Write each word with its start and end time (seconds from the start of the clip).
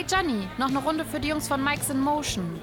Hey 0.00 0.06
Johnny, 0.10 0.48
noch 0.56 0.70
eine 0.70 0.78
Runde 0.78 1.04
für 1.04 1.20
die 1.20 1.28
Jungs 1.28 1.46
von 1.46 1.62
Mike's 1.62 1.90
in 1.90 2.00
Motion. 2.00 2.58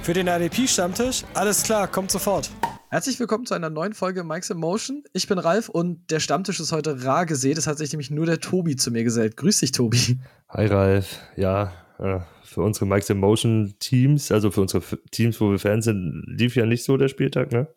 Für 0.00 0.14
den 0.14 0.28
RDP-Stammtisch? 0.28 1.22
Alles 1.34 1.62
klar, 1.62 1.86
kommt 1.86 2.10
sofort. 2.10 2.50
Herzlich 2.88 3.20
willkommen 3.20 3.44
zu 3.44 3.52
einer 3.52 3.68
neuen 3.68 3.92
Folge 3.92 4.24
Mike's 4.24 4.48
in 4.48 4.56
Motion. 4.56 5.04
Ich 5.12 5.28
bin 5.28 5.38
Ralf 5.38 5.68
und 5.68 6.10
der 6.10 6.20
Stammtisch 6.20 6.60
ist 6.60 6.72
heute 6.72 7.04
rar 7.04 7.26
gesät. 7.26 7.58
Es 7.58 7.66
hat 7.66 7.76
sich 7.76 7.92
nämlich 7.92 8.10
nur 8.10 8.24
der 8.24 8.40
Tobi 8.40 8.76
zu 8.76 8.90
mir 8.90 9.04
gesellt. 9.04 9.36
Grüß 9.36 9.60
dich, 9.60 9.72
Tobi. 9.72 10.18
Hi, 10.48 10.64
Ralf. 10.64 11.18
Ja, 11.36 11.70
äh, 11.98 12.20
für 12.44 12.62
unsere 12.62 12.86
Mike's 12.86 13.10
in 13.10 13.18
Motion 13.18 13.74
Teams, 13.78 14.32
also 14.32 14.50
für 14.50 14.62
unsere 14.62 14.82
Teams, 15.10 15.38
wo 15.42 15.50
wir 15.50 15.58
Fans 15.58 15.84
sind, 15.84 16.24
lief 16.26 16.56
ja 16.56 16.64
nicht 16.64 16.84
so 16.84 16.96
der 16.96 17.08
Spieltag, 17.08 17.52
ne? 17.52 17.68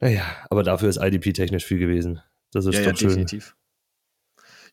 Naja, 0.00 0.24
aber 0.48 0.64
dafür 0.64 0.88
ist 0.88 1.00
IDP 1.00 1.32
technisch 1.32 1.66
viel 1.66 1.78
gewesen. 1.78 2.20
Das 2.50 2.66
ist 2.66 2.74
ja, 2.74 2.80
doch 2.80 2.90
ja, 2.90 2.96
schön. 2.96 3.08
definitiv. 3.10 3.54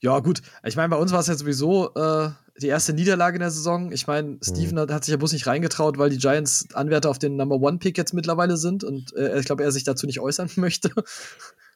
Ja, 0.01 0.19
gut. 0.19 0.41
Ich 0.63 0.75
meine, 0.75 0.89
bei 0.89 0.97
uns 0.97 1.11
war 1.11 1.19
es 1.19 1.27
ja 1.27 1.35
sowieso 1.35 1.93
äh, 1.95 2.29
die 2.61 2.67
erste 2.67 2.93
Niederlage 2.93 3.35
in 3.35 3.41
der 3.41 3.51
Saison. 3.51 3.91
Ich 3.91 4.07
meine, 4.07 4.38
Steven 4.43 4.75
Mhm. 4.85 4.93
hat, 4.93 5.03
sich 5.05 5.11
ja 5.11 5.17
bloß 5.17 5.33
nicht 5.33 5.47
reingetraut, 5.47 5.97
weil 5.97 6.09
die 6.09 6.17
Giants 6.17 6.67
Anwärter 6.73 7.09
auf 7.09 7.19
den 7.19 7.35
Number 7.35 7.55
One 7.55 7.77
Pick 7.79 7.97
jetzt 7.97 8.13
mittlerweile 8.13 8.57
sind 8.57 8.83
und 8.83 9.13
äh, 9.15 9.39
ich 9.39 9.45
glaube, 9.45 9.63
er 9.63 9.71
sich 9.71 9.83
dazu 9.83 10.05
nicht 10.05 10.19
äußern 10.19 10.49
möchte. 10.57 10.91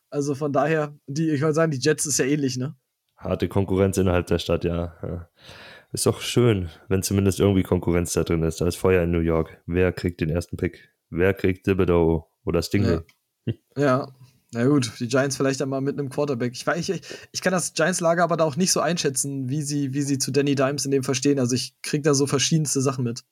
Also 0.10 0.36
von 0.36 0.52
daher, 0.54 0.94
die, 1.08 1.30
ich 1.30 1.42
wollte 1.42 1.56
sagen, 1.56 1.72
die 1.72 1.80
Jets 1.80 2.06
ist 2.06 2.20
ja 2.20 2.26
ähnlich, 2.26 2.58
ne? 2.58 2.76
Harte 3.18 3.48
Konkurrenz 3.48 3.98
innerhalb 3.98 4.28
der 4.28 4.40
Stadt, 4.40 4.64
ja. 4.64 4.96
ja. 5.04 5.30
Ist 5.94 6.06
doch 6.06 6.22
schön, 6.22 6.70
wenn 6.88 7.04
zumindest 7.04 7.40
irgendwie 7.40 7.64
Konkurrenz 7.64 8.14
da 8.14 8.24
drin 8.24 8.44
ist. 8.44 8.62
Da 8.62 8.68
ist 8.68 8.78
Feuer 8.78 9.04
in 9.04 9.12
New 9.12 9.20
York. 9.20 9.62
Wer 9.68 9.92
kriegt 9.92 10.22
den 10.22 10.30
ersten 10.30 10.58
Pick? 10.58 10.90
Wer 11.10 11.34
kriegt 11.34 11.66
Thibodeau 11.66 12.28
oder 12.46 12.62
Stingley? 12.62 13.02
Ja. 13.78 14.08
Na 14.54 14.66
gut, 14.66 14.92
die 15.00 15.08
Giants 15.08 15.38
vielleicht 15.38 15.62
einmal 15.62 15.80
mit 15.82 15.98
einem 15.98 16.10
Quarterback. 16.10 16.52
Ich, 16.54 16.64
weiß- 16.66 16.94
ich, 16.94 17.02
ich 17.32 17.42
kann 17.42 17.54
das 17.54 17.74
Giants-Lager 17.74 18.24
aber 18.24 18.36
da 18.36 18.44
auch 18.44 18.58
nicht 18.58 18.72
so 18.74 18.82
einschätzen, 18.82 19.48
wie 19.50 19.62
sie, 19.62 19.94
wie 19.94 20.02
sie 20.02 20.18
zu 20.18 20.32
Danny 20.32 20.56
Dimes 20.56 20.84
in 20.86 20.92
dem 20.92 21.04
verstehen. 21.04 21.40
Also 21.40 21.56
ich 21.56 21.76
krieg 21.82 22.04
da 22.04 22.14
so 22.14 22.28
verschiedenste 22.28 22.82
Sachen 22.82 23.06
mit. 23.06 23.24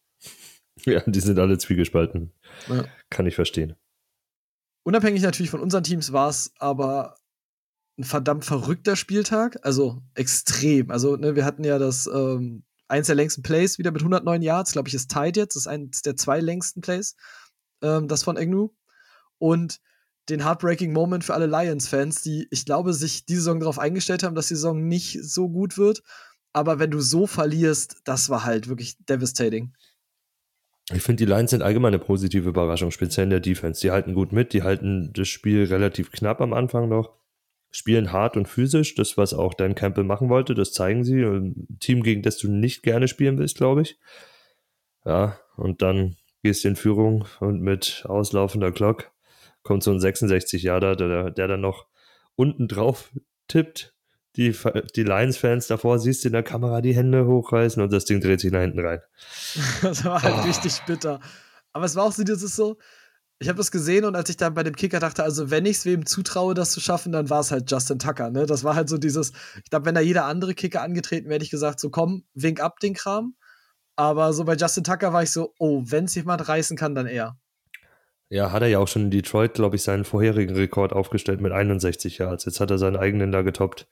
Ja, 0.85 1.01
die 1.05 1.19
sind 1.19 1.37
alle 1.37 1.57
zwiegespalten. 1.57 2.31
Ja. 2.69 2.85
Kann 3.09 3.25
ich 3.27 3.35
verstehen. 3.35 3.75
Unabhängig 4.83 5.21
natürlich 5.21 5.49
von 5.51 5.59
unseren 5.59 5.83
Teams 5.83 6.13
war 6.13 6.29
es 6.29 6.53
aber 6.57 7.17
ein 7.97 8.05
verdammt 8.05 8.45
verrückter 8.45 8.95
Spieltag. 8.95 9.59
Also 9.63 10.01
extrem. 10.15 10.89
Also, 10.89 11.17
ne, 11.17 11.35
wir 11.35 11.43
hatten 11.43 11.65
ja 11.65 11.77
das 11.79 12.07
ähm, 12.07 12.63
eins 12.87 13.07
der 13.07 13.15
längsten 13.17 13.41
Plays 13.41 13.77
wieder 13.77 13.91
mit 13.91 14.01
109 14.01 14.41
Yards, 14.41 14.71
glaube 14.71 14.87
ich, 14.87 14.93
ist 14.93 15.11
tied 15.11 15.35
jetzt. 15.35 15.55
Das 15.57 15.63
ist 15.63 15.67
eins 15.67 16.01
der 16.01 16.15
zwei 16.15 16.39
längsten 16.39 16.79
Plays, 16.79 17.17
ähm, 17.81 18.07
das 18.07 18.23
von 18.23 18.37
Agnew. 18.37 18.69
Und 19.37 19.81
den 20.29 20.43
Heartbreaking 20.43 20.93
Moment 20.93 21.23
für 21.23 21.33
alle 21.33 21.47
Lions-Fans, 21.47 22.21
die, 22.21 22.47
ich 22.51 22.65
glaube, 22.65 22.93
sich 22.93 23.25
die 23.25 23.35
Saison 23.35 23.59
darauf 23.59 23.79
eingestellt 23.79 24.23
haben, 24.23 24.35
dass 24.35 24.47
die 24.47 24.55
Saison 24.55 24.87
nicht 24.87 25.23
so 25.23 25.49
gut 25.49 25.77
wird. 25.77 26.03
Aber 26.53 26.79
wenn 26.79 26.91
du 26.91 26.99
so 26.99 27.27
verlierst, 27.27 28.01
das 28.05 28.29
war 28.29 28.43
halt 28.45 28.67
wirklich 28.69 28.97
devastating. 29.05 29.73
Ich 30.91 31.03
finde, 31.03 31.23
die 31.23 31.31
Lions 31.31 31.51
sind 31.51 31.61
allgemein 31.61 31.93
eine 31.93 32.03
positive 32.03 32.49
Überraschung, 32.49 32.89
speziell 32.89 33.25
in 33.25 33.29
der 33.29 33.39
Defense. 33.39 33.81
Die 33.81 33.91
halten 33.91 34.15
gut 34.15 34.31
mit, 34.31 34.53
die 34.53 34.63
halten 34.63 35.11
das 35.13 35.27
Spiel 35.27 35.65
relativ 35.65 36.11
knapp 36.11 36.41
am 36.41 36.53
Anfang 36.53 36.89
noch, 36.89 37.13
spielen 37.69 38.11
hart 38.11 38.37
und 38.37 38.47
physisch, 38.47 38.95
das, 38.95 39.15
was 39.15 39.35
auch 39.35 39.53
Dan 39.53 39.75
Campbell 39.75 40.03
machen 40.03 40.29
wollte, 40.29 40.55
das 40.55 40.73
zeigen 40.73 41.03
sie. 41.03 41.23
Ein 41.23 41.67
Team, 41.79 42.01
gegen 42.01 42.23
das 42.23 42.37
du 42.39 42.49
nicht 42.49 42.81
gerne 42.81 43.07
spielen 43.07 43.37
willst, 43.37 43.57
glaube 43.57 43.83
ich. 43.83 43.99
Ja, 45.05 45.39
und 45.55 45.83
dann 45.83 46.15
gehst 46.41 46.63
du 46.63 46.69
in 46.69 46.75
Führung 46.75 47.25
und 47.39 47.61
mit 47.61 48.03
auslaufender 48.07 48.71
Glock 48.71 49.11
kommt 49.69 49.83
so 49.83 49.91
ein 49.91 49.99
66 49.99 50.63
Jahre, 50.63 50.97
der, 50.97 51.29
der 51.29 51.47
dann 51.47 51.61
noch 51.61 51.85
unten 52.35 52.67
drauf 52.67 53.11
tippt. 53.47 53.93
Die, 54.35 54.55
die 54.95 55.03
Lions-Fans 55.03 55.67
davor 55.67 55.99
siehst 55.99 56.23
du 56.23 56.29
in 56.29 56.33
der 56.33 56.41
Kamera 56.41 56.81
die 56.81 56.95
Hände 56.95 57.27
hochreißen 57.27 57.79
und 57.83 57.93
das 57.93 58.05
Ding 58.05 58.19
dreht 58.19 58.39
sich 58.39 58.51
nach 58.51 58.61
hinten 58.61 58.79
rein. 58.83 58.99
Das 59.83 60.03
war 60.05 60.23
halt 60.23 60.33
Ah. 60.33 60.41
richtig 60.41 60.81
bitter. 60.87 61.19
Aber 61.71 61.85
es 61.85 61.95
war 61.95 62.05
auch 62.05 62.11
so, 62.11 62.23
ist 62.23 62.55
so, 62.55 62.77
ich 63.37 63.47
habe 63.47 63.57
das 63.57 63.69
gesehen 63.69 64.05
und 64.05 64.15
als 64.15 64.31
ich 64.31 64.37
dann 64.37 64.55
bei 64.55 64.63
dem 64.63 64.75
Kicker 64.75 64.99
dachte, 64.99 65.21
also 65.23 65.51
wenn 65.51 65.67
ich 65.67 65.77
es 65.77 65.85
wem 65.85 66.07
zutraue, 66.07 66.55
das 66.55 66.71
zu 66.71 66.79
schaffen, 66.79 67.11
dann 67.11 67.29
war 67.29 67.41
es 67.41 67.51
halt 67.51 67.69
Justin 67.69 67.99
Tucker. 67.99 68.31
Ne? 68.31 68.47
Das 68.47 68.63
war 68.63 68.73
halt 68.73 68.89
so 68.89 68.97
dieses, 68.97 69.33
ich 69.63 69.69
glaube, 69.69 69.85
wenn 69.85 69.93
da 69.93 70.01
jeder 70.01 70.25
andere 70.25 70.55
Kicker 70.55 70.81
angetreten 70.81 71.25
wäre, 71.25 71.35
hätte 71.35 71.45
ich 71.45 71.51
gesagt, 71.51 71.79
so 71.79 71.91
komm, 71.91 72.23
wink 72.33 72.59
ab 72.59 72.79
den 72.79 72.95
Kram. 72.95 73.35
Aber 73.95 74.33
so 74.33 74.45
bei 74.45 74.55
Justin 74.55 74.83
Tucker 74.83 75.13
war 75.13 75.21
ich 75.21 75.29
so, 75.29 75.53
oh, 75.59 75.83
wenn 75.85 76.05
es 76.05 76.15
jemand 76.15 76.47
reißen 76.49 76.75
kann, 76.75 76.95
dann 76.95 77.05
er. 77.05 77.37
Ja, 78.29 78.51
hat 78.51 78.61
er 78.61 78.67
ja 78.67 78.77
auch 78.79 78.87
schon 78.87 79.03
in 79.03 79.11
Detroit, 79.11 79.55
glaube 79.55 79.75
ich, 79.75 79.83
seinen 79.83 80.05
vorherigen 80.05 80.55
Rekord 80.55 80.93
aufgestellt 80.93 81.41
mit 81.41 81.51
61 81.51 82.19
Yards. 82.19 82.45
Jetzt 82.45 82.59
hat 82.59 82.69
er 82.69 82.77
seinen 82.77 82.95
eigenen 82.95 83.31
da 83.31 83.41
getoppt 83.41 83.87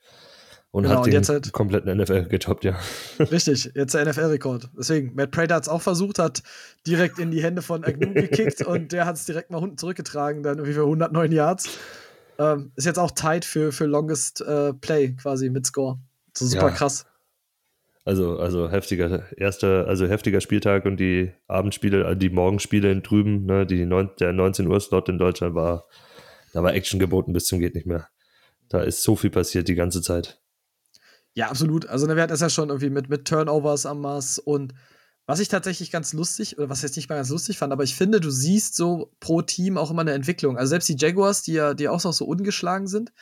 und 0.70 0.84
Genau, 0.84 0.94
hat 0.94 0.98
und 1.00 1.06
den 1.08 1.14
jetzt 1.14 1.28
halt- 1.28 1.52
kompletten 1.52 1.90
NFL 1.98 2.28
getoppt, 2.28 2.64
ja. 2.64 2.78
Richtig, 3.18 3.72
jetzt 3.74 3.94
der 3.94 4.04
NFL-Rekord. 4.06 4.68
Deswegen, 4.78 5.14
Matt 5.16 5.32
Prater 5.32 5.56
hat 5.56 5.62
es 5.64 5.68
auch 5.68 5.82
versucht, 5.82 6.18
hat 6.20 6.42
direkt 6.86 7.18
in 7.18 7.30
die 7.32 7.42
Hände 7.42 7.62
von 7.62 7.82
Agnew 7.84 8.12
gekickt 8.14 8.64
und 8.64 8.92
der 8.92 9.06
hat 9.06 9.16
es 9.16 9.24
direkt 9.26 9.50
mal 9.50 9.58
unten 9.58 9.76
zurückgetragen, 9.76 10.42
dann 10.44 10.58
irgendwie 10.58 10.74
für 10.74 10.82
109 10.84 11.32
Yards. 11.32 11.68
Ähm, 12.38 12.70
ist 12.76 12.84
jetzt 12.84 13.00
auch 13.00 13.10
tight 13.10 13.44
für, 13.44 13.72
für 13.72 13.86
Longest 13.86 14.40
äh, 14.42 14.72
Play 14.72 15.14
quasi 15.20 15.50
mit 15.50 15.66
Score. 15.66 15.98
So 16.36 16.46
super 16.46 16.68
Ja. 16.68 16.70
krass. 16.74 17.06
Also, 18.08 18.38
also 18.38 18.70
heftiger 18.70 19.30
erster, 19.36 19.86
also 19.86 20.06
heftiger 20.06 20.40
Spieltag 20.40 20.86
und 20.86 20.96
die 20.96 21.30
Abendspiele, 21.46 22.06
also 22.06 22.18
die 22.18 22.30
Morgenspiele 22.30 22.90
in 22.90 23.02
drüben, 23.02 23.44
ne, 23.44 23.66
die 23.66 23.84
neun, 23.84 24.08
der 24.18 24.32
19 24.32 24.66
Uhr 24.66 24.80
Slot 24.80 25.10
in 25.10 25.18
Deutschland 25.18 25.54
war, 25.54 25.84
da 26.54 26.62
war 26.62 26.72
Action 26.72 26.98
geboten 26.98 27.34
bis 27.34 27.44
zum 27.44 27.58
geht 27.58 27.74
nicht 27.74 27.86
mehr. 27.86 28.08
Da 28.70 28.80
ist 28.80 29.02
so 29.02 29.14
viel 29.14 29.28
passiert 29.28 29.68
die 29.68 29.74
ganze 29.74 30.00
Zeit. 30.00 30.40
Ja, 31.34 31.50
absolut. 31.50 31.86
Also, 31.86 32.06
ne, 32.06 32.16
wir 32.16 32.22
hatten 32.22 32.32
es 32.32 32.40
ja 32.40 32.48
schon 32.48 32.70
irgendwie 32.70 32.88
mit, 32.88 33.10
mit 33.10 33.26
Turnovers 33.26 33.84
am 33.84 34.00
Mars 34.00 34.38
und 34.38 34.72
was 35.26 35.40
ich 35.40 35.48
tatsächlich 35.48 35.90
ganz 35.90 36.14
lustig, 36.14 36.56
oder 36.56 36.70
was 36.70 36.78
ich 36.78 36.84
jetzt 36.84 36.96
nicht 36.96 37.10
mal 37.10 37.16
ganz 37.16 37.28
lustig 37.28 37.58
fand, 37.58 37.74
aber 37.74 37.84
ich 37.84 37.94
finde, 37.94 38.20
du 38.20 38.30
siehst 38.30 38.74
so 38.74 39.12
pro 39.20 39.42
Team 39.42 39.76
auch 39.76 39.90
immer 39.90 40.00
eine 40.00 40.12
Entwicklung. 40.14 40.56
Also 40.56 40.70
selbst 40.70 40.88
die 40.88 40.96
Jaguars, 40.96 41.42
die 41.42 41.52
ja, 41.52 41.74
die 41.74 41.90
auch 41.90 42.02
noch 42.02 42.14
so 42.14 42.24
ungeschlagen 42.24 42.86
sind, 42.86 43.12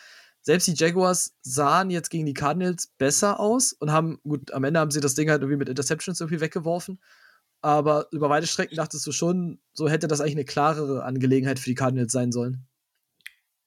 selbst 0.46 0.68
die 0.68 0.74
Jaguars 0.74 1.34
sahen 1.42 1.90
jetzt 1.90 2.08
gegen 2.08 2.24
die 2.24 2.32
Cardinals 2.32 2.86
besser 2.98 3.40
aus 3.40 3.72
und 3.72 3.90
haben, 3.90 4.20
gut, 4.22 4.52
am 4.52 4.62
Ende 4.62 4.78
haben 4.78 4.92
sie 4.92 5.00
das 5.00 5.16
Ding 5.16 5.28
halt 5.28 5.42
irgendwie 5.42 5.58
mit 5.58 5.68
Interceptions 5.68 6.20
irgendwie 6.20 6.40
weggeworfen. 6.40 7.00
Aber 7.62 8.06
über 8.12 8.30
weite 8.30 8.46
Strecken 8.46 8.76
dachtest 8.76 9.04
du 9.04 9.10
schon, 9.10 9.58
so 9.72 9.88
hätte 9.88 10.06
das 10.06 10.20
eigentlich 10.20 10.36
eine 10.36 10.44
klarere 10.44 11.02
Angelegenheit 11.02 11.58
für 11.58 11.68
die 11.68 11.74
Cardinals 11.74 12.12
sein 12.12 12.30
sollen. 12.30 12.64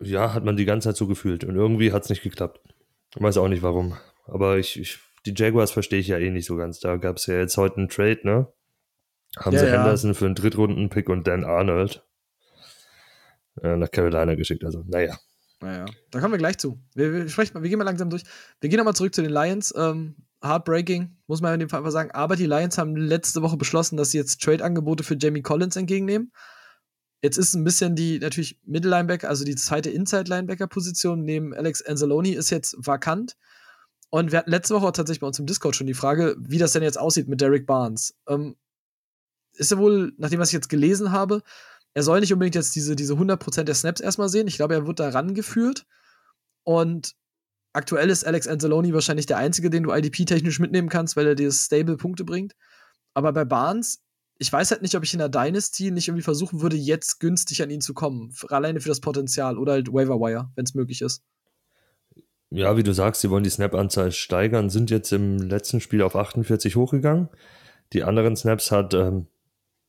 Ja, 0.02 0.34
hat 0.34 0.46
man 0.46 0.56
die 0.56 0.64
ganze 0.64 0.88
Zeit 0.88 0.96
so 0.96 1.06
gefühlt 1.06 1.44
und 1.44 1.58
irgendwie 1.58 1.92
hat 1.92 2.04
es 2.04 2.10
nicht 2.10 2.24
geklappt. 2.24 2.62
Ich 3.14 3.22
weiß 3.22 3.36
auch 3.40 3.50
nicht 3.50 3.62
warum. 3.62 3.98
Aber 4.26 4.58
ich, 4.58 4.80
ich 4.80 5.00
die 5.26 5.34
Jaguars 5.36 5.72
verstehe 5.72 6.00
ich 6.00 6.08
ja 6.08 6.18
eh 6.18 6.30
nicht 6.30 6.46
so 6.46 6.56
ganz. 6.56 6.80
Da 6.80 6.96
gab 6.96 7.18
es 7.18 7.26
ja 7.26 7.38
jetzt 7.38 7.58
heute 7.58 7.76
einen 7.76 7.90
Trade, 7.90 8.22
ne? 8.24 8.48
Haben 9.36 9.54
Ja, 9.56 9.60
sie 9.60 9.66
ja. 9.66 9.72
Henderson 9.74 10.16
für 10.16 10.28
einen 10.28 10.36
Drittrunden-Pick 10.36 11.10
und 11.10 11.28
Dan 11.28 11.44
Arnold 11.44 12.06
äh, 13.62 13.76
nach 13.76 13.92
Carolina 13.92 14.36
geschickt. 14.36 14.64
Also, 14.64 14.86
naja. 14.88 15.20
Naja, 15.62 15.86
da 16.12 16.20
kommen 16.20 16.34
wir 16.34 16.38
gleich 16.38 16.58
zu. 16.58 16.80
Wir, 16.96 17.14
wir, 17.14 17.30
sprechen 17.30 17.62
wir 17.62 17.70
gehen 17.70 17.78
mal 17.78 17.84
langsam 17.86 18.10
durch. 18.10 18.24
Wir 18.62 18.70
gehen 18.70 18.78
nochmal 18.78 18.96
zurück 18.96 19.14
zu 19.14 19.22
den 19.22 19.32
Lions. 19.32 19.74
Ähm, 19.76 20.16
heartbreaking, 20.42 21.18
muss 21.28 21.42
man 21.42 21.54
in 21.54 21.60
dem 21.60 21.70
Fall 21.70 21.80
einfach 21.80 21.92
sagen. 21.92 22.12
Aber 22.12 22.36
die 22.36 22.46
Lions 22.46 22.78
haben 22.78 22.96
letzte 22.96 23.42
Woche 23.42 23.58
beschlossen, 23.58 23.98
dass 23.98 24.12
sie 24.12 24.18
jetzt 24.18 24.42
Trade-Angebote 24.42 25.04
für 25.04 25.18
Jamie 25.20 25.42
Collins 25.42 25.76
entgegennehmen. 25.76 26.32
Jetzt 27.22 27.38
ist 27.38 27.54
ein 27.54 27.66
bisschen 27.66 27.96
die, 27.96 28.20
natürlich 28.20 28.60
Mittellinebacker, 28.64 29.28
also 29.28 29.44
die 29.44 29.56
zweite 29.56 29.90
Inside-Linebacker-Position 29.90 31.22
neben 31.22 31.54
Alex 31.54 31.82
Anzalone 31.82 32.34
ist 32.34 32.50
jetzt 32.50 32.78
vakant. 32.80 33.36
Und 34.10 34.32
wir 34.32 34.40
hatten 34.40 34.50
letzte 34.52 34.74
Woche 34.74 34.92
tatsächlich 34.94 35.20
bei 35.20 35.28
uns 35.28 35.38
im 35.38 35.46
Discord 35.46 35.76
schon 35.76 35.88
die 35.88 35.94
Frage, 35.94 36.36
wie 36.40 36.58
das 36.58 36.72
denn 36.72 36.84
jetzt 36.84 36.98
aussieht 36.98 37.28
mit 37.28 37.42
Derek 37.42 37.68
Barnes. 37.68 38.16
Ähm, 38.28 38.56
ist 39.54 39.72
ja 39.72 39.78
wohl, 39.78 40.14
nachdem 40.18 40.40
was 40.40 40.50
ich 40.50 40.54
jetzt 40.54 40.70
gelesen 40.70 41.12
habe, 41.12 41.44
er 41.94 42.04
soll 42.04 42.20
nicht 42.20 42.34
unbedingt 42.34 42.56
jetzt 42.56 42.76
diese, 42.76 42.96
diese 42.96 43.14
100% 43.14 43.64
der 43.64 43.76
Snaps 43.76 44.02
erstmal 44.02 44.30
sehen. 44.30 44.48
Ich 44.48 44.56
glaube, 44.56 44.74
er 44.76 44.88
wird 44.88 45.00
da 45.00 45.10
rangeführt. 45.10 45.86
Und 46.64 47.16
aktuell 47.74 48.10
ist 48.10 48.26
Alex 48.26 48.48
Anzalone 48.48 48.94
wahrscheinlich 48.94 49.26
der 49.26 49.38
einzige, 49.38 49.70
den 49.70 49.84
du 49.84 49.92
IDP-technisch 49.92 50.60
mitnehmen 50.60 50.90
kannst, 50.90 51.16
weil 51.16 51.28
er 51.28 51.36
dir 51.36 51.52
stable 51.52 51.98
Punkte 51.98 52.24
bringt. 52.24 52.54
Aber 53.14 53.34
bei 53.34 53.46
Barnes, 53.46 54.02
ich 54.38 54.52
weiß 54.52 54.72
halt 54.72 54.82
nicht, 54.82 54.96
ob 54.96 55.04
ich 55.04 55.14
in 55.14 55.20
der 55.20 55.30
Dynasty 55.30 55.92
nicht 55.92 56.08
irgendwie 56.08 56.24
versuchen 56.24 56.62
würde, 56.62 56.78
jetzt 56.78 57.20
günstig 57.20 57.62
an 57.62 57.70
ihn 57.70 57.82
zu 57.82 57.94
kommen. 57.94 58.34
Alleine 58.50 58.80
für 58.80 58.90
das 58.90 59.02
Potenzial 59.02 59.58
oder 59.58 59.74
halt 59.74 59.92
Waiver 59.92 60.20
Wire, 60.20 60.52
wenn 60.56 60.66
es 60.66 60.76
möglich 60.76 61.02
ist. 61.02 61.24
Ja, 62.52 62.78
wie 62.78 62.84
du 62.84 62.94
sagst, 62.94 63.22
sie 63.22 63.30
wollen 63.30 63.44
die 63.44 63.50
Snap-Anzahl 63.50 64.12
steigern, 64.12 64.70
sind 64.70 64.90
jetzt 64.90 65.12
im 65.12 65.38
letzten 65.38 65.82
Spiel 65.82 66.02
auf 66.02 66.16
48 66.16 66.76
hochgegangen. 66.76 67.30
Die 67.94 68.04
anderen 68.04 68.36
Snaps 68.36 68.72
hat 68.72 68.94
ähm, 68.94 69.28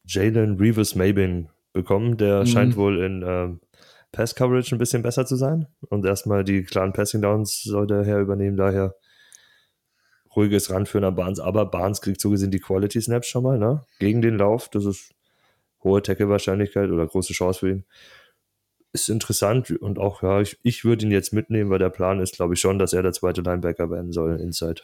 Jalen 0.04 0.56
Reeves 0.58 0.94
Mabin 0.94 1.48
bekommen. 1.72 2.16
Der 2.16 2.40
Mhm. 2.40 2.46
scheint 2.46 2.76
wohl 2.76 3.02
in 3.02 3.22
ähm, 3.26 3.60
Pass-Coverage 4.12 4.74
ein 4.74 4.78
bisschen 4.78 5.02
besser 5.02 5.24
zu 5.26 5.36
sein. 5.36 5.66
Und 5.88 6.04
erstmal 6.04 6.44
die 6.44 6.64
klaren 6.64 6.92
Passing-Downs 6.92 7.62
soll 7.62 7.86
der 7.86 8.04
Herr 8.04 8.20
übernehmen. 8.20 8.56
Daher 8.56 8.94
ruhiges 10.34 10.70
Ranführen 10.70 11.04
an 11.04 11.14
Barnes. 11.14 11.40
Aber 11.40 11.66
Barnes 11.66 12.00
kriegt 12.00 12.20
so 12.20 12.30
gesehen 12.30 12.50
die 12.50 12.60
Quality-Snaps 12.60 13.26
schon 13.28 13.42
mal, 13.44 13.58
ne? 13.58 13.84
Gegen 13.98 14.22
den 14.22 14.36
Lauf. 14.38 14.68
Das 14.68 14.84
ist 14.84 15.12
hohe 15.82 16.02
Tackle-Wahrscheinlichkeit 16.02 16.90
oder 16.90 17.06
große 17.06 17.32
Chance 17.32 17.60
für 17.60 17.70
ihn. 17.70 17.84
Ist 18.92 19.08
interessant 19.08 19.70
und 19.70 19.98
auch, 20.00 20.22
ja, 20.22 20.40
ich, 20.40 20.58
ich 20.64 20.84
würde 20.84 21.06
ihn 21.06 21.12
jetzt 21.12 21.32
mitnehmen, 21.32 21.70
weil 21.70 21.78
der 21.78 21.90
Plan 21.90 22.18
ist, 22.20 22.34
glaube 22.34 22.54
ich, 22.54 22.60
schon, 22.60 22.78
dass 22.80 22.92
er 22.92 23.02
der 23.02 23.12
zweite 23.12 23.40
Linebacker 23.40 23.88
werden 23.90 24.10
soll, 24.12 24.40
Inside. 24.40 24.82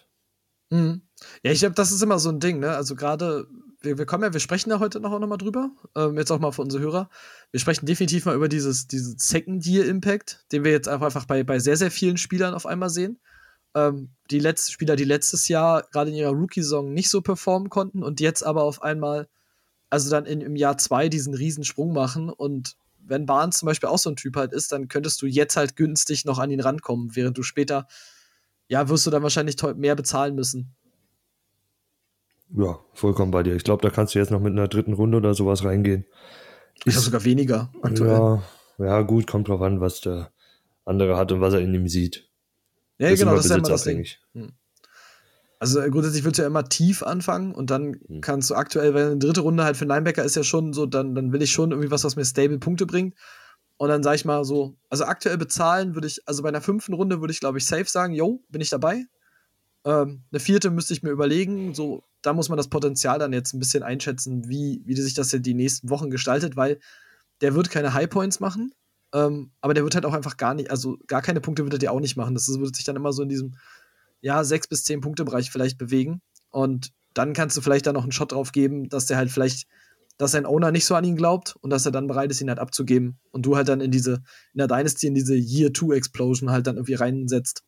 Mhm. 0.70 1.02
Ja, 1.42 1.52
ich 1.52 1.60
glaube, 1.60 1.74
das 1.74 1.92
ist 1.92 2.02
immer 2.02 2.18
so 2.18 2.30
ein 2.30 2.40
Ding, 2.40 2.58
ne? 2.58 2.70
Also 2.70 2.94
gerade, 2.94 3.46
wir, 3.80 3.98
wir 3.98 4.06
kommen 4.06 4.24
ja, 4.24 4.32
wir 4.32 4.40
sprechen 4.40 4.70
ja 4.70 4.80
heute 4.80 5.00
noch, 5.00 5.12
auch 5.12 5.18
noch 5.18 5.28
mal 5.28 5.36
drüber, 5.36 5.70
ähm, 5.94 6.16
jetzt 6.18 6.30
auch 6.30 6.40
mal 6.40 6.52
für 6.52 6.62
unsere 6.62 6.82
Hörer. 6.82 7.08
Wir 7.52 7.60
sprechen 7.60 7.86
definitiv 7.86 8.24
mal 8.26 8.34
über 8.34 8.48
dieses, 8.48 8.86
diesen 8.86 9.18
Second-Year-Impact, 9.18 10.44
den 10.52 10.64
wir 10.64 10.72
jetzt 10.72 10.88
einfach 10.88 11.24
bei, 11.26 11.44
bei 11.44 11.58
sehr, 11.58 11.76
sehr 11.76 11.90
vielen 11.90 12.16
Spielern 12.16 12.54
auf 12.54 12.66
einmal 12.66 12.90
sehen. 12.90 13.20
Ähm, 13.74 14.10
die 14.30 14.40
letzten 14.40 14.72
Spieler, 14.72 14.96
die 14.96 15.04
letztes 15.04 15.48
Jahr 15.48 15.86
gerade 15.92 16.10
in 16.10 16.16
ihrer 16.16 16.32
Rookie-Saison 16.32 16.92
nicht 16.92 17.10
so 17.10 17.22
performen 17.22 17.70
konnten 17.70 18.02
und 18.02 18.20
jetzt 18.20 18.42
aber 18.44 18.64
auf 18.64 18.82
einmal, 18.82 19.28
also 19.90 20.10
dann 20.10 20.26
in, 20.26 20.40
im 20.40 20.56
Jahr 20.56 20.78
zwei 20.78 21.08
diesen 21.08 21.34
riesen 21.34 21.64
Sprung 21.64 21.92
machen 21.92 22.28
und 22.28 22.76
wenn 23.08 23.26
Barnes 23.26 23.58
zum 23.58 23.66
Beispiel 23.66 23.88
auch 23.88 23.98
so 23.98 24.10
ein 24.10 24.16
Typ 24.16 24.36
halt 24.36 24.52
ist, 24.52 24.72
dann 24.72 24.88
könntest 24.88 25.22
du 25.22 25.26
jetzt 25.26 25.56
halt 25.56 25.76
günstig 25.76 26.24
noch 26.24 26.38
an 26.40 26.50
ihn 26.50 26.60
rankommen, 26.60 27.14
während 27.14 27.38
du 27.38 27.44
später 27.44 27.86
ja, 28.68 28.88
wirst 28.88 29.06
du 29.06 29.10
dann 29.10 29.22
wahrscheinlich 29.22 29.56
mehr 29.76 29.94
bezahlen 29.94 30.34
müssen. 30.34 30.74
Ja, 32.56 32.78
vollkommen 32.92 33.30
bei 33.30 33.42
dir. 33.42 33.56
Ich 33.56 33.64
glaube, 33.64 33.82
da 33.82 33.90
kannst 33.90 34.14
du 34.14 34.18
jetzt 34.18 34.30
noch 34.30 34.40
mit 34.40 34.52
einer 34.52 34.68
dritten 34.68 34.92
Runde 34.92 35.16
oder 35.16 35.34
sowas 35.34 35.64
reingehen. 35.64 36.06
Ich 36.84 36.94
habe 36.94 37.04
sogar 37.04 37.24
weniger 37.24 37.72
aktuell. 37.82 38.10
Ja, 38.10 38.42
ja, 38.78 39.02
gut, 39.02 39.26
kommt 39.26 39.48
drauf 39.48 39.62
an, 39.62 39.80
was 39.80 40.00
der 40.00 40.30
andere 40.84 41.16
hat 41.16 41.32
und 41.32 41.40
was 41.40 41.54
er 41.54 41.60
in 41.60 41.74
ihm 41.74 41.88
sieht. 41.88 42.28
Ja, 42.98 43.10
das 43.10 43.18
genau, 43.18 43.34
das 43.34 43.46
ist 43.46 43.50
immer 43.50 43.68
das 43.68 43.84
Ding. 43.84 44.06
Hm. 44.34 44.52
Also 45.58 45.80
äh, 45.80 45.90
grundsätzlich 45.90 46.24
wird 46.24 46.34
es 46.34 46.38
ja 46.38 46.46
immer 46.46 46.68
tief 46.68 47.02
anfangen 47.02 47.54
und 47.54 47.70
dann 47.70 47.96
hm. 48.06 48.20
kannst 48.20 48.50
du 48.50 48.54
aktuell, 48.54 48.94
wenn 48.94 49.06
eine 49.06 49.18
dritte 49.18 49.40
Runde 49.40 49.64
halt 49.64 49.76
für 49.76 49.84
Linebacker 49.86 50.22
ist 50.22 50.36
ja 50.36 50.44
schon 50.44 50.72
so, 50.72 50.86
dann, 50.86 51.14
dann 51.14 51.32
will 51.32 51.42
ich 51.42 51.50
schon 51.50 51.70
irgendwie 51.70 51.90
was, 51.90 52.04
was 52.04 52.16
mir 52.16 52.24
stable 52.24 52.58
Punkte 52.58 52.86
bringt. 52.86 53.14
Und 53.78 53.88
dann 53.88 54.02
sage 54.02 54.16
ich 54.16 54.24
mal 54.24 54.44
so, 54.44 54.76
also 54.88 55.04
aktuell 55.04 55.36
bezahlen 55.36 55.94
würde 55.94 56.06
ich, 56.06 56.26
also 56.26 56.42
bei 56.42 56.48
einer 56.48 56.62
fünften 56.62 56.94
Runde 56.94 57.20
würde 57.20 57.32
ich, 57.32 57.40
glaube 57.40 57.58
ich, 57.58 57.66
safe 57.66 57.84
sagen, 57.86 58.14
yo, 58.14 58.42
bin 58.48 58.60
ich 58.60 58.70
dabei. 58.70 59.04
Ähm, 59.84 60.22
eine 60.30 60.40
vierte 60.40 60.70
müsste 60.70 60.94
ich 60.94 61.02
mir 61.02 61.10
überlegen, 61.10 61.74
so, 61.74 62.02
da 62.22 62.32
muss 62.32 62.48
man 62.48 62.56
das 62.56 62.68
Potenzial 62.68 63.18
dann 63.18 63.32
jetzt 63.32 63.52
ein 63.52 63.58
bisschen 63.58 63.82
einschätzen, 63.82 64.48
wie, 64.48 64.82
wie 64.84 64.96
sich 64.96 65.14
das 65.14 65.28
die 65.28 65.54
nächsten 65.54 65.90
Wochen 65.90 66.10
gestaltet, 66.10 66.56
weil 66.56 66.78
der 67.42 67.54
wird 67.54 67.70
keine 67.70 67.92
High 67.92 68.08
Points 68.08 68.40
machen, 68.40 68.72
ähm, 69.12 69.50
aber 69.60 69.74
der 69.74 69.84
wird 69.84 69.94
halt 69.94 70.06
auch 70.06 70.14
einfach 70.14 70.36
gar 70.36 70.54
nicht, 70.54 70.70
also 70.70 70.98
gar 71.06 71.22
keine 71.22 71.40
Punkte 71.40 71.62
wird 71.64 71.74
er 71.74 71.78
dir 71.78 71.92
auch 71.92 72.00
nicht 72.00 72.16
machen. 72.16 72.34
Das 72.34 72.48
wird 72.48 72.74
sich 72.74 72.84
dann 72.84 72.96
immer 72.96 73.12
so 73.12 73.22
in 73.22 73.28
diesem, 73.28 73.56
ja, 74.20 74.42
sechs 74.44 74.66
bis 74.66 74.84
zehn 74.84 75.00
Punkte 75.00 75.24
Bereich 75.24 75.50
vielleicht 75.50 75.78
bewegen. 75.78 76.20
Und 76.50 76.92
dann 77.14 77.32
kannst 77.32 77.56
du 77.56 77.60
vielleicht 77.60 77.86
da 77.86 77.92
noch 77.92 78.02
einen 78.02 78.12
Shot 78.12 78.32
drauf 78.32 78.52
geben, 78.52 78.88
dass 78.88 79.06
der 79.06 79.16
halt 79.16 79.30
vielleicht 79.30 79.68
dass 80.18 80.32
sein 80.32 80.46
Owner 80.46 80.70
nicht 80.70 80.86
so 80.86 80.94
an 80.94 81.04
ihn 81.04 81.16
glaubt 81.16 81.56
und 81.60 81.70
dass 81.70 81.84
er 81.84 81.92
dann 81.92 82.06
bereit 82.06 82.30
ist, 82.30 82.40
ihn 82.40 82.48
halt 82.48 82.58
abzugeben 82.58 83.18
und 83.32 83.44
du 83.44 83.56
halt 83.56 83.68
dann 83.68 83.80
in 83.80 83.90
diese, 83.90 84.22
in 84.52 84.58
der 84.58 84.68
Dynasty, 84.68 85.06
in 85.06 85.14
diese 85.14 85.34
Year-2-Explosion 85.34 86.50
halt 86.50 86.66
dann 86.66 86.76
irgendwie 86.76 86.94
reinsetzt. 86.94 87.62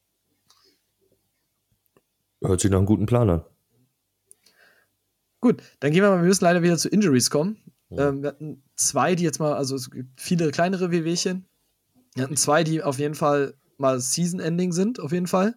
Hört 2.40 2.60
sich 2.60 2.70
nach 2.70 2.78
einem 2.78 2.86
guten 2.86 3.06
Plan 3.06 3.28
an. 3.28 3.44
Gut, 5.40 5.62
dann 5.80 5.92
gehen 5.92 6.02
wir 6.02 6.10
mal, 6.10 6.20
wir 6.20 6.28
müssen 6.28 6.44
leider 6.44 6.62
wieder 6.62 6.78
zu 6.78 6.88
Injuries 6.88 7.30
kommen. 7.30 7.58
Ja. 7.90 8.08
Ähm, 8.08 8.22
wir 8.22 8.30
hatten 8.30 8.62
zwei, 8.76 9.14
die 9.14 9.24
jetzt 9.24 9.38
mal, 9.38 9.54
also 9.54 9.76
es 9.76 9.90
gibt 9.90 10.20
viele 10.20 10.50
kleinere 10.50 10.90
Wehwehchen. 10.90 11.46
Wir 12.14 12.24
hatten 12.24 12.36
zwei, 12.36 12.64
die 12.64 12.82
auf 12.82 12.98
jeden 12.98 13.14
Fall 13.14 13.54
mal 13.76 14.00
Season-Ending 14.00 14.72
sind, 14.72 15.00
auf 15.00 15.12
jeden 15.12 15.26
Fall. 15.26 15.54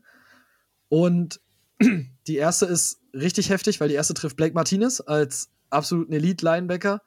Und 0.90 1.42
die 2.28 2.36
erste 2.36 2.66
ist 2.66 3.02
richtig 3.14 3.50
heftig, 3.50 3.80
weil 3.80 3.90
die 3.90 3.96
erste 3.96 4.14
trifft 4.14 4.38
Blake 4.38 4.54
Martinez 4.54 5.02
als 5.02 5.50
absoluten 5.72 6.14
Elite-Linebacker. 6.14 7.02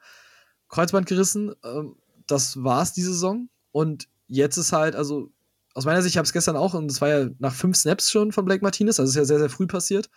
Kreuzband 0.69 1.07
gerissen. 1.07 1.53
Ähm, 1.63 1.95
das 2.27 2.63
war's 2.63 2.93
die 2.93 3.01
Saison. 3.01 3.49
Und 3.71 4.07
jetzt 4.27 4.57
ist 4.57 4.71
halt, 4.71 4.95
also 4.95 5.31
aus 5.73 5.85
meiner 5.85 6.01
Sicht, 6.01 6.13
ich 6.13 6.17
habe 6.17 6.25
es 6.25 6.33
gestern 6.33 6.55
auch, 6.55 6.73
und 6.73 6.89
es 6.89 7.01
war 7.01 7.09
ja 7.09 7.29
nach 7.39 7.53
fünf 7.53 7.75
Snaps 7.75 8.09
schon 8.09 8.31
von 8.31 8.45
Blake 8.45 8.63
Martinez, 8.63 8.99
also 8.99 9.09
ist 9.09 9.15
ja 9.15 9.25
sehr, 9.25 9.39
sehr 9.39 9.49
früh 9.49 9.67
passiert. 9.67 10.09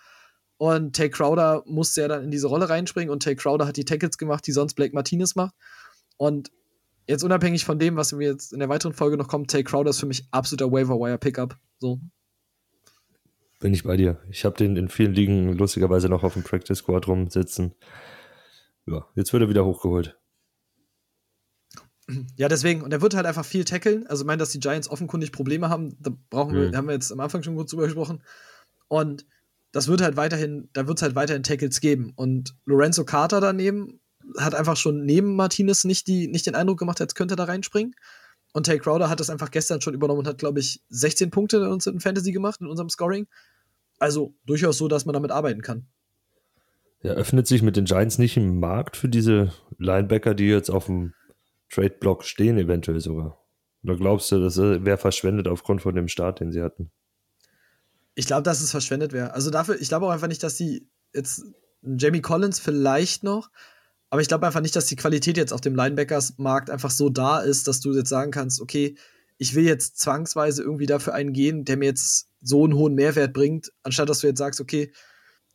Und 0.56 0.97
Tay 0.97 1.11
Crowder 1.11 1.62
musste 1.67 2.00
ja 2.00 2.09
dann 2.09 2.25
in 2.25 2.31
diese 2.31 2.47
Rolle 2.47 2.69
reinspringen 2.69 3.11
und 3.11 3.23
Tay 3.23 3.37
Crowder 3.37 3.67
hat 3.67 3.77
die 3.77 3.85
Tackles 3.85 4.19
gemacht, 4.19 4.47
die 4.47 4.53
sonst 4.53 4.75
Blake 4.75 4.95
Martinez 4.95 5.35
macht. 5.35 5.55
Und 6.17 6.50
jetzt 7.06 7.25
unabhängig 7.25 7.65
von 7.65 7.79
dem, 7.79 7.97
was 7.97 8.12
mir 8.12 8.29
jetzt 8.29 8.53
in 8.53 8.61
der 8.61 8.69
weiteren 8.69 8.93
Folge 8.93 9.17
noch 9.17 9.29
kommt, 9.29 9.50
Tay 9.50 9.65
Crowder 9.65 9.91
ist 9.91 10.00
für 10.00 10.06
mich 10.06 10.27
absoluter 10.31 10.73
Waiver-Wire-Pickup. 10.73 11.56
So. 11.79 12.00
Bin 13.61 13.75
ich 13.75 13.83
bei 13.83 13.97
dir. 13.97 14.21
Ich 14.31 14.45
habe 14.45 14.56
den 14.56 14.77
in 14.77 14.89
vielen 14.89 15.12
Ligen 15.12 15.53
lustigerweise 15.53 16.09
noch 16.09 16.23
auf 16.23 16.35
dem 16.35 16.45
Practice 16.45 16.79
Squad 16.79 17.09
rumsitzen 17.09 17.75
ja, 18.88 19.06
jetzt 19.14 19.32
wird 19.32 19.43
er 19.43 19.49
wieder 19.49 19.64
hochgeholt. 19.64 20.19
Ja, 22.37 22.49
deswegen, 22.49 22.82
und 22.82 22.93
er 22.93 23.02
wird 23.02 23.14
halt 23.14 23.26
einfach 23.26 23.44
viel 23.44 23.64
tackeln. 23.64 24.06
Also, 24.06 24.23
ich 24.23 24.26
meine, 24.26 24.38
dass 24.38 24.50
die 24.50 24.61
Giants 24.61 24.88
offenkundig 24.88 25.31
Probleme 25.31 25.69
haben, 25.69 25.96
da 26.00 26.11
brauchen 26.31 26.55
wir, 26.55 26.69
mhm. 26.69 26.76
haben 26.76 26.87
wir 26.87 26.94
jetzt 26.94 27.12
am 27.12 27.20
Anfang 27.20 27.43
schon 27.43 27.55
kurz 27.55 27.70
drüber 27.70 27.85
gesprochen. 27.85 28.23
Und 28.88 29.26
das 29.73 29.88
wird 29.88 30.00
halt 30.00 30.17
weiterhin, 30.17 30.70
da 30.73 30.87
wird 30.87 30.99
es 30.99 31.02
halt 31.02 31.14
weiterhin 31.14 31.43
Tackles 31.43 31.81
geben. 31.81 32.12
Und 32.17 32.56
Lorenzo 32.64 33.05
Carter 33.05 33.40
daneben 33.40 34.00
hat 34.38 34.55
einfach 34.55 34.76
schon 34.76 35.05
neben 35.05 35.37
Martinez 35.37 35.85
nicht, 35.85 36.06
die, 36.06 36.29
nicht 36.29 36.46
den 36.46 36.55
Eindruck 36.55 36.79
gemacht, 36.79 37.00
als 37.00 37.14
könnte 37.14 37.35
er 37.35 37.37
da 37.37 37.44
reinspringen. 37.44 37.94
Und 38.55 38.64
Tay 38.64 38.79
Crowder 38.79 39.11
hat 39.11 39.20
das 39.20 39.29
einfach 39.29 39.50
gestern 39.50 39.82
schon 39.82 39.94
übernommen 39.94 40.20
und 40.20 40.29
hat, 40.29 40.38
glaube 40.38 40.61
ich, 40.61 40.82
16 40.88 41.31
Punkte 41.31 41.58
in 41.58 41.64
uns 41.64 41.87
in 41.87 42.00
Fantasy 42.00 42.32
gemacht, 42.32 42.61
in 42.61 42.67
unserem 42.67 42.88
Scoring. 42.88 43.26
Also 43.99 44.35
durchaus 44.46 44.79
so, 44.79 44.88
dass 44.88 45.05
man 45.05 45.12
damit 45.12 45.31
arbeiten 45.31 45.61
kann. 45.61 45.87
Ja, 47.03 47.12
öffnet 47.12 47.47
sich 47.47 47.62
mit 47.62 47.77
den 47.77 47.85
Giants 47.85 48.19
nicht 48.19 48.37
im 48.37 48.59
Markt 48.59 48.97
für 48.97 49.09
diese 49.09 49.53
Linebacker, 49.79 50.35
die 50.35 50.49
jetzt 50.49 50.71
auf 50.71 50.87
dem 50.87 51.15
Trade-Block 51.71 52.25
stehen, 52.25 52.59
eventuell 52.59 53.00
sogar? 53.00 53.45
Oder 53.85 53.97
glaubst 53.97 54.33
du, 54.33 54.41
das 54.41 54.59
wäre 54.59 54.99
verschwendet 54.99 55.47
aufgrund 55.47 55.83
von 55.83 55.95
dem 55.95 56.09
Start, 56.09 56.41
den 56.41 56.50
sie 56.50 56.62
hatten? 56.62 56.91
Ich 58.15 58.27
glaube, 58.27 58.43
dass 58.43 58.61
es 58.61 58.73
verschwendet 58.73 59.12
wäre. 59.12 59.33
Also 59.33 59.50
dafür, 59.50 59.81
ich 59.81 59.89
glaube 59.89 60.06
auch 60.06 60.11
einfach 60.11 60.27
nicht, 60.27 60.43
dass 60.43 60.56
sie 60.56 60.89
jetzt 61.15 61.45
Jamie 61.83 62.21
Collins 62.21 62.59
vielleicht 62.59 63.23
noch, 63.23 63.50
aber 64.11 64.21
ich 64.21 64.29
glaube 64.29 64.47
einfach 64.47 64.61
nicht, 64.61 64.75
dass 64.75 64.87
die 64.87 64.97
Qualität 64.97 65.37
jetzt 65.37 65.53
auf 65.53 65.61
dem 65.61 65.77
Linebackers-Markt 65.77 66.71
einfach 66.71 66.91
so 66.91 67.11
da 67.11 67.39
ist, 67.39 67.69
dass 67.69 67.81
du 67.81 67.95
jetzt 67.95 68.09
sagen 68.09 68.33
kannst, 68.33 68.61
okay, 68.61 68.97
ich 69.37 69.55
will 69.55 69.65
jetzt 69.65 69.99
zwangsweise 69.99 70.62
irgendwie 70.62 70.87
dafür 70.87 71.15
einen 71.15 71.33
gehen, 71.33 71.65
der 71.65 71.77
mir 71.77 71.85
jetzt 71.87 72.29
so 72.41 72.65
einen 72.65 72.75
hohen 72.75 72.95
Mehrwert 72.95 73.33
bringt, 73.33 73.71
anstatt 73.85 74.09
dass 74.09 74.21
du 74.21 74.27
jetzt 74.27 74.39
sagst, 74.39 74.61
okay, 74.61 74.93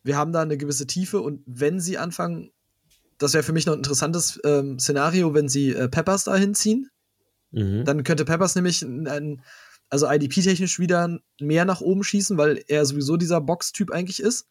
wir 0.04 0.18
haben 0.18 0.34
da 0.34 0.42
eine 0.42 0.58
gewisse 0.58 0.86
Tiefe 0.86 1.22
und 1.22 1.42
wenn 1.46 1.80
sie 1.80 1.98
anfangen, 1.98 2.52
das 3.18 3.34
wäre 3.34 3.44
für 3.44 3.54
mich 3.54 3.66
noch 3.66 3.74
ein 3.74 3.80
interessantes 3.80 4.40
ähm, 4.44 4.80
Szenario, 4.80 5.34
wenn 5.34 5.48
sie 5.48 5.72
äh, 5.72 5.88
Peppers 5.88 6.26
da 6.26 6.36
hinziehen. 6.36 6.90
Mhm. 7.52 7.86
Dann 7.86 8.04
könnte 8.04 8.26
Peppers 8.26 8.56
nämlich 8.56 8.82
ein, 8.82 9.42
also 9.90 10.10
IDP-technisch 10.10 10.80
wieder 10.80 11.20
mehr 11.40 11.66
nach 11.66 11.82
oben 11.82 12.04
schießen, 12.04 12.38
weil 12.38 12.64
er 12.68 12.86
sowieso 12.86 13.16
dieser 13.16 13.40
Box-Typ 13.40 13.92
eigentlich 13.92 14.20
ist. 14.20 14.48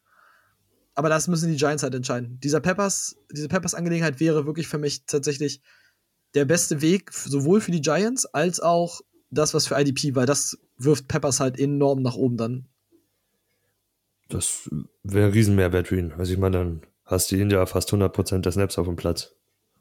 Aber 0.95 1.09
das 1.09 1.27
müssen 1.27 1.51
die 1.51 1.57
Giants 1.57 1.83
halt 1.83 1.95
entscheiden. 1.95 2.39
Dieser 2.39 2.59
Peppers, 2.59 3.15
diese 3.31 3.47
Peppers-Angelegenheit 3.47 4.19
wäre 4.19 4.45
wirklich 4.45 4.67
für 4.67 4.77
mich 4.77 5.05
tatsächlich 5.05 5.61
der 6.33 6.45
beste 6.45 6.81
Weg, 6.81 7.11
sowohl 7.13 7.61
für 7.61 7.71
die 7.71 7.81
Giants 7.81 8.25
als 8.25 8.59
auch 8.59 9.01
das, 9.29 9.53
was 9.53 9.67
für 9.67 9.79
IDP, 9.79 10.15
weil 10.15 10.25
das 10.25 10.57
wirft 10.77 11.07
Peppers 11.07 11.39
halt 11.39 11.59
enorm 11.59 12.01
nach 12.01 12.15
oben 12.15 12.37
dann 12.37 12.67
das 14.33 14.69
wäre 15.03 15.27
ein 15.27 15.33
Riesenmehrwert 15.33 15.87
für 15.87 15.97
ihn. 15.97 16.13
Also 16.13 16.33
ich 16.33 16.39
meine, 16.39 16.57
dann 16.57 16.81
hast 17.05 17.31
du 17.31 17.35
ihn 17.35 17.49
ja 17.49 17.65
fast 17.65 17.93
100% 17.93 18.39
der 18.39 18.51
Snaps 18.51 18.77
auf 18.77 18.87
dem 18.87 18.95
Platz. 18.95 19.35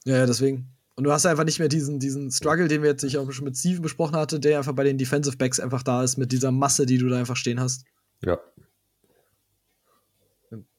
Ja, 0.04 0.18
ja, 0.18 0.26
deswegen. 0.26 0.68
Und 0.94 1.04
du 1.04 1.12
hast 1.12 1.24
einfach 1.24 1.44
nicht 1.44 1.58
mehr 1.58 1.68
diesen, 1.68 1.98
diesen 1.98 2.30
Struggle, 2.30 2.68
den 2.68 2.82
wir 2.82 2.90
jetzt 2.90 3.02
nicht 3.02 3.16
auch 3.16 3.30
schon 3.32 3.46
mit 3.46 3.56
Steven 3.56 3.80
besprochen 3.80 4.16
hatte, 4.16 4.38
der 4.38 4.58
einfach 4.58 4.74
bei 4.74 4.84
den 4.84 4.98
Defensive 4.98 5.36
Backs 5.36 5.58
einfach 5.58 5.82
da 5.82 6.02
ist, 6.02 6.18
mit 6.18 6.32
dieser 6.32 6.52
Masse, 6.52 6.84
die 6.84 6.98
du 6.98 7.08
da 7.08 7.18
einfach 7.18 7.36
stehen 7.36 7.60
hast. 7.60 7.84
Ja. 8.20 8.38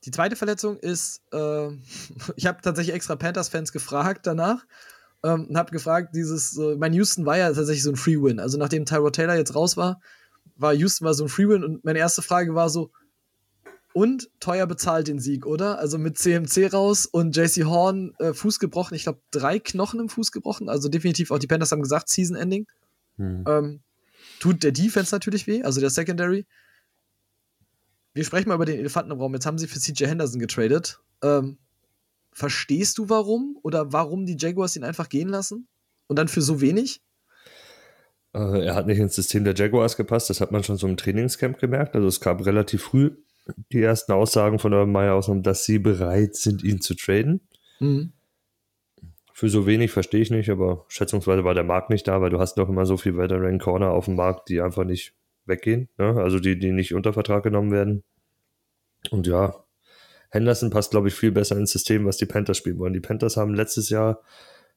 Die 0.06 0.12
zweite 0.12 0.36
Verletzung 0.36 0.78
ist, 0.78 1.24
äh, 1.32 1.70
ich 2.36 2.46
habe 2.46 2.62
tatsächlich 2.62 2.94
extra 2.94 3.16
Panthers-Fans 3.16 3.72
gefragt 3.72 4.28
danach 4.28 4.66
ähm, 5.24 5.48
und 5.48 5.58
habe 5.58 5.72
gefragt, 5.72 6.16
dieses, 6.16 6.58
äh, 6.58 6.76
mein 6.76 6.94
Houston 6.94 7.26
war 7.26 7.38
ja 7.38 7.52
tatsächlich 7.52 7.84
so 7.84 7.90
ein 7.90 7.96
Free-Win. 7.96 8.40
Also 8.40 8.60
nachdem 8.60 8.86
Tyrod 8.86 9.16
Taylor 9.16 9.36
jetzt 9.36 9.56
raus 9.56 9.78
war, 9.78 10.00
war 10.56 10.74
Houston 10.76 11.06
mal 11.06 11.16
so 11.16 11.24
ein 11.24 11.30
Free-Win 11.30 11.64
und 11.64 11.84
meine 11.84 11.98
erste 11.98 12.22
Frage 12.22 12.54
war 12.54 12.70
so, 12.70 12.92
und 13.94 14.30
teuer 14.40 14.66
bezahlt 14.66 15.08
den 15.08 15.20
Sieg, 15.20 15.46
oder? 15.46 15.78
Also 15.78 15.98
mit 15.98 16.18
CMC 16.18 16.74
raus 16.74 17.06
und 17.06 17.36
JC 17.36 17.66
Horn 17.66 18.14
äh, 18.20 18.34
Fuß 18.34 18.60
gebrochen. 18.60 18.96
Ich 18.96 19.04
glaube, 19.04 19.22
drei 19.32 19.60
Knochen 19.60 20.00
im 20.00 20.10
Fuß 20.10 20.32
gebrochen. 20.32 20.68
Also 20.68 20.90
definitiv 20.90 21.32
auch 21.32 21.40
die 21.40 21.48
Panthers 21.48 21.72
haben 21.72 21.82
gesagt, 21.82 22.10
Season 22.10 22.36
Ending. 22.36 22.66
Hm. 23.18 23.44
Ähm, 23.48 23.82
tut 24.40 24.64
der 24.64 24.72
Defense 24.72 25.14
natürlich 25.14 25.46
weh, 25.46 25.64
also 25.64 25.80
der 25.80 25.92
Secondary. 25.92 26.46
Wir 28.14 28.24
sprechen 28.24 28.50
mal 28.50 28.56
über 28.56 28.66
den 28.66 28.80
Elefanten 28.80 29.12
im 29.12 29.20
Raum. 29.20 29.34
Jetzt 29.34 29.46
haben 29.46 29.58
sie 29.58 29.68
für 29.68 29.80
CJ 29.80 30.06
Henderson 30.06 30.40
getradet. 30.40 31.00
Ähm, 31.22 31.58
verstehst 32.32 32.98
du 32.98 33.10
warum? 33.10 33.58
Oder 33.62 33.94
warum 33.94 34.26
die 34.26 34.38
Jaguars 34.38 34.76
ihn 34.76 34.84
einfach 34.84 35.10
gehen 35.10 35.30
lassen? 35.30 35.68
Und 36.08 36.18
dann 36.18 36.28
für 36.28 36.42
so 36.42 36.62
wenig? 36.62 37.02
Äh, 38.34 38.66
er 38.66 38.76
hat 38.76 38.88
nicht 38.88 39.00
ins 39.00 39.16
System 39.16 39.44
der 39.44 39.56
Jaguars 39.56 39.98
gepasst. 39.98 40.30
Das 40.30 40.42
hat 40.42 40.52
man 40.52 40.64
schon 40.64 40.78
so 40.78 40.88
im 40.88 40.98
Trainingscamp 40.98 41.60
gemerkt. 41.60 41.96
Also 41.96 42.08
es 42.08 42.20
gab 42.20 42.46
relativ 42.46 42.84
früh 42.84 43.12
die 43.72 43.82
ersten 43.82 44.12
Aussagen 44.12 44.60
von 44.60 44.74
Urban 44.74 44.92
Meyer 44.92 45.16
ausgenommen, 45.16 45.44
dass 45.44 45.66
sie 45.66 45.80
bereit 45.80 46.36
sind, 46.36 46.64
ihn 46.64 46.82
zu 46.82 46.96
traden. 46.96 47.42
Mhm. 47.80 48.14
Für 49.34 49.50
so 49.50 49.66
wenig 49.66 49.92
verstehe 49.92 50.22
ich 50.22 50.30
nicht, 50.30 50.50
aber 50.50 50.86
schätzungsweise 50.88 51.44
war 51.44 51.54
der 51.54 51.64
Markt 51.64 51.90
nicht 51.90 52.08
da, 52.08 52.22
weil 52.22 52.30
du 52.30 52.40
hast 52.40 52.56
doch 52.56 52.70
immer 52.70 52.86
so 52.86 52.98
viel 52.98 53.18
Veteran 53.18 53.60
Corner 53.60 53.92
auf 53.92 54.06
dem 54.06 54.16
Markt, 54.16 54.50
die 54.50 54.62
einfach 54.62 54.84
nicht 54.84 55.14
weggehen, 55.46 55.90
ne? 55.98 56.16
also 56.22 56.40
die, 56.40 56.58
die 56.58 56.72
nicht 56.72 56.94
unter 56.94 57.14
Vertrag 57.14 57.44
genommen 57.44 57.72
werden. 57.72 58.04
Und 59.10 59.28
ja, 59.28 59.64
Henderson 60.30 60.70
passt, 60.70 60.92
glaube 60.92 61.10
ich, 61.10 61.16
viel 61.16 61.32
besser 61.32 61.58
ins 61.58 61.72
System, 61.72 62.06
was 62.06 62.18
die 62.18 62.26
Panthers 62.26 62.58
spielen 62.58 62.80
wollen. 62.80 62.94
Die 62.94 63.02
Panthers 63.02 63.36
haben 63.36 63.54
letztes 63.54 63.90
Jahr 63.90 64.22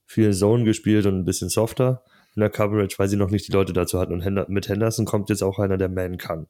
viel 0.05 0.33
Zone 0.33 0.65
gespielt 0.65 1.07
und 1.07 1.19
ein 1.19 1.25
bisschen 1.25 1.49
softer 1.49 2.03
in 2.35 2.41
der 2.41 2.51
Coverage, 2.51 2.99
weil 2.99 3.09
sie 3.09 3.17
noch 3.17 3.31
nicht 3.31 3.49
die 3.49 3.53
Leute 3.53 3.73
dazu 3.73 3.99
hatten. 3.99 4.13
Und 4.13 4.49
mit 4.49 4.69
Henderson 4.69 5.07
kommt 5.07 5.31
jetzt 5.31 5.43
auch 5.43 5.59
einer, 5.59 5.79
der 5.79 5.89
Man 5.89 6.19
kann. 6.19 6.47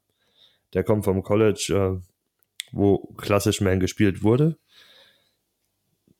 Der 0.74 0.84
kommt 0.84 1.04
vom 1.04 1.22
College, 1.22 2.00
äh, 2.00 2.06
wo 2.72 2.98
klassisch 3.16 3.60
Man 3.60 3.80
gespielt 3.80 4.22
wurde. 4.22 4.56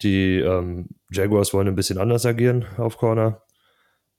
Die 0.02 0.38
ähm, 0.38 0.88
Jaguars 1.10 1.54
wollen 1.54 1.68
ein 1.68 1.74
bisschen 1.74 1.98
anders 1.98 2.26
agieren 2.26 2.66
auf 2.76 2.98
Corner. 2.98 3.42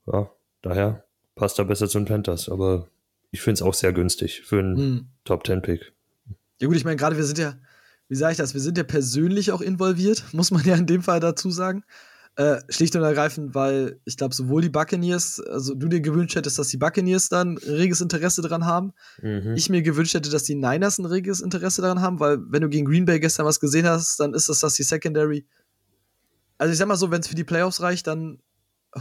Ja, 0.06 0.30
daher 0.62 1.04
passt 1.36 1.60
er 1.60 1.66
besser 1.66 1.88
zu 1.88 2.00
den 2.00 2.06
Panthers. 2.06 2.50
Aber 2.50 2.88
ich 3.32 3.42
finde 3.42 3.56
es 3.56 3.62
auch 3.62 3.74
sehr 3.74 3.94
günstig 3.94 4.42
für 4.46 4.60
einen 4.60 4.78
hm. 4.78 5.08
Top-10-Pick. 5.24 5.94
Ja, 6.60 6.68
gut, 6.68 6.78
ich 6.78 6.86
meine, 6.86 6.98
gerade 6.98 7.18
wir 7.18 7.24
sind 7.24 7.38
ja, 7.38 7.56
wie 8.10 8.16
sage 8.16 8.32
ich 8.32 8.38
das, 8.38 8.54
wir 8.54 8.62
sind 8.62 8.78
ja 8.78 8.84
persönlich 8.84 9.52
auch 9.52 9.62
involviert, 9.62 10.26
muss 10.34 10.52
man 10.52 10.64
ja 10.66 10.76
in 10.76 10.88
dem 10.88 11.04
Fall 11.04 11.20
dazu 11.20 11.52
sagen. 11.52 11.84
Äh, 12.38 12.62
schlicht 12.70 12.96
und 12.96 13.02
ergreifend, 13.02 13.56
weil 13.56 14.00
ich 14.06 14.16
glaube, 14.16 14.36
sowohl 14.36 14.62
die 14.62 14.70
Buccaneers, 14.70 15.40
also 15.40 15.74
du 15.74 15.88
dir 15.88 16.02
gewünscht 16.02 16.36
hättest, 16.36 16.60
dass 16.60 16.68
die 16.68 16.78
Buccaneers 16.78 17.30
dann 17.30 17.58
reges 17.58 18.00
Interesse 18.00 18.44
daran 18.44 18.68
haben. 18.68 18.94
Mhm. 19.24 19.56
Ich 19.56 19.72
mir 19.72 19.82
gewünscht 19.82 20.14
hätte, 20.14 20.30
dass 20.30 20.44
die 20.44 20.54
Niners 20.54 21.00
ein 21.00 21.06
reges 21.06 21.42
Interesse 21.42 21.82
daran 21.82 22.00
haben, 22.00 22.20
weil 22.20 22.38
wenn 22.52 22.62
du 22.62 22.70
gegen 22.70 22.86
Green 22.86 23.06
Bay 23.06 23.20
gestern 23.20 23.48
was 23.48 23.60
gesehen 23.60 23.88
hast, 23.88 24.20
dann 24.20 24.36
ist 24.36 24.50
das, 24.50 24.60
dass 24.60 24.76
die 24.76 24.84
Secondary. 24.84 25.48
Also 26.60 26.72
ich 26.72 26.78
sag 26.78 26.88
mal 26.88 26.96
so, 26.96 27.10
wenn 27.10 27.22
es 27.22 27.28
für 27.28 27.34
die 27.34 27.44
Playoffs 27.44 27.82
reicht, 27.82 28.06
dann 28.06 28.38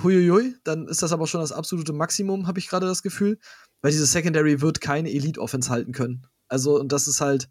huiuiui, 0.02 0.54
dann 0.64 0.88
ist 0.88 1.02
das 1.02 1.12
aber 1.12 1.26
schon 1.26 1.42
das 1.42 1.52
absolute 1.52 1.92
Maximum, 1.92 2.46
habe 2.46 2.58
ich 2.58 2.68
gerade 2.68 2.86
das 2.86 3.02
Gefühl, 3.02 3.38
weil 3.82 3.92
diese 3.92 4.06
Secondary 4.06 4.62
wird 4.62 4.80
keine 4.80 5.12
Elite-Offense 5.12 5.68
halten 5.68 5.92
können. 5.92 6.26
Also, 6.48 6.80
und 6.80 6.90
das 6.90 7.06
ist 7.06 7.20
halt, 7.20 7.50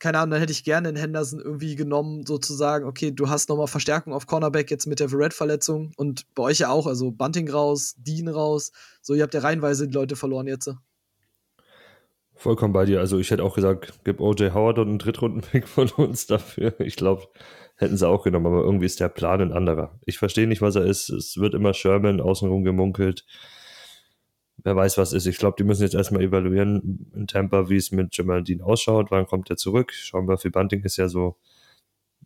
keine 0.00 0.18
Ahnung, 0.18 0.32
dann 0.32 0.40
hätte 0.40 0.52
ich 0.52 0.64
gerne 0.64 0.92
den 0.92 1.00
Henderson 1.00 1.40
irgendwie 1.40 1.76
genommen, 1.76 2.24
sozusagen, 2.26 2.86
okay, 2.86 3.12
du 3.12 3.28
hast 3.28 3.50
nochmal 3.50 3.66
Verstärkung 3.66 4.14
auf 4.14 4.26
Cornerback 4.26 4.70
jetzt 4.70 4.86
mit 4.86 4.98
der 4.98 5.10
Verrett-Verletzung 5.10 5.92
und 5.96 6.24
bei 6.34 6.42
euch 6.42 6.58
ja 6.58 6.70
auch, 6.70 6.86
also 6.86 7.10
Bunting 7.10 7.48
raus, 7.50 7.94
Dean 7.98 8.28
raus, 8.28 8.72
so, 9.02 9.14
ihr 9.14 9.22
habt 9.22 9.34
ja 9.34 9.40
reihenweise 9.40 9.86
die 9.86 9.94
Leute 9.94 10.16
verloren 10.16 10.46
jetzt. 10.46 10.74
Vollkommen 12.34 12.72
bei 12.72 12.86
dir. 12.86 13.00
Also 13.00 13.18
ich 13.18 13.30
hätte 13.30 13.44
auch 13.44 13.54
gesagt, 13.54 14.00
gib 14.02 14.18
OJ 14.18 14.52
Howard 14.54 14.78
und 14.78 14.88
einen 14.88 14.98
Drittrunden-Pick 14.98 15.68
von 15.68 15.90
uns 15.90 16.26
dafür. 16.26 16.74
Ich 16.80 16.96
glaube, 16.96 17.28
hätten 17.76 17.98
sie 17.98 18.08
auch 18.08 18.24
genommen, 18.24 18.46
aber 18.46 18.62
irgendwie 18.62 18.86
ist 18.86 19.00
der 19.00 19.10
Plan 19.10 19.42
ein 19.42 19.52
anderer. 19.52 20.00
Ich 20.06 20.16
verstehe 20.16 20.46
nicht, 20.46 20.62
was 20.62 20.76
er 20.76 20.86
ist. 20.86 21.10
Es 21.10 21.36
wird 21.36 21.52
immer 21.52 21.74
Sherman 21.74 22.22
außenrum 22.22 22.64
gemunkelt 22.64 23.26
wer 24.62 24.76
weiß, 24.76 24.98
was 24.98 25.12
ist. 25.12 25.26
Ich 25.26 25.38
glaube, 25.38 25.56
die 25.58 25.64
müssen 25.64 25.82
jetzt 25.82 25.94
erstmal 25.94 26.22
evaluieren 26.22 27.10
in 27.14 27.26
Tampa, 27.26 27.68
wie 27.68 27.76
es 27.76 27.92
mit 27.92 28.16
Jamal 28.16 28.42
Dean 28.42 28.60
ausschaut. 28.60 29.10
Wann 29.10 29.26
kommt 29.26 29.50
er 29.50 29.56
zurück? 29.56 29.92
Schauen 29.92 30.28
wir, 30.28 30.38
für 30.38 30.50
Bunting 30.50 30.82
ist 30.82 30.96
ja 30.96 31.08
so 31.08 31.36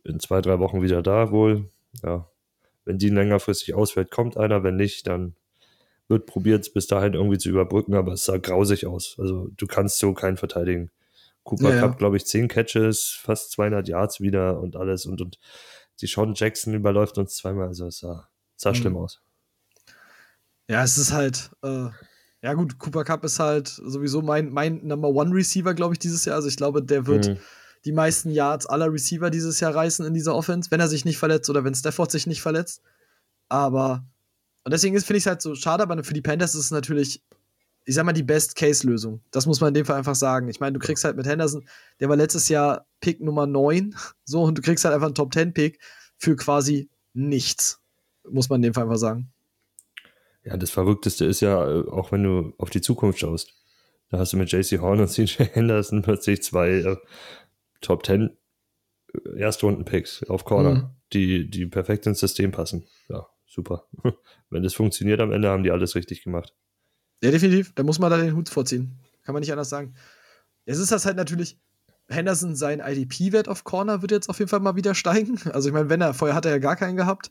in 0.05 0.21
zwei, 0.21 0.41
drei 0.41 0.59
Wochen 0.59 0.83
wieder 0.83 1.03
da 1.03 1.31
wohl. 1.31 1.71
Ja, 2.03 2.29
wenn 2.85 2.99
Dean 2.99 3.15
längerfristig 3.15 3.75
ausfällt, 3.75 4.11
kommt 4.11 4.37
einer. 4.37 4.63
Wenn 4.63 4.77
nicht, 4.77 5.07
dann 5.07 5.35
wird 6.09 6.27
probiert, 6.27 6.63
es 6.63 6.73
bis 6.73 6.87
dahin 6.87 7.15
irgendwie 7.15 7.39
zu 7.39 7.49
überbrücken, 7.49 7.95
aber 7.95 8.13
es 8.13 8.25
sah 8.25 8.37
grausig 8.37 8.87
aus. 8.87 9.17
Also 9.19 9.49
du 9.57 9.67
kannst 9.67 9.99
so 9.99 10.13
keinen 10.13 10.37
verteidigen. 10.37 10.91
Cooper 11.45 11.75
ja, 11.75 11.81
Cup, 11.81 11.99
glaube 11.99 12.17
ich, 12.17 12.27
zehn 12.27 12.49
Catches, 12.49 13.19
fast 13.23 13.53
200 13.53 13.89
Yards 13.89 14.21
wieder 14.21 14.61
und 14.61 14.77
alles. 14.77 15.07
Und, 15.07 15.21
und 15.21 15.39
die 16.01 16.07
Sean 16.07 16.35
Jackson 16.35 16.75
überläuft 16.75 17.19
uns 17.19 17.37
zweimal. 17.37 17.69
Also 17.69 17.87
es 17.87 17.99
sah, 17.99 18.29
sah 18.57 18.71
mhm. 18.71 18.75
schlimm 18.75 18.97
aus. 18.97 19.21
Ja, 20.69 20.83
es 20.83 20.97
ist 20.97 21.13
halt, 21.13 21.51
äh, 21.63 21.89
ja, 22.45 22.53
gut, 22.53 22.79
Cooper 22.79 23.05
Cup 23.05 23.25
ist 23.25 23.41
halt 23.41 23.69
sowieso 23.69 24.21
mein, 24.21 24.51
mein 24.51 24.87
Number 24.87 25.09
One 25.09 25.35
Receiver, 25.35 25.73
glaube 25.73 25.95
ich, 25.95 25.99
dieses 25.99 26.27
Jahr. 26.27 26.37
Also 26.37 26.47
ich 26.47 26.59
glaube, 26.59 26.83
der 26.83 27.07
wird 27.07 27.29
mhm. 27.29 27.39
die 27.87 27.93
meisten 27.93 28.29
Yards 28.29 28.67
aller 28.67 28.93
Receiver 28.93 29.31
dieses 29.31 29.61
Jahr 29.61 29.75
reißen 29.75 30.05
in 30.05 30.13
dieser 30.13 30.35
Offense, 30.35 30.71
wenn 30.71 30.79
er 30.79 30.89
sich 30.89 31.07
nicht 31.07 31.17
verletzt 31.17 31.49
oder 31.49 31.65
wenn 31.65 31.75
Stafford 31.75 32.11
sich 32.11 32.27
nicht 32.27 32.43
verletzt. 32.43 32.83
Aber, 33.49 34.05
und 34.63 34.75
deswegen 34.75 34.95
finde 35.01 35.17
ich 35.17 35.23
es 35.23 35.27
halt 35.27 35.41
so 35.41 35.55
schade, 35.55 35.83
aber 35.83 36.05
für 36.05 36.13
die 36.13 36.21
Panthers 36.21 36.55
ist 36.55 36.67
es 36.67 36.71
natürlich, 36.71 37.23
ich 37.87 37.95
sag 37.95 38.05
mal, 38.05 38.13
die 38.13 38.23
Best-Case-Lösung. 38.23 39.23
Das 39.31 39.47
muss 39.47 39.63
man 39.63 39.69
in 39.69 39.75
dem 39.75 39.87
Fall 39.87 39.97
einfach 39.97 40.15
sagen. 40.15 40.51
Ich 40.51 40.61
meine, 40.61 40.75
du 40.75 40.81
kriegst 40.81 41.03
halt 41.03 41.17
mit 41.17 41.25
Henderson, 41.25 41.67
der 42.01 42.11
war 42.11 42.17
letztes 42.17 42.51
Jahr 42.51 42.85
Pick 43.01 43.23
Nummer 43.23 43.47
9, 43.47 43.97
so, 44.27 44.43
und 44.43 44.59
du 44.59 44.61
kriegst 44.61 44.85
halt 44.85 44.95
einfach 44.95 45.07
einen 45.07 45.15
Top-10-Pick 45.15 45.81
für 46.19 46.37
quasi 46.37 46.91
nichts. 47.15 47.81
Muss 48.29 48.51
man 48.51 48.59
in 48.59 48.65
dem 48.65 48.75
Fall 48.75 48.85
einfach 48.85 48.99
sagen. 48.99 49.34
Ja, 50.45 50.57
das 50.57 50.71
Verrückteste 50.71 51.25
ist 51.25 51.41
ja, 51.41 51.67
äh, 51.67 51.89
auch 51.89 52.13
wenn 52.13 52.23
du 52.23 52.53
auf 52.59 52.71
die 52.71 52.83
Zukunft 52.83 53.19
schaust, 53.19 53.55
da 54.11 54.19
hast 54.19 54.33
du 54.33 54.37
mit 54.37 54.53
JC 54.53 54.81
Horn 54.81 55.01
und 55.01 55.09
CJ 55.11 55.45
Henderson 55.53 56.03
plötzlich 56.03 56.43
zwei 56.43 56.71
äh, 56.71 56.97
Top 57.81 58.05
10 58.07 58.37
äh, 59.13 59.39
Erstrunden-Picks 59.41 60.25
auf 60.25 60.45
Corner, 60.45 60.75
mhm. 60.75 60.91
die, 61.13 61.51
die 61.51 61.67
perfekt 61.67 62.07
ins 62.07 62.21
System 62.21 62.53
passen. 62.53 62.87
Ja, 63.09 63.27
super. 63.47 63.89
wenn 64.51 64.63
das 64.63 64.75
funktioniert 64.75 65.21
am 65.21 65.33
Ende, 65.33 65.49
haben 65.49 65.65
die 65.65 65.71
alles 65.71 65.95
richtig 65.95 66.23
gemacht. 66.23 66.53
Ja, 67.23 67.31
definitiv. 67.31 67.73
Da 67.75 67.83
muss 67.83 67.99
man 67.99 68.11
da 68.11 68.19
den 68.19 68.37
Hut 68.37 68.49
vorziehen. 68.49 68.99
Kann 69.23 69.33
man 69.33 69.41
nicht 69.41 69.53
anders 69.53 69.71
sagen. 69.71 69.95
Jetzt 70.67 70.79
ist 70.79 70.93
das 70.93 71.07
halt 71.07 71.17
natürlich, 71.17 71.59
Henderson, 72.09 72.55
sein 72.55 72.81
IDP-Wert 72.81 73.49
auf 73.49 73.65
Corner 73.65 74.03
wird 74.03 74.11
jetzt 74.11 74.29
auf 74.29 74.39
jeden 74.39 74.51
Fall 74.51 74.61
mal 74.61 74.77
wieder 74.77 74.95
steigen. 74.95 75.41
Also 75.53 75.69
ich 75.69 75.75
meine, 75.75 75.89
wenn 75.89 76.03
er, 76.03 76.13
vorher 76.13 76.35
hat 76.35 76.45
er 76.45 76.53
ja 76.53 76.59
gar 76.59 76.77
keinen 76.77 76.97
gehabt. 76.97 77.31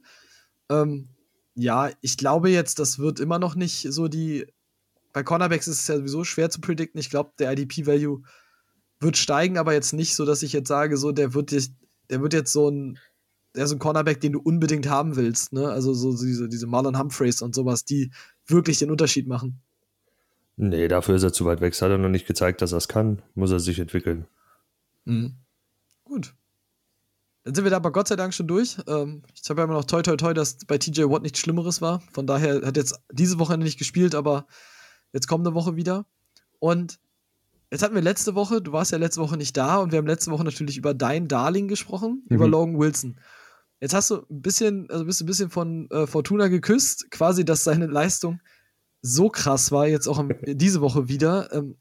Ähm, 0.69 1.09
ja, 1.55 1.89
ich 2.01 2.17
glaube 2.17 2.49
jetzt, 2.49 2.79
das 2.79 2.99
wird 2.99 3.19
immer 3.19 3.39
noch 3.39 3.55
nicht 3.55 3.87
so 3.89 4.07
die. 4.07 4.47
Bei 5.11 5.23
Cornerbacks 5.23 5.67
ist 5.67 5.81
es 5.81 5.87
ja 5.87 5.97
sowieso 5.97 6.23
schwer 6.23 6.49
zu 6.49 6.59
predikten. 6.59 6.99
Ich 6.99 7.11
glaube, 7.11 7.33
der 7.37 7.51
IDP-Value 7.51 8.23
wird 8.99 9.17
steigen, 9.17 9.57
aber 9.59 9.73
jetzt 9.73 9.93
nicht 9.93 10.15
so, 10.15 10.25
dass 10.25 10.41
ich 10.41 10.53
jetzt 10.53 10.67
sage, 10.67 10.97
so, 10.97 11.11
der 11.11 11.35
wird, 11.35 11.51
dich, 11.51 11.69
der 12.09 12.21
wird 12.21 12.33
jetzt 12.33 12.51
so 12.51 12.69
ein, 12.69 12.97
der 13.55 13.65
ist 13.65 13.71
ein 13.71 13.79
Cornerback, 13.79 14.21
den 14.21 14.33
du 14.33 14.39
unbedingt 14.39 14.89
haben 14.89 15.15
willst. 15.15 15.53
Ne? 15.53 15.69
Also 15.69 15.93
so 15.93 16.17
diese, 16.17 16.49
diese 16.49 16.65
Marlon 16.65 16.97
Humphreys 16.97 17.43
und 17.43 17.53
sowas, 17.53 17.85
die 17.85 18.11
wirklich 18.47 18.79
den 18.79 18.89
Unterschied 18.89 19.27
machen. 19.27 19.61
Nee, 20.55 20.87
dafür 20.87 21.15
ist 21.15 21.23
er 21.23 21.33
zu 21.33 21.45
weit 21.45 21.61
weg. 21.61 21.73
Das 21.73 21.81
hat 21.81 21.91
er 21.91 21.97
noch 21.97 22.09
nicht 22.09 22.27
gezeigt, 22.27 22.61
dass 22.61 22.71
er 22.71 22.77
es 22.79 22.87
kann. 22.87 23.21
Muss 23.35 23.51
er 23.51 23.59
sich 23.59 23.79
entwickeln. 23.79 24.25
Mhm. 25.05 25.35
Gut. 26.03 26.33
Dann 27.43 27.55
sind 27.55 27.65
wir 27.65 27.71
da 27.71 27.77
aber 27.77 27.91
Gott 27.91 28.07
sei 28.07 28.15
Dank 28.15 28.33
schon 28.33 28.47
durch. 28.47 28.77
Ähm, 28.87 29.23
ich 29.41 29.49
habe 29.49 29.61
ja 29.61 29.65
immer 29.65 29.73
noch 29.73 29.85
toi 29.85 30.01
toi 30.01 30.15
toi, 30.15 30.33
dass 30.33 30.57
bei 30.65 30.77
TJ 30.77 31.03
Watt 31.03 31.23
nichts 31.23 31.39
Schlimmeres 31.39 31.81
war. 31.81 32.01
Von 32.13 32.25
daher 32.25 32.61
hat 32.65 32.77
jetzt 32.77 32.99
diese 33.11 33.37
Woche 33.39 33.57
nicht 33.57 33.77
gespielt, 33.77 34.15
aber 34.15 34.47
jetzt 35.11 35.27
kommt 35.27 35.45
eine 35.45 35.55
Woche 35.55 35.75
wieder. 35.75 36.05
Und 36.59 36.99
jetzt 37.69 37.83
hatten 37.83 37.95
wir 37.95 38.01
letzte 38.01 38.35
Woche, 38.35 38.61
du 38.61 38.71
warst 38.71 38.93
ja 38.93 38.97
letzte 38.97 39.19
Woche 39.19 39.35
nicht 39.35 39.57
da 39.57 39.77
und 39.77 39.91
wir 39.91 39.97
haben 39.97 40.07
letzte 40.07 40.31
Woche 40.31 40.45
natürlich 40.45 40.77
über 40.77 40.93
dein 40.93 41.27
Darling 41.27 41.67
gesprochen, 41.67 42.23
mhm. 42.29 42.35
über 42.35 42.47
Logan 42.47 42.79
Wilson. 42.79 43.19
Jetzt 43.81 43.93
hast 43.93 44.11
du 44.11 44.25
ein 44.29 44.41
bisschen, 44.41 44.89
also 44.89 45.03
bist 45.03 45.19
du 45.19 45.25
ein 45.25 45.27
bisschen 45.27 45.49
von 45.49 45.89
äh, 45.89 46.07
Fortuna 46.07 46.47
geküsst, 46.47 47.11
quasi, 47.11 47.43
dass 47.43 47.65
seine 47.65 47.87
Leistung 47.87 48.39
so 49.01 49.27
krass 49.27 49.73
war, 49.73 49.87
jetzt 49.87 50.07
auch 50.07 50.17
am, 50.17 50.31
diese 50.45 50.79
Woche 50.79 51.09
wieder. 51.09 51.51
Ähm, 51.51 51.75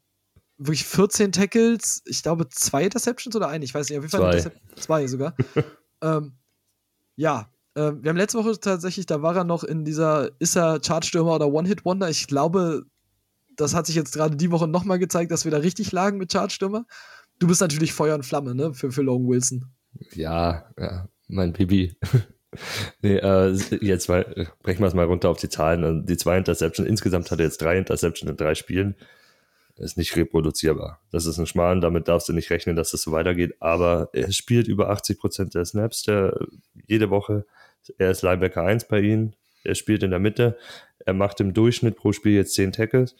wirklich 0.57 0.85
14 0.85 1.31
Tackles, 1.31 2.01
ich 2.05 2.23
glaube 2.23 2.47
zwei 2.49 2.83
Interceptions 2.83 3.35
oder 3.35 3.47
eine, 3.49 3.65
ich 3.65 3.73
weiß 3.73 3.89
nicht, 3.89 3.97
auf 3.97 4.03
jeden 4.03 4.11
Fall 4.11 4.41
zwei, 4.41 4.51
zwei 4.75 5.07
sogar. 5.07 5.35
ähm, 6.01 6.33
ja, 7.15 7.49
äh, 7.75 7.91
wir 7.99 8.09
haben 8.09 8.17
letzte 8.17 8.37
Woche 8.37 8.59
tatsächlich, 8.59 9.05
da 9.05 9.21
war 9.21 9.35
er 9.35 9.43
noch 9.43 9.63
in 9.63 9.85
dieser, 9.85 10.29
ist 10.39 10.55
er 10.55 10.79
Chartstürmer 10.79 11.35
oder 11.35 11.47
One-Hit-Wonder? 11.47 12.09
Ich 12.09 12.27
glaube, 12.27 12.83
das 13.55 13.73
hat 13.73 13.87
sich 13.87 13.95
jetzt 13.95 14.13
gerade 14.13 14.35
die 14.35 14.51
Woche 14.51 14.67
nochmal 14.67 14.99
gezeigt, 14.99 15.31
dass 15.31 15.45
wir 15.45 15.51
da 15.51 15.57
richtig 15.57 15.91
lagen 15.91 16.17
mit 16.17 16.31
Chartstürmer. 16.31 16.85
Du 17.39 17.47
bist 17.47 17.61
natürlich 17.61 17.93
Feuer 17.93 18.15
und 18.15 18.25
Flamme, 18.25 18.55
ne, 18.55 18.73
für, 18.73 18.91
für 18.91 19.01
Logan 19.01 19.27
Wilson. 19.27 19.65
Ja, 20.13 20.65
ja, 20.79 21.07
mein 21.27 21.53
Bibi. 21.53 21.95
nee, 23.01 23.17
äh, 23.17 23.51
jetzt 23.81 24.07
mal, 24.07 24.47
brechen 24.61 24.81
wir 24.81 24.87
es 24.87 24.93
mal 24.93 25.05
runter 25.05 25.29
auf 25.29 25.39
die 25.39 25.49
Zahlen. 25.49 26.05
Die 26.05 26.17
zwei 26.17 26.37
Interceptions, 26.37 26.87
insgesamt 26.87 27.29
hat 27.31 27.39
er 27.39 27.45
jetzt 27.45 27.61
drei 27.61 27.77
Interceptions 27.77 28.29
in 28.29 28.37
drei 28.37 28.55
Spielen 28.55 28.95
ist 29.77 29.97
nicht 29.97 30.15
reproduzierbar. 30.15 31.01
Das 31.11 31.25
ist 31.25 31.39
ein 31.39 31.47
Schmarrn, 31.47 31.81
damit 31.81 32.07
darfst 32.07 32.29
du 32.29 32.33
nicht 32.33 32.49
rechnen, 32.51 32.75
dass 32.75 32.91
das 32.91 33.01
so 33.01 33.11
weitergeht. 33.11 33.55
Aber 33.59 34.09
er 34.13 34.31
spielt 34.31 34.67
über 34.67 34.89
80 34.89 35.19
Prozent 35.19 35.55
der 35.55 35.65
Snaps 35.65 36.03
der, 36.03 36.37
jede 36.87 37.09
Woche. 37.09 37.45
Er 37.97 38.11
ist 38.11 38.21
Linebacker 38.21 38.61
1 38.61 38.87
bei 38.87 39.01
ihnen. 39.01 39.35
Er 39.63 39.75
spielt 39.75 40.03
in 40.03 40.11
der 40.11 40.19
Mitte. 40.19 40.57
Er 40.99 41.13
macht 41.13 41.39
im 41.39 41.53
Durchschnitt 41.53 41.95
pro 41.95 42.11
Spiel 42.11 42.33
jetzt 42.33 42.53
10 42.53 42.71
Tackles. 42.71 43.15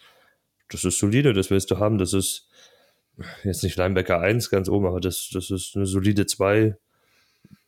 Das 0.69 0.83
ist 0.83 0.99
solide, 0.99 1.33
das 1.33 1.49
willst 1.49 1.71
du 1.71 1.79
haben. 1.79 1.97
Das 1.97 2.13
ist 2.13 2.49
jetzt 3.43 3.63
nicht 3.63 3.77
Linebacker 3.77 4.19
1 4.19 4.49
ganz 4.49 4.69
oben, 4.69 4.85
aber 4.85 4.99
das, 4.99 5.29
das 5.33 5.49
ist 5.49 5.75
eine 5.75 5.85
solide 5.85 6.25
2 6.25 6.77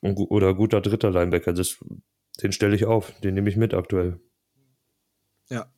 oder 0.02 0.54
guter 0.54 0.82
dritter 0.82 1.10
Linebacker. 1.10 1.54
Das, 1.54 1.84
den 2.42 2.52
stelle 2.52 2.76
ich 2.76 2.86
auf, 2.86 3.12
den 3.22 3.34
nehme 3.34 3.50
ich 3.50 3.58
mit 3.58 3.74
aktuell. 3.74 4.20
Ja, 5.50 5.72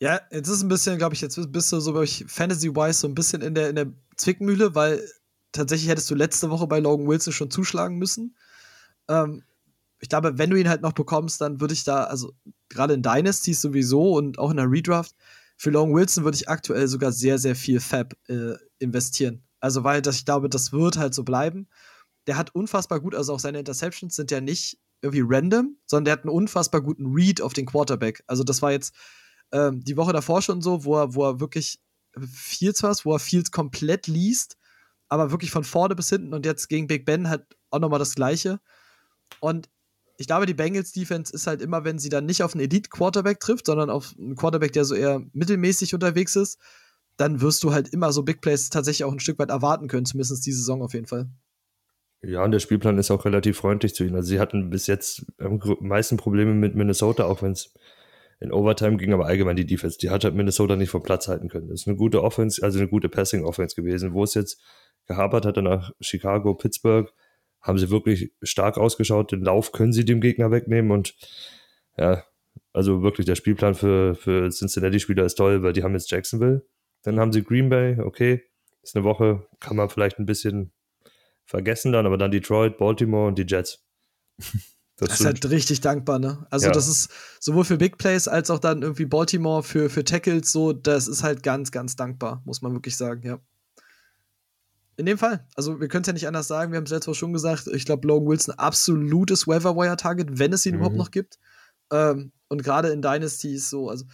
ja, 0.00 0.20
jetzt 0.30 0.48
ist 0.48 0.62
ein 0.62 0.68
bisschen, 0.68 0.98
glaube 0.98 1.14
ich, 1.14 1.20
jetzt 1.20 1.52
bist 1.52 1.72
du 1.72 1.80
so, 1.80 1.92
glaube 1.92 2.04
ich, 2.04 2.24
Fantasy-wise 2.28 3.00
so 3.00 3.08
ein 3.08 3.14
bisschen 3.14 3.42
in 3.42 3.54
der, 3.54 3.70
in 3.70 3.76
der 3.76 3.92
Zwickmühle, 4.16 4.74
weil 4.74 5.02
tatsächlich 5.52 5.88
hättest 5.88 6.10
du 6.10 6.14
letzte 6.14 6.50
Woche 6.50 6.66
bei 6.66 6.80
Logan 6.80 7.06
Wilson 7.06 7.32
schon 7.32 7.50
zuschlagen 7.50 7.96
müssen. 7.96 8.36
Ähm, 9.08 9.42
ich 9.98 10.08
glaube, 10.10 10.36
wenn 10.36 10.50
du 10.50 10.56
ihn 10.56 10.68
halt 10.68 10.82
noch 10.82 10.92
bekommst, 10.92 11.40
dann 11.40 11.60
würde 11.60 11.72
ich 11.72 11.84
da, 11.84 12.04
also 12.04 12.34
gerade 12.68 12.94
in 12.94 13.02
Dynasties 13.02 13.62
sowieso 13.62 14.12
und 14.12 14.38
auch 14.38 14.50
in 14.50 14.58
der 14.58 14.70
Redraft, 14.70 15.14
für 15.56 15.70
Logan 15.70 15.94
Wilson 15.94 16.24
würde 16.24 16.36
ich 16.36 16.48
aktuell 16.48 16.86
sogar 16.86 17.12
sehr, 17.12 17.38
sehr 17.38 17.56
viel 17.56 17.80
Fab 17.80 18.14
äh, 18.28 18.54
investieren. 18.78 19.42
Also, 19.60 19.84
weil 19.84 20.02
das, 20.02 20.16
ich 20.16 20.24
glaube, 20.26 20.50
das 20.50 20.72
wird 20.72 20.98
halt 20.98 21.14
so 21.14 21.24
bleiben. 21.24 21.68
Der 22.26 22.36
hat 22.36 22.54
unfassbar 22.54 23.00
gut, 23.00 23.14
also 23.14 23.32
auch 23.32 23.40
seine 23.40 23.58
Interceptions 23.58 24.14
sind 24.14 24.30
ja 24.30 24.42
nicht 24.42 24.78
irgendwie 25.00 25.24
random, 25.26 25.76
sondern 25.86 26.04
der 26.04 26.12
hat 26.12 26.24
einen 26.24 26.34
unfassbar 26.34 26.82
guten 26.82 27.06
Read 27.06 27.40
auf 27.40 27.54
den 27.54 27.64
Quarterback. 27.64 28.22
Also, 28.26 28.44
das 28.44 28.60
war 28.60 28.72
jetzt 28.72 28.94
ähm, 29.52 29.82
die 29.84 29.96
Woche 29.96 30.12
davor 30.12 30.42
schon 30.42 30.62
so, 30.62 30.84
wo 30.84 30.96
er, 30.96 31.14
wo 31.14 31.24
er 31.24 31.40
wirklich 31.40 31.80
Fields 32.32 32.82
was, 32.82 33.04
wo 33.04 33.12
er 33.12 33.18
Fields 33.18 33.50
komplett 33.50 34.06
liest, 34.06 34.56
aber 35.08 35.30
wirklich 35.30 35.50
von 35.50 35.64
vorne 35.64 35.94
bis 35.94 36.08
hinten 36.08 36.34
und 36.34 36.46
jetzt 36.46 36.68
gegen 36.68 36.86
Big 36.86 37.04
Ben 37.04 37.28
halt 37.28 37.44
auch 37.70 37.78
nochmal 37.78 37.98
das 37.98 38.14
Gleiche. 38.14 38.60
Und 39.40 39.68
ich 40.18 40.26
glaube, 40.26 40.46
die 40.46 40.54
Bengals 40.54 40.92
Defense 40.92 41.32
ist 41.32 41.46
halt 41.46 41.60
immer, 41.60 41.84
wenn 41.84 41.98
sie 41.98 42.08
dann 42.08 42.26
nicht 42.26 42.42
auf 42.42 42.54
einen 42.54 42.64
Elite 42.64 42.88
Quarterback 42.88 43.40
trifft, 43.40 43.66
sondern 43.66 43.90
auf 43.90 44.14
einen 44.18 44.34
Quarterback, 44.34 44.72
der 44.72 44.84
so 44.84 44.94
eher 44.94 45.22
mittelmäßig 45.32 45.94
unterwegs 45.94 46.36
ist, 46.36 46.58
dann 47.16 47.40
wirst 47.40 47.62
du 47.62 47.72
halt 47.72 47.88
immer 47.88 48.12
so 48.12 48.22
Big 48.22 48.40
Plays 48.40 48.70
tatsächlich 48.70 49.04
auch 49.04 49.12
ein 49.12 49.20
Stück 49.20 49.38
weit 49.38 49.50
erwarten 49.50 49.88
können, 49.88 50.06
zumindest 50.06 50.44
diese 50.46 50.58
Saison 50.58 50.82
auf 50.82 50.94
jeden 50.94 51.06
Fall. 51.06 51.28
Ja, 52.22 52.42
und 52.42 52.50
der 52.50 52.60
Spielplan 52.60 52.98
ist 52.98 53.10
auch 53.10 53.24
relativ 53.24 53.58
freundlich 53.58 53.94
zu 53.94 54.04
ihnen. 54.04 54.16
Also 54.16 54.28
sie 54.28 54.40
hatten 54.40 54.70
bis 54.70 54.86
jetzt 54.86 55.26
am 55.38 55.60
meisten 55.80 56.16
Probleme 56.16 56.54
mit 56.54 56.74
Minnesota, 56.74 57.24
auch 57.24 57.42
wenn 57.42 57.52
es 57.52 57.72
in 58.38 58.52
Overtime 58.52 58.96
ging, 58.96 59.12
aber 59.12 59.26
allgemein 59.26 59.56
die 59.56 59.66
Defense, 59.66 59.98
die 59.98 60.10
hat 60.10 60.24
halt 60.24 60.34
Minnesota 60.34 60.76
nicht 60.76 60.90
vom 60.90 61.02
Platz 61.02 61.28
halten 61.28 61.48
können. 61.48 61.68
Das 61.68 61.80
ist 61.80 61.86
eine 61.86 61.96
gute 61.96 62.22
Offense, 62.22 62.62
also 62.62 62.78
eine 62.78 62.88
gute 62.88 63.08
Passing-Offense 63.08 63.74
gewesen. 63.74 64.12
Wo 64.12 64.24
es 64.24 64.34
jetzt 64.34 64.60
gehabert 65.06 65.46
hat, 65.46 65.56
nach 65.56 65.92
Chicago, 66.00 66.54
Pittsburgh, 66.54 67.10
haben 67.62 67.78
sie 67.78 67.90
wirklich 67.90 68.32
stark 68.42 68.78
ausgeschaut. 68.78 69.32
Den 69.32 69.42
Lauf 69.42 69.72
können 69.72 69.92
sie 69.92 70.04
dem 70.04 70.20
Gegner 70.20 70.50
wegnehmen 70.50 70.90
und 70.90 71.14
ja, 71.96 72.24
also 72.72 73.02
wirklich 73.02 73.26
der 73.26 73.36
Spielplan 73.36 73.74
für, 73.74 74.14
für 74.14 74.50
Cincinnati-Spieler 74.50 75.24
ist 75.24 75.36
toll, 75.36 75.62
weil 75.62 75.72
die 75.72 75.82
haben 75.82 75.94
jetzt 75.94 76.10
Jacksonville. 76.10 76.66
Dann 77.02 77.18
haben 77.18 77.32
sie 77.32 77.42
Green 77.42 77.68
Bay, 77.68 77.98
okay, 78.00 78.42
ist 78.82 78.96
eine 78.96 79.04
Woche, 79.04 79.46
kann 79.60 79.76
man 79.76 79.88
vielleicht 79.88 80.18
ein 80.18 80.26
bisschen 80.26 80.72
vergessen 81.46 81.92
dann, 81.92 82.06
aber 82.06 82.18
dann 82.18 82.30
Detroit, 82.30 82.76
Baltimore 82.76 83.28
und 83.28 83.38
die 83.38 83.46
Jets. 83.46 83.84
Das, 84.98 85.10
das 85.10 85.20
ist 85.20 85.26
halt 85.26 85.50
richtig 85.50 85.82
dankbar, 85.82 86.18
ne? 86.18 86.46
Also, 86.50 86.66
ja. 86.66 86.72
das 86.72 86.88
ist 86.88 87.10
sowohl 87.38 87.64
für 87.64 87.76
Big 87.76 87.98
Plays 87.98 88.28
als 88.28 88.50
auch 88.50 88.58
dann 88.58 88.80
irgendwie 88.80 89.04
Baltimore 89.04 89.62
für, 89.62 89.90
für 89.90 90.04
Tackles 90.04 90.50
so, 90.50 90.72
das 90.72 91.06
ist 91.06 91.22
halt 91.22 91.42
ganz, 91.42 91.70
ganz 91.70 91.96
dankbar, 91.96 92.40
muss 92.46 92.62
man 92.62 92.72
wirklich 92.72 92.96
sagen, 92.96 93.22
ja. 93.22 93.38
In 94.96 95.04
dem 95.04 95.18
Fall. 95.18 95.46
Also, 95.54 95.78
wir 95.80 95.88
können 95.88 96.00
es 96.02 96.06
ja 96.06 96.14
nicht 96.14 96.26
anders 96.26 96.48
sagen. 96.48 96.72
Wir 96.72 96.78
haben 96.78 96.84
es 96.84 96.90
letztes 96.90 97.08
Mal 97.08 97.14
schon 97.14 97.34
gesagt. 97.34 97.66
Ich 97.66 97.84
glaube, 97.84 98.08
Logan 98.08 98.28
Wilson 98.28 98.54
absolutes 98.54 99.46
Weather-Wire-Target, 99.46 100.38
wenn 100.38 100.54
es 100.54 100.64
ihn 100.64 100.72
mhm. 100.72 100.78
überhaupt 100.78 100.96
noch 100.96 101.10
gibt. 101.10 101.38
Ähm, 101.92 102.32
und 102.48 102.62
gerade 102.62 102.88
in 102.88 103.02
Dynasty 103.02 103.54
ist 103.54 103.68
so, 103.68 103.90
also, 103.90 104.06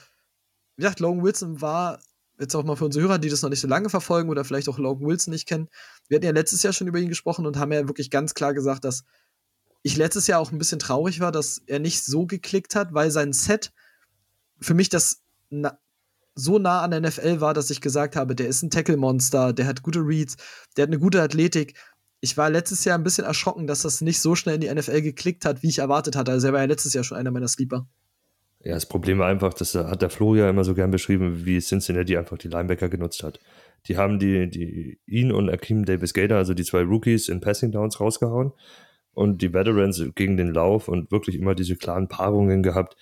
wie 0.76 0.82
gesagt, 0.82 0.98
Logan 0.98 1.22
Wilson 1.22 1.60
war 1.60 2.00
jetzt 2.40 2.56
auch 2.56 2.64
mal 2.64 2.74
für 2.74 2.86
unsere 2.86 3.04
Hörer, 3.04 3.18
die 3.18 3.28
das 3.28 3.42
noch 3.42 3.50
nicht 3.50 3.60
so 3.60 3.68
lange 3.68 3.88
verfolgen 3.88 4.28
oder 4.28 4.44
vielleicht 4.44 4.68
auch 4.68 4.78
Logan 4.78 5.06
Wilson 5.06 5.32
nicht 5.32 5.46
kennen. 5.46 5.68
Wir 6.08 6.16
hatten 6.16 6.26
ja 6.26 6.32
letztes 6.32 6.64
Jahr 6.64 6.72
schon 6.72 6.88
über 6.88 6.98
ihn 6.98 7.08
gesprochen 7.08 7.46
und 7.46 7.56
haben 7.56 7.70
ja 7.70 7.86
wirklich 7.86 8.10
ganz 8.10 8.34
klar 8.34 8.52
gesagt, 8.52 8.84
dass 8.84 9.04
ich 9.82 9.96
letztes 9.96 10.26
Jahr 10.26 10.40
auch 10.40 10.52
ein 10.52 10.58
bisschen 10.58 10.78
traurig 10.78 11.20
war, 11.20 11.32
dass 11.32 11.58
er 11.66 11.78
nicht 11.78 12.04
so 12.04 12.26
geklickt 12.26 12.74
hat, 12.74 12.94
weil 12.94 13.10
sein 13.10 13.32
Set 13.32 13.72
für 14.60 14.74
mich 14.74 14.88
das 14.88 15.22
so 16.34 16.58
nah 16.58 16.80
an 16.80 16.92
der 16.92 17.00
NFL 17.00 17.40
war, 17.40 17.52
dass 17.52 17.70
ich 17.70 17.80
gesagt 17.80 18.16
habe, 18.16 18.34
der 18.34 18.48
ist 18.48 18.62
ein 18.62 18.70
Tackle-Monster, 18.70 19.52
der 19.52 19.66
hat 19.66 19.82
gute 19.82 20.00
Reads, 20.00 20.36
der 20.76 20.84
hat 20.84 20.88
eine 20.88 20.98
gute 20.98 21.20
Athletik. 21.20 21.74
Ich 22.20 22.36
war 22.36 22.48
letztes 22.48 22.84
Jahr 22.84 22.96
ein 22.96 23.02
bisschen 23.02 23.24
erschrocken, 23.24 23.66
dass 23.66 23.82
das 23.82 24.00
nicht 24.00 24.20
so 24.20 24.34
schnell 24.34 24.54
in 24.54 24.60
die 24.60 24.72
NFL 24.72 25.02
geklickt 25.02 25.44
hat, 25.44 25.62
wie 25.62 25.68
ich 25.68 25.80
erwartet 25.80 26.16
hatte. 26.16 26.30
Also 26.30 26.46
er 26.46 26.52
war 26.52 26.60
ja 26.60 26.66
letztes 26.66 26.94
Jahr 26.94 27.04
schon 27.04 27.18
einer 27.18 27.32
meiner 27.32 27.48
Sleeper. 27.48 27.86
Ja, 28.64 28.74
das 28.74 28.86
Problem 28.86 29.18
war 29.18 29.26
einfach, 29.26 29.52
das 29.52 29.74
hat 29.74 30.02
der 30.02 30.10
Flo 30.10 30.36
ja 30.36 30.48
immer 30.48 30.62
so 30.62 30.74
gern 30.74 30.92
beschrieben, 30.92 31.44
wie 31.44 31.58
Cincinnati 31.58 32.16
einfach 32.16 32.38
die 32.38 32.46
Linebacker 32.46 32.88
genutzt 32.88 33.24
hat. 33.24 33.40
Die 33.88 33.96
haben 33.96 34.20
die, 34.20 34.48
die 34.48 35.00
ihn 35.06 35.32
und 35.32 35.50
Akeem 35.50 35.85
Davis 35.85 36.14
Gator, 36.14 36.38
also 36.38 36.54
die 36.54 36.64
zwei 36.64 36.83
Rookies 36.83 37.28
in 37.28 37.40
Passing 37.40 37.72
Downs 37.72 37.98
rausgehauen 37.98 38.52
und 39.14 39.42
die 39.42 39.53
Veterans 39.53 40.03
gegen 40.14 40.37
den 40.37 40.53
Lauf 40.53 40.88
und 40.88 41.11
wirklich 41.11 41.37
immer 41.37 41.55
diese 41.55 41.77
klaren 41.77 42.09
Paarungen 42.09 42.62
gehabt, 42.62 42.96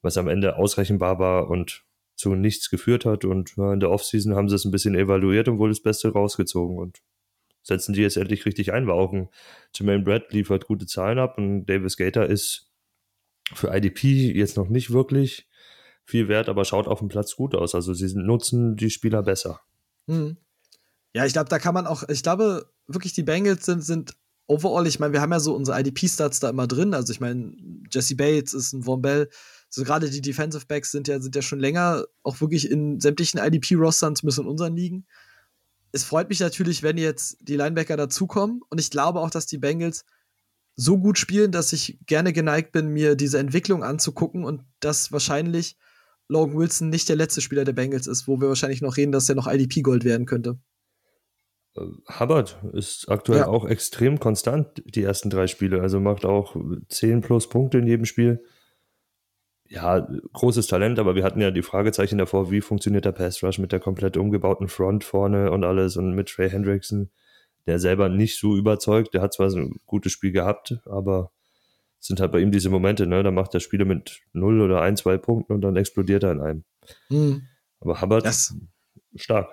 was 0.00 0.16
am 0.16 0.28
Ende 0.28 0.56
ausrechenbar 0.56 1.18
war 1.18 1.48
und 1.48 1.84
zu 2.16 2.34
nichts 2.34 2.70
geführt 2.70 3.04
hat. 3.04 3.24
Und 3.24 3.56
in 3.56 3.80
der 3.80 3.90
Offseason 3.90 4.34
haben 4.34 4.48
sie 4.48 4.54
es 4.54 4.64
ein 4.64 4.70
bisschen 4.70 4.94
evaluiert 4.94 5.48
und 5.48 5.58
wohl 5.58 5.68
das 5.68 5.80
Beste 5.80 6.12
rausgezogen 6.12 6.78
und 6.78 7.00
setzen 7.62 7.92
die 7.92 8.02
jetzt 8.02 8.16
endlich 8.16 8.46
richtig 8.46 8.72
ein. 8.72 8.86
War 8.86 8.94
auch 8.94 9.12
ein 9.12 9.28
Jermaine 9.74 10.02
Brad 10.02 10.32
liefert 10.32 10.66
gute 10.66 10.86
Zahlen 10.86 11.18
ab 11.18 11.38
und 11.38 11.66
Davis 11.66 11.96
Gator 11.96 12.24
ist 12.24 12.70
für 13.54 13.74
IDP 13.74 14.32
jetzt 14.32 14.56
noch 14.56 14.68
nicht 14.68 14.92
wirklich 14.92 15.48
viel 16.04 16.28
wert, 16.28 16.48
aber 16.48 16.64
schaut 16.64 16.88
auf 16.88 16.98
dem 16.98 17.08
Platz 17.08 17.36
gut 17.36 17.54
aus. 17.54 17.74
Also 17.74 17.94
sie 17.94 18.14
nutzen 18.14 18.76
die 18.76 18.90
Spieler 18.90 19.22
besser. 19.22 19.60
Hm. 20.08 20.36
Ja, 21.14 21.26
ich 21.26 21.32
glaube, 21.32 21.50
da 21.50 21.58
kann 21.58 21.74
man 21.74 21.86
auch, 21.86 22.08
ich 22.08 22.22
glaube, 22.22 22.70
wirklich 22.86 23.12
die 23.12 23.22
Bengals 23.22 23.66
sind, 23.66 23.82
sind 23.82 24.16
overall, 24.46 24.86
ich 24.86 24.98
meine, 24.98 25.12
wir 25.12 25.20
haben 25.20 25.32
ja 25.32 25.40
so 25.40 25.54
unsere 25.54 25.80
IDP-Stats 25.80 26.40
da 26.40 26.50
immer 26.50 26.66
drin. 26.66 26.94
Also 26.94 27.12
ich 27.12 27.20
meine, 27.20 27.52
Jesse 27.90 28.16
Bates 28.16 28.54
ist 28.54 28.72
ein 28.72 28.82
Von 28.82 29.02
Bell. 29.02 29.28
So 29.68 29.84
gerade 29.84 30.10
die 30.10 30.20
Defensive 30.20 30.66
Backs 30.66 30.90
sind 30.90 31.08
ja, 31.08 31.20
sind 31.20 31.34
ja 31.34 31.42
schon 31.42 31.60
länger 31.60 32.04
auch 32.22 32.40
wirklich 32.40 32.70
in 32.70 33.00
sämtlichen 33.00 33.40
IDP-Rostern, 33.40 34.16
zumindest 34.16 34.40
in 34.40 34.46
unseren 34.46 34.76
Ligen. 34.76 35.06
Es 35.92 36.04
freut 36.04 36.28
mich 36.28 36.40
natürlich, 36.40 36.82
wenn 36.82 36.98
jetzt 36.98 37.38
die 37.40 37.56
Linebacker 37.56 37.96
dazukommen. 37.96 38.60
Und 38.68 38.80
ich 38.80 38.90
glaube 38.90 39.20
auch, 39.20 39.30
dass 39.30 39.46
die 39.46 39.58
Bengals 39.58 40.04
so 40.76 40.98
gut 40.98 41.18
spielen, 41.18 41.52
dass 41.52 41.72
ich 41.72 41.98
gerne 42.06 42.32
geneigt 42.32 42.72
bin, 42.72 42.88
mir 42.88 43.14
diese 43.14 43.38
Entwicklung 43.38 43.82
anzugucken 43.82 44.44
und 44.44 44.62
dass 44.80 45.12
wahrscheinlich 45.12 45.76
Logan 46.28 46.56
Wilson 46.56 46.88
nicht 46.88 47.08
der 47.08 47.16
letzte 47.16 47.40
Spieler 47.42 47.64
der 47.64 47.74
Bengals 47.74 48.06
ist, 48.06 48.26
wo 48.26 48.40
wir 48.40 48.48
wahrscheinlich 48.48 48.80
noch 48.80 48.96
reden, 48.96 49.12
dass 49.12 49.28
er 49.28 49.34
noch 49.34 49.46
IDP-Gold 49.46 50.04
werden 50.04 50.26
könnte. 50.26 50.58
Äh, 51.76 51.80
Hubbard 52.18 52.58
ist 52.72 53.08
aktuell 53.08 53.40
ja. 53.40 53.48
auch 53.48 53.66
extrem 53.66 54.20
konstant, 54.20 54.82
die 54.84 55.02
ersten 55.02 55.30
drei 55.30 55.46
Spiele. 55.46 55.80
Also 55.80 56.00
macht 56.00 56.24
auch 56.24 56.56
10 56.88 57.20
plus 57.20 57.48
Punkte 57.48 57.78
in 57.78 57.86
jedem 57.86 58.04
Spiel. 58.04 58.44
Ja, 59.68 60.06
großes 60.34 60.66
Talent, 60.66 60.98
aber 60.98 61.14
wir 61.14 61.24
hatten 61.24 61.40
ja 61.40 61.50
die 61.50 61.62
Fragezeichen 61.62 62.18
davor, 62.18 62.50
wie 62.50 62.60
funktioniert 62.60 63.06
der 63.06 63.12
Pass 63.12 63.42
Rush 63.42 63.58
mit 63.58 63.72
der 63.72 63.80
komplett 63.80 64.18
umgebauten 64.18 64.68
Front 64.68 65.02
vorne 65.02 65.50
und 65.50 65.64
alles 65.64 65.96
und 65.96 66.14
mit 66.14 66.28
Trey 66.28 66.50
Hendrickson, 66.50 67.08
der 67.66 67.78
selber 67.78 68.10
nicht 68.10 68.38
so 68.38 68.54
überzeugt. 68.54 69.14
Der 69.14 69.22
hat 69.22 69.32
zwar 69.32 69.48
so 69.48 69.58
ein 69.58 69.80
gutes 69.86 70.12
Spiel 70.12 70.30
gehabt, 70.30 70.78
aber 70.84 71.32
es 71.98 72.08
sind 72.08 72.20
halt 72.20 72.32
bei 72.32 72.40
ihm 72.40 72.50
diese 72.50 72.68
Momente, 72.68 73.06
ne? 73.06 73.22
Da 73.22 73.30
macht 73.30 73.54
der 73.54 73.60
Spieler 73.60 73.86
mit 73.86 74.20
0 74.34 74.60
oder 74.60 74.82
1, 74.82 75.00
2 75.00 75.16
Punkten 75.16 75.54
und 75.54 75.62
dann 75.62 75.76
explodiert 75.76 76.22
er 76.24 76.32
in 76.32 76.40
einem. 76.40 76.64
Mhm. 77.08 77.42
Aber 77.80 78.02
Hubbard, 78.02 78.26
das, 78.26 78.54
stark. 79.14 79.48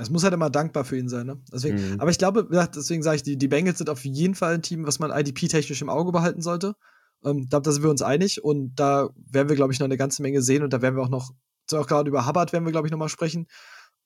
Es 0.00 0.10
muss 0.10 0.22
halt 0.22 0.32
immer 0.32 0.48
dankbar 0.48 0.84
für 0.84 0.96
ihn 0.96 1.08
sein, 1.08 1.26
ne? 1.26 1.42
Deswegen, 1.52 1.94
mhm. 1.94 2.00
Aber 2.00 2.10
ich 2.10 2.18
glaube, 2.18 2.48
deswegen 2.74 3.02
sage 3.02 3.16
ich, 3.16 3.22
die, 3.24 3.36
die 3.36 3.48
Bengals 3.48 3.78
sind 3.78 3.90
auf 3.90 4.04
jeden 4.04 4.36
Fall 4.36 4.54
ein 4.54 4.62
Team, 4.62 4.86
was 4.86 5.00
man 5.00 5.10
IDP-technisch 5.10 5.82
im 5.82 5.88
Auge 5.88 6.12
behalten 6.12 6.40
sollte. 6.40 6.76
Ähm, 7.24 7.38
ich 7.38 7.50
glaube, 7.50 7.64
da 7.64 7.72
sind 7.72 7.82
wir 7.82 7.90
uns 7.90 8.02
einig 8.02 8.42
und 8.44 8.76
da 8.76 9.10
werden 9.16 9.48
wir, 9.48 9.56
glaube 9.56 9.72
ich, 9.72 9.80
noch 9.80 9.86
eine 9.86 9.96
ganze 9.96 10.22
Menge 10.22 10.40
sehen 10.40 10.62
und 10.62 10.72
da 10.72 10.82
werden 10.82 10.94
wir 10.94 11.02
auch 11.02 11.08
noch, 11.08 11.32
auch 11.72 11.86
gerade 11.88 12.08
über 12.08 12.26
Hubbard 12.26 12.52
werden 12.52 12.64
wir, 12.64 12.70
glaube 12.70 12.86
ich, 12.86 12.92
noch 12.92 12.98
mal 12.98 13.08
sprechen. 13.08 13.48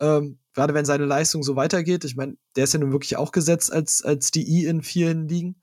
Ähm, 0.00 0.38
gerade 0.54 0.72
wenn 0.72 0.86
seine 0.86 1.04
Leistung 1.04 1.42
so 1.42 1.56
weitergeht. 1.56 2.04
Ich 2.04 2.16
meine, 2.16 2.36
der 2.56 2.64
ist 2.64 2.72
ja 2.72 2.80
nun 2.80 2.92
wirklich 2.92 3.18
auch 3.18 3.30
gesetzt 3.30 3.70
als, 3.70 4.02
als 4.02 4.30
DI 4.30 4.64
in 4.64 4.82
vielen 4.82 5.28
Ligen. 5.28 5.60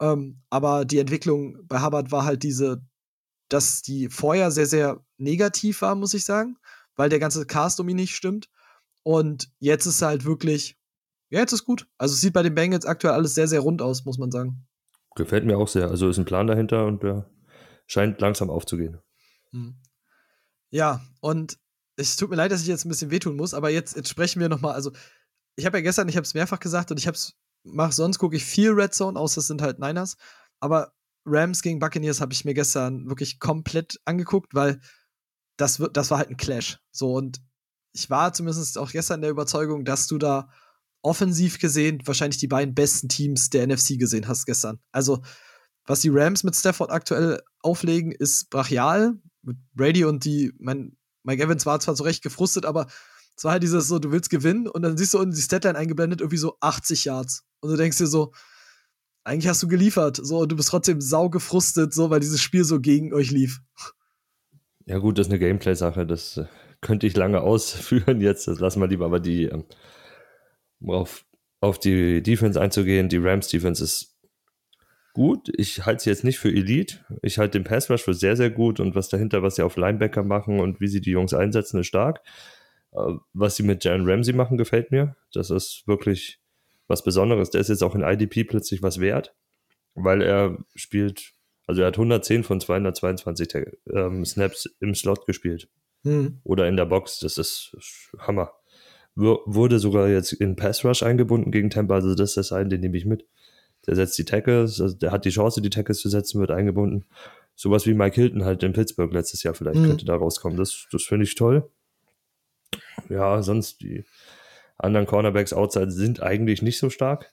Ähm, 0.00 0.40
aber 0.50 0.84
die 0.84 0.98
Entwicklung 0.98 1.58
bei 1.66 1.82
Hubbard 1.82 2.12
war 2.12 2.24
halt 2.24 2.44
diese, 2.44 2.80
dass 3.48 3.82
die 3.82 4.08
vorher 4.08 4.52
sehr, 4.52 4.66
sehr 4.66 5.04
negativ 5.16 5.82
war, 5.82 5.96
muss 5.96 6.14
ich 6.14 6.24
sagen, 6.24 6.56
weil 6.94 7.08
der 7.08 7.18
ganze 7.18 7.44
Cast 7.44 7.80
um 7.80 7.88
ihn 7.88 7.96
nicht 7.96 8.14
stimmt. 8.14 8.48
Und 9.08 9.50
jetzt 9.58 9.86
ist 9.86 10.02
halt 10.02 10.26
wirklich, 10.26 10.78
ja, 11.30 11.40
jetzt 11.40 11.54
ist 11.54 11.64
gut. 11.64 11.88
Also 11.96 12.12
es 12.12 12.20
sieht 12.20 12.34
bei 12.34 12.42
den 12.42 12.54
Bengals 12.54 12.84
aktuell 12.84 13.14
alles 13.14 13.34
sehr, 13.34 13.48
sehr 13.48 13.60
rund 13.60 13.80
aus, 13.80 14.04
muss 14.04 14.18
man 14.18 14.30
sagen. 14.30 14.68
Gefällt 15.16 15.46
mir 15.46 15.56
auch 15.56 15.66
sehr. 15.66 15.88
Also 15.88 16.10
ist 16.10 16.18
ein 16.18 16.26
Plan 16.26 16.46
dahinter 16.46 16.84
und 16.84 17.02
der 17.02 17.30
scheint 17.86 18.20
langsam 18.20 18.50
aufzugehen. 18.50 18.98
Hm. 19.52 19.80
Ja, 20.68 21.00
und 21.22 21.58
es 21.96 22.16
tut 22.16 22.28
mir 22.28 22.36
leid, 22.36 22.52
dass 22.52 22.60
ich 22.60 22.66
jetzt 22.66 22.84
ein 22.84 22.90
bisschen 22.90 23.10
wehtun 23.10 23.36
muss, 23.36 23.54
aber 23.54 23.70
jetzt, 23.70 23.96
jetzt 23.96 24.10
sprechen 24.10 24.40
wir 24.40 24.50
nochmal. 24.50 24.74
Also, 24.74 24.92
ich 25.56 25.64
habe 25.64 25.78
ja 25.78 25.84
gestern, 25.84 26.10
ich 26.10 26.16
habe 26.18 26.26
es 26.26 26.34
mehrfach 26.34 26.60
gesagt 26.60 26.90
und 26.90 26.98
ich 26.98 27.06
habe 27.06 27.14
es, 27.14 27.32
mach 27.64 27.92
sonst 27.92 28.18
gucke 28.18 28.36
ich 28.36 28.44
viel 28.44 28.72
Red 28.72 28.92
Zone, 28.92 29.18
außer 29.18 29.38
es 29.38 29.46
sind 29.46 29.62
halt 29.62 29.78
Niners. 29.78 30.18
Aber 30.60 30.92
Rams 31.24 31.62
gegen 31.62 31.78
Buccaneers 31.78 32.20
habe 32.20 32.34
ich 32.34 32.44
mir 32.44 32.52
gestern 32.52 33.08
wirklich 33.08 33.40
komplett 33.40 33.98
angeguckt, 34.04 34.54
weil 34.54 34.80
das, 35.56 35.82
das 35.94 36.10
war 36.10 36.18
halt 36.18 36.28
ein 36.28 36.36
Clash. 36.36 36.78
So, 36.90 37.14
und 37.14 37.40
ich 37.98 38.10
war 38.10 38.32
zumindest 38.32 38.78
auch 38.78 38.92
gestern 38.92 39.20
der 39.20 39.30
Überzeugung, 39.30 39.84
dass 39.84 40.06
du 40.06 40.18
da 40.18 40.48
offensiv 41.02 41.58
gesehen 41.58 42.00
wahrscheinlich 42.04 42.38
die 42.38 42.48
beiden 42.48 42.74
besten 42.74 43.08
Teams 43.08 43.50
der 43.50 43.66
NFC 43.66 43.98
gesehen 43.98 44.28
hast 44.28 44.46
gestern. 44.46 44.78
Also, 44.92 45.22
was 45.84 46.00
die 46.00 46.10
Rams 46.10 46.44
mit 46.44 46.54
Stafford 46.54 46.90
aktuell 46.90 47.42
auflegen, 47.60 48.12
ist 48.12 48.50
brachial. 48.50 49.14
Mit 49.42 49.56
Brady 49.74 50.04
und 50.04 50.24
die, 50.24 50.52
mein, 50.58 50.96
Mike 51.22 51.42
Evans 51.42 51.66
war 51.66 51.80
zwar 51.80 51.94
zu 51.94 52.02
Recht 52.02 52.22
gefrustet, 52.22 52.66
aber 52.66 52.86
es 53.36 53.44
war 53.44 53.52
halt 53.52 53.62
dieses 53.62 53.88
so, 53.88 53.98
du 53.98 54.12
willst 54.12 54.30
gewinnen 54.30 54.68
und 54.68 54.82
dann 54.82 54.96
siehst 54.96 55.14
du 55.14 55.18
unten 55.18 55.34
die 55.34 55.40
Statline 55.40 55.78
eingeblendet, 55.78 56.20
irgendwie 56.20 56.38
so 56.38 56.56
80 56.60 57.04
Yards. 57.04 57.44
Und 57.60 57.70
du 57.70 57.76
denkst 57.76 57.98
dir 57.98 58.06
so, 58.06 58.32
eigentlich 59.24 59.48
hast 59.48 59.62
du 59.62 59.68
geliefert, 59.68 60.18
so, 60.22 60.40
und 60.40 60.52
du 60.52 60.56
bist 60.56 60.68
trotzdem 60.68 61.00
sau 61.00 61.30
gefrustet, 61.30 61.94
so, 61.94 62.10
weil 62.10 62.20
dieses 62.20 62.40
Spiel 62.40 62.64
so 62.64 62.80
gegen 62.80 63.12
euch 63.14 63.30
lief. 63.30 63.60
Ja, 64.86 64.98
gut, 64.98 65.18
das 65.18 65.26
ist 65.26 65.32
eine 65.32 65.38
Gameplay-Sache, 65.38 66.06
das 66.06 66.38
äh, 66.38 66.46
könnte 66.80 67.06
ich 67.06 67.16
lange 67.16 67.40
ausführen 67.42 68.20
jetzt. 68.20 68.48
Das 68.48 68.60
lassen 68.60 68.80
wir 68.80 68.88
lieber. 68.88 69.06
Aber 69.06 69.20
die, 69.20 69.44
ähm, 69.44 69.64
worauf 70.80 71.24
auf 71.60 71.78
die 71.78 72.22
Defense 72.22 72.60
einzugehen, 72.60 73.08
die 73.08 73.16
Rams 73.16 73.48
Defense 73.48 73.82
ist 73.82 74.16
gut. 75.12 75.50
Ich 75.56 75.84
halte 75.84 76.04
sie 76.04 76.10
jetzt 76.10 76.24
nicht 76.24 76.38
für 76.38 76.50
Elite. 76.50 77.04
Ich 77.22 77.38
halte 77.38 77.58
den 77.58 77.64
Pass 77.64 77.90
Rush 77.90 78.02
für 78.02 78.14
sehr, 78.14 78.36
sehr 78.36 78.50
gut 78.50 78.78
und 78.78 78.94
was 78.94 79.08
dahinter, 79.08 79.42
was 79.42 79.56
sie 79.56 79.62
auf 79.62 79.76
Linebacker 79.76 80.22
machen 80.22 80.60
und 80.60 80.80
wie 80.80 80.86
sie 80.86 81.00
die 81.00 81.10
Jungs 81.10 81.34
einsetzen, 81.34 81.80
ist 81.80 81.88
stark. 81.88 82.20
Äh, 82.92 83.14
was 83.32 83.56
sie 83.56 83.64
mit 83.64 83.84
Jalen 83.84 84.08
Ramsey 84.08 84.32
machen, 84.32 84.58
gefällt 84.58 84.90
mir. 84.90 85.16
Das 85.32 85.50
ist 85.50 85.82
wirklich 85.86 86.40
was 86.86 87.02
Besonderes. 87.02 87.50
Der 87.50 87.60
ist 87.60 87.68
jetzt 87.68 87.82
auch 87.82 87.94
in 87.94 88.02
IDP 88.02 88.44
plötzlich 88.44 88.82
was 88.82 89.00
wert, 89.00 89.34
weil 89.94 90.22
er 90.22 90.58
spielt, 90.74 91.32
also 91.66 91.82
er 91.82 91.88
hat 91.88 91.96
110 91.96 92.44
von 92.44 92.60
222 92.60 93.66
ähm, 93.92 94.24
Snaps 94.24 94.66
im 94.80 94.94
Slot 94.94 95.26
gespielt. 95.26 95.68
Mhm. 96.04 96.40
Oder 96.44 96.68
in 96.68 96.76
der 96.76 96.86
Box. 96.86 97.18
Das 97.20 97.38
ist 97.38 97.76
Hammer. 98.18 98.52
wurde 99.14 99.78
sogar 99.78 100.08
jetzt 100.08 100.32
in 100.32 100.56
Pass 100.56 100.84
Rush 100.84 101.02
eingebunden 101.02 101.50
gegen 101.50 101.70
Tampa, 101.70 101.94
also 101.94 102.14
das 102.14 102.30
ist 102.30 102.36
das 102.36 102.52
ein, 102.52 102.70
den 102.70 102.80
nehme 102.80 102.96
ich 102.96 103.04
mit. 103.04 103.26
Der 103.86 103.96
setzt 103.96 104.18
die 104.18 104.24
Tackles, 104.24 104.80
also 104.80 104.96
der 104.96 105.12
hat 105.12 105.24
die 105.24 105.30
Chance, 105.30 105.62
die 105.62 105.70
Tackles 105.70 106.00
zu 106.00 106.08
setzen, 106.08 106.40
wird 106.40 106.50
eingebunden. 106.50 107.06
Sowas 107.54 107.86
wie 107.86 107.94
Mike 107.94 108.14
Hilton 108.14 108.44
halt 108.44 108.62
in 108.62 108.72
Pittsburgh 108.72 109.12
letztes 109.12 109.42
Jahr 109.42 109.54
vielleicht 109.54 109.80
mhm. 109.80 109.86
könnte 109.86 110.04
da 110.04 110.14
rauskommen. 110.14 110.56
Das, 110.56 110.86
das 110.92 111.02
finde 111.04 111.24
ich 111.24 111.34
toll. 111.34 111.68
Ja, 113.08 113.42
sonst 113.42 113.80
die 113.80 114.04
anderen 114.76 115.06
Cornerbacks 115.06 115.52
outside 115.52 115.90
sind 115.90 116.22
eigentlich 116.22 116.62
nicht 116.62 116.78
so 116.78 116.90
stark. 116.90 117.32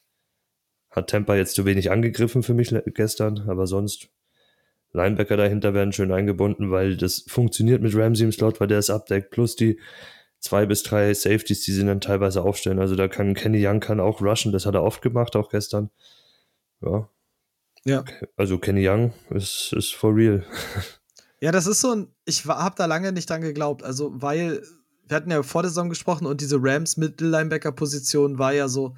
Hat 0.89 1.10
Tampa 1.10 1.36
jetzt 1.36 1.56
zu 1.56 1.65
wenig 1.65 1.91
angegriffen 1.91 2.41
für 2.41 2.54
mich 2.54 2.73
gestern, 2.93 3.49
aber 3.49 3.67
sonst 3.67 4.10
Linebacker 4.95 5.38
dahinter 5.38 5.73
werden 5.73 5.93
schön 5.93 6.12
eingebunden, 6.12 6.71
weil 6.71 6.97
das 6.97 7.25
funktioniert 7.27 7.81
mit 7.81 7.95
Ramsey 7.95 8.25
im 8.25 8.31
Slot, 8.31 8.60
weil 8.60 8.67
der 8.67 8.79
ist 8.79 8.89
abdeckt, 8.89 9.31
plus 9.31 9.55
die 9.55 9.79
zwei 10.39 10.65
bis 10.65 10.84
drei 10.84 11.13
Safeties, 11.13 11.62
die 11.62 11.71
sie 11.71 11.86
dann 11.86 12.01
teilweise 12.01 12.41
aufstellen. 12.41 12.79
Also 12.79 12.95
da 12.95 13.08
kann 13.08 13.34
Kenny 13.34 13.65
Young 13.65 13.79
kann 13.79 13.99
auch 13.99 14.21
rushen, 14.21 14.51
das 14.51 14.65
hat 14.65 14.75
er 14.75 14.84
oft 14.84 15.01
gemacht, 15.01 15.36
auch 15.36 15.49
gestern. 15.49 15.89
Ja. 16.81 17.10
Ja. 17.84 18.03
Also 18.36 18.58
Kenny 18.58 18.88
Young 18.88 19.13
ist, 19.29 19.73
ist 19.73 19.93
for 19.93 20.15
real. 20.15 20.43
Ja, 21.41 21.51
das 21.51 21.67
ist 21.67 21.81
so 21.81 21.91
ein, 21.91 22.08
ich 22.25 22.45
habe 22.45 22.75
da 22.75 22.86
lange 22.86 23.12
nicht 23.12 23.29
dran 23.29 23.41
geglaubt. 23.41 23.84
Also, 23.84 24.12
weil 24.15 24.63
wir 25.05 25.15
hatten 25.15 25.29
ja 25.29 25.43
vor 25.43 25.62
der 25.62 25.69
Saison 25.69 25.89
gesprochen 25.89 26.25
und 26.25 26.41
diese 26.41 26.58
Rams 26.60 26.97
Mittellinebacker-Position 26.97 28.39
war 28.39 28.53
ja 28.53 28.67
so 28.67 28.95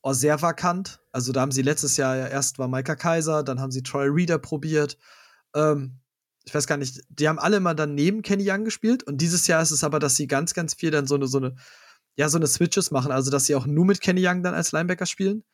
oh, 0.00 0.12
sehr 0.12 0.40
vakant. 0.40 1.00
Also, 1.12 1.32
da 1.32 1.40
haben 1.40 1.52
sie 1.52 1.62
letztes 1.62 1.96
Jahr 1.96 2.16
ja 2.16 2.26
erst 2.28 2.58
war 2.58 2.68
Micah 2.68 2.96
Kaiser, 2.96 3.42
dann 3.42 3.60
haben 3.60 3.72
sie 3.72 3.82
Troy 3.82 4.06
Reader 4.08 4.38
probiert. 4.38 4.96
Ähm, 5.54 6.00
ich 6.44 6.54
weiß 6.54 6.66
gar 6.66 6.76
nicht, 6.76 7.00
die 7.08 7.28
haben 7.28 7.38
alle 7.38 7.60
mal 7.60 7.74
dann 7.74 7.94
neben 7.94 8.22
Kenny 8.22 8.44
Young 8.46 8.64
gespielt 8.64 9.02
und 9.04 9.18
dieses 9.18 9.46
Jahr 9.46 9.62
ist 9.62 9.70
es 9.70 9.82
aber, 9.82 9.98
dass 9.98 10.16
sie 10.16 10.26
ganz, 10.26 10.52
ganz 10.52 10.74
viel 10.74 10.90
dann 10.90 11.06
so 11.06 11.14
eine, 11.14 11.26
so 11.26 11.38
eine, 11.38 11.54
ja, 12.16 12.28
so 12.28 12.38
eine 12.38 12.46
Switches 12.46 12.90
machen, 12.90 13.12
also 13.12 13.30
dass 13.30 13.46
sie 13.46 13.54
auch 13.54 13.66
nur 13.66 13.84
mit 13.84 14.00
Kenny 14.00 14.26
Young 14.26 14.42
dann 14.42 14.54
als 14.54 14.72
Linebacker 14.72 15.06
spielen. 15.06 15.44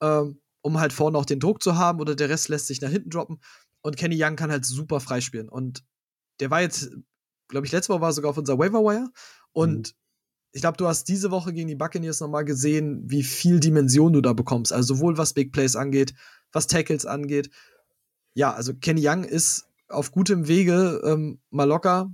Ähm, 0.00 0.40
um 0.62 0.80
halt 0.80 0.92
vorne 0.92 1.18
auch 1.18 1.26
den 1.26 1.40
Druck 1.40 1.62
zu 1.62 1.76
haben 1.76 2.00
oder 2.00 2.14
der 2.14 2.28
Rest 2.28 2.48
lässt 2.48 2.68
sich 2.68 2.80
nach 2.80 2.88
hinten 2.88 3.10
droppen. 3.10 3.40
Und 3.82 3.96
Kenny 3.96 4.16
Young 4.18 4.36
kann 4.36 4.50
halt 4.50 4.64
super 4.64 5.00
freispielen. 5.00 5.48
Und 5.48 5.84
der 6.40 6.50
war 6.50 6.62
jetzt, 6.62 6.90
glaube 7.48 7.66
ich, 7.66 7.72
letzte 7.72 7.92
Woche 7.92 8.00
war 8.00 8.12
sogar 8.12 8.30
auf 8.30 8.38
unserer 8.38 8.58
Waiver. 8.58 9.10
Und 9.52 9.88
mhm. 9.88 9.94
ich 10.52 10.60
glaube, 10.60 10.76
du 10.76 10.86
hast 10.86 11.04
diese 11.08 11.32
Woche 11.32 11.52
gegen 11.52 11.68
die 11.68 11.74
Buccaneers 11.74 12.20
nochmal 12.20 12.44
gesehen, 12.44 13.02
wie 13.10 13.24
viel 13.24 13.58
Dimension 13.58 14.12
du 14.12 14.20
da 14.20 14.32
bekommst. 14.32 14.72
Also 14.72 14.94
sowohl 14.94 15.18
was 15.18 15.34
Big 15.34 15.52
Plays 15.52 15.74
angeht, 15.74 16.14
was 16.52 16.68
Tackles 16.68 17.06
angeht. 17.06 17.50
Ja, 18.34 18.52
also 18.52 18.74
Kenny 18.74 19.06
Young 19.06 19.24
ist 19.24 19.66
auf 19.88 20.10
gutem 20.10 20.48
Wege, 20.48 21.00
ähm, 21.04 21.40
mal 21.50 21.64
locker 21.64 22.10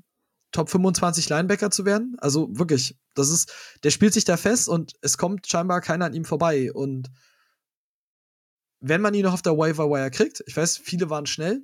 Top 0.51 0.71
25 0.71 1.29
Linebacker 1.29 1.71
zu 1.71 1.85
werden. 1.85 2.17
Also 2.19 2.49
wirklich, 2.51 2.97
das 3.15 3.29
ist, 3.29 3.53
der 3.83 3.91
spielt 3.91 4.15
sich 4.15 4.25
da 4.25 4.37
fest 4.37 4.69
und 4.69 4.95
es 5.03 5.19
kommt 5.19 5.47
scheinbar 5.47 5.81
keiner 5.81 6.07
an 6.07 6.15
ihm 6.15 6.25
vorbei. 6.25 6.73
Und 6.73 7.11
wenn 8.81 9.03
man 9.03 9.15
ihn 9.15 9.25
noch 9.25 9.35
auf 9.35 9.43
der 9.43 9.59
Waiver 9.59 9.91
Wire 9.91 10.11
kriegt, 10.11 10.43
ich 10.47 10.57
weiß, 10.57 10.79
viele 10.79 11.11
waren 11.11 11.27
schnell, 11.27 11.63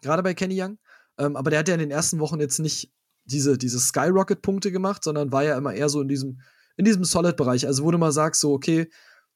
gerade 0.00 0.22
bei 0.22 0.34
Kenny 0.34 0.60
Young, 0.60 0.78
ähm, 1.18 1.36
aber 1.36 1.50
der 1.50 1.60
hat 1.60 1.68
ja 1.68 1.74
in 1.74 1.80
den 1.80 1.90
ersten 1.90 2.18
Wochen 2.18 2.40
jetzt 2.40 2.58
nicht 2.58 2.92
diese, 3.24 3.56
diese 3.56 3.78
Skyrocket-Punkte 3.78 4.72
gemacht, 4.72 5.04
sondern 5.04 5.30
war 5.30 5.44
ja 5.44 5.56
immer 5.56 5.72
eher 5.72 5.88
so 5.88 6.00
in 6.00 6.08
diesem, 6.08 6.40
in 6.76 6.84
diesem 6.84 7.04
Solid-Bereich. 7.04 7.66
Also, 7.66 7.84
wo 7.84 7.90
du 7.90 7.98
mal 7.98 8.12
sagst, 8.12 8.40
so, 8.40 8.52
okay, 8.52 8.90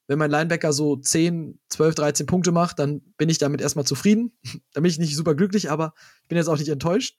wenn 0.07 0.17
mein 0.17 0.31
Linebacker 0.31 0.73
so 0.73 0.95
10, 0.95 1.59
12, 1.69 1.95
13 1.95 2.25
Punkte 2.25 2.51
macht, 2.51 2.79
dann 2.79 3.01
bin 3.17 3.29
ich 3.29 3.37
damit 3.37 3.61
erstmal 3.61 3.85
zufrieden. 3.85 4.31
dann 4.73 4.83
bin 4.83 4.89
ich 4.89 4.99
nicht 4.99 5.15
super 5.15 5.35
glücklich, 5.35 5.69
aber 5.69 5.93
ich 6.23 6.29
bin 6.29 6.37
jetzt 6.37 6.47
auch 6.47 6.57
nicht 6.57 6.69
enttäuscht. 6.69 7.17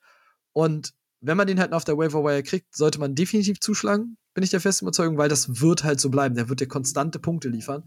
Und 0.53 0.93
wenn 1.21 1.37
man 1.37 1.47
den 1.47 1.59
halt 1.59 1.73
auf 1.73 1.83
der 1.83 1.97
Waiver 1.97 2.23
Wire 2.23 2.43
kriegt, 2.43 2.75
sollte 2.75 2.99
man 2.99 3.13
definitiv 3.13 3.59
zuschlagen, 3.59 4.17
bin 4.33 4.43
ich 4.43 4.49
der 4.49 4.61
festen 4.61 4.85
Überzeugung, 4.85 5.17
weil 5.17 5.29
das 5.29 5.61
wird 5.61 5.83
halt 5.83 5.99
so 5.99 6.09
bleiben. 6.09 6.35
Der 6.35 6.49
wird 6.49 6.61
dir 6.61 6.67
konstante 6.67 7.19
Punkte 7.19 7.49
liefern. 7.49 7.83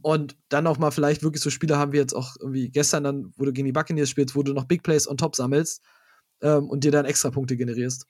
Und 0.00 0.36
dann 0.48 0.66
auch 0.66 0.78
mal 0.78 0.90
vielleicht 0.90 1.22
wirklich 1.22 1.42
so 1.42 1.50
Spiele 1.50 1.78
haben 1.78 1.92
wir 1.92 2.00
jetzt 2.00 2.14
auch 2.14 2.36
irgendwie 2.40 2.70
gestern 2.70 3.04
dann, 3.04 3.32
wo 3.36 3.44
du 3.44 3.52
gegen 3.52 3.66
die 3.66 3.72
Buccaneers 3.72 4.10
spielst, 4.10 4.34
wo 4.34 4.42
du 4.42 4.52
noch 4.52 4.64
Big 4.64 4.82
Plays 4.82 5.08
on 5.08 5.16
top 5.16 5.36
sammelst 5.36 5.82
ähm, 6.40 6.68
und 6.68 6.84
dir 6.84 6.90
dann 6.90 7.04
extra 7.04 7.30
Punkte 7.30 7.56
generierst. 7.56 8.06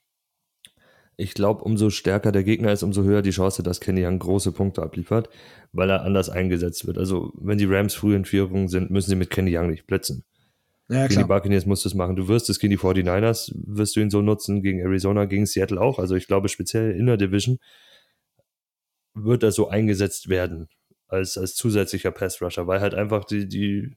Ich 1.17 1.35
glaube, 1.35 1.63
umso 1.63 1.91
stärker 1.91 2.33
der 2.33 2.43
Gegner 2.43 2.73
ist, 2.73 2.83
umso 2.83 3.03
höher 3.03 3.23
die 3.23 3.31
Chance, 3.31 3.63
dass 3.63 3.81
Kenny 3.81 4.05
Young 4.05 4.19
große 4.19 4.53
Punkte 4.53 4.83
abliefert, 4.83 5.29
weil 5.73 5.91
er 5.91 6.03
anders 6.03 6.31
eingesetzt 6.31 6.87
wird. 6.87 6.99
Also, 6.99 7.33
wenn 7.35 7.59
die 7.59 7.67
Rams 7.67 7.95
früh 7.95 8.17
in 8.17 8.25
Führung 8.25 8.69
sind, 8.69 8.91
müssen 8.91 9.11
sie 9.11 9.17
mit 9.17 9.31
Kenny 9.31 9.57
Young 9.57 9.71
nicht 9.71 9.87
blitzen. 9.87 10.25
Ja, 10.89 11.07
gegen 11.07 11.21
die 11.21 11.29
Buccaneers 11.29 11.67
musst 11.67 11.85
du 11.85 11.89
es 11.89 11.95
machen. 11.95 12.17
Du 12.17 12.29
wirst 12.29 12.51
es 12.51 12.59
gegen 12.59 12.73
die 12.73 12.79
49ers, 12.79 13.53
wirst 13.55 13.95
du 13.97 14.01
ihn 14.01 14.11
so 14.11 14.21
nutzen, 14.21 14.63
gegen 14.63 14.81
Arizona, 14.81 15.27
gegen 15.27 15.47
Seattle 15.47 15.81
auch. 15.81 15.99
Also, 15.99 16.17
ich 16.17 16.27
glaube, 16.27 16.49
speziell 16.49 16.93
in 16.93 17.07
der 17.07 17.17
Division 17.17 17.59
wird 19.15 19.43
er 19.43 19.53
so 19.53 19.69
eingesetzt 19.69 20.29
werden 20.29 20.69
als, 21.09 21.37
als 21.37 21.55
zusätzlicher 21.55 22.11
Pass-Rusher, 22.11 22.67
weil 22.67 22.81
halt 22.81 22.95
einfach 22.95 23.25
die, 23.25 23.47
die 23.47 23.95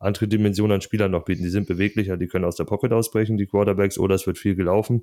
andere 0.00 0.28
Dimension 0.28 0.72
an 0.72 0.80
Spielern 0.80 1.10
noch 1.10 1.24
bieten. 1.24 1.42
Die 1.42 1.50
sind 1.50 1.66
beweglicher, 1.66 2.16
die 2.16 2.26
können 2.26 2.44
aus 2.44 2.56
der 2.56 2.64
Pocket 2.64 2.92
ausbrechen, 2.92 3.36
die 3.36 3.46
Quarterbacks, 3.46 3.98
oder 3.98 4.14
es 4.14 4.26
wird 4.26 4.38
viel 4.38 4.54
gelaufen. 4.54 5.02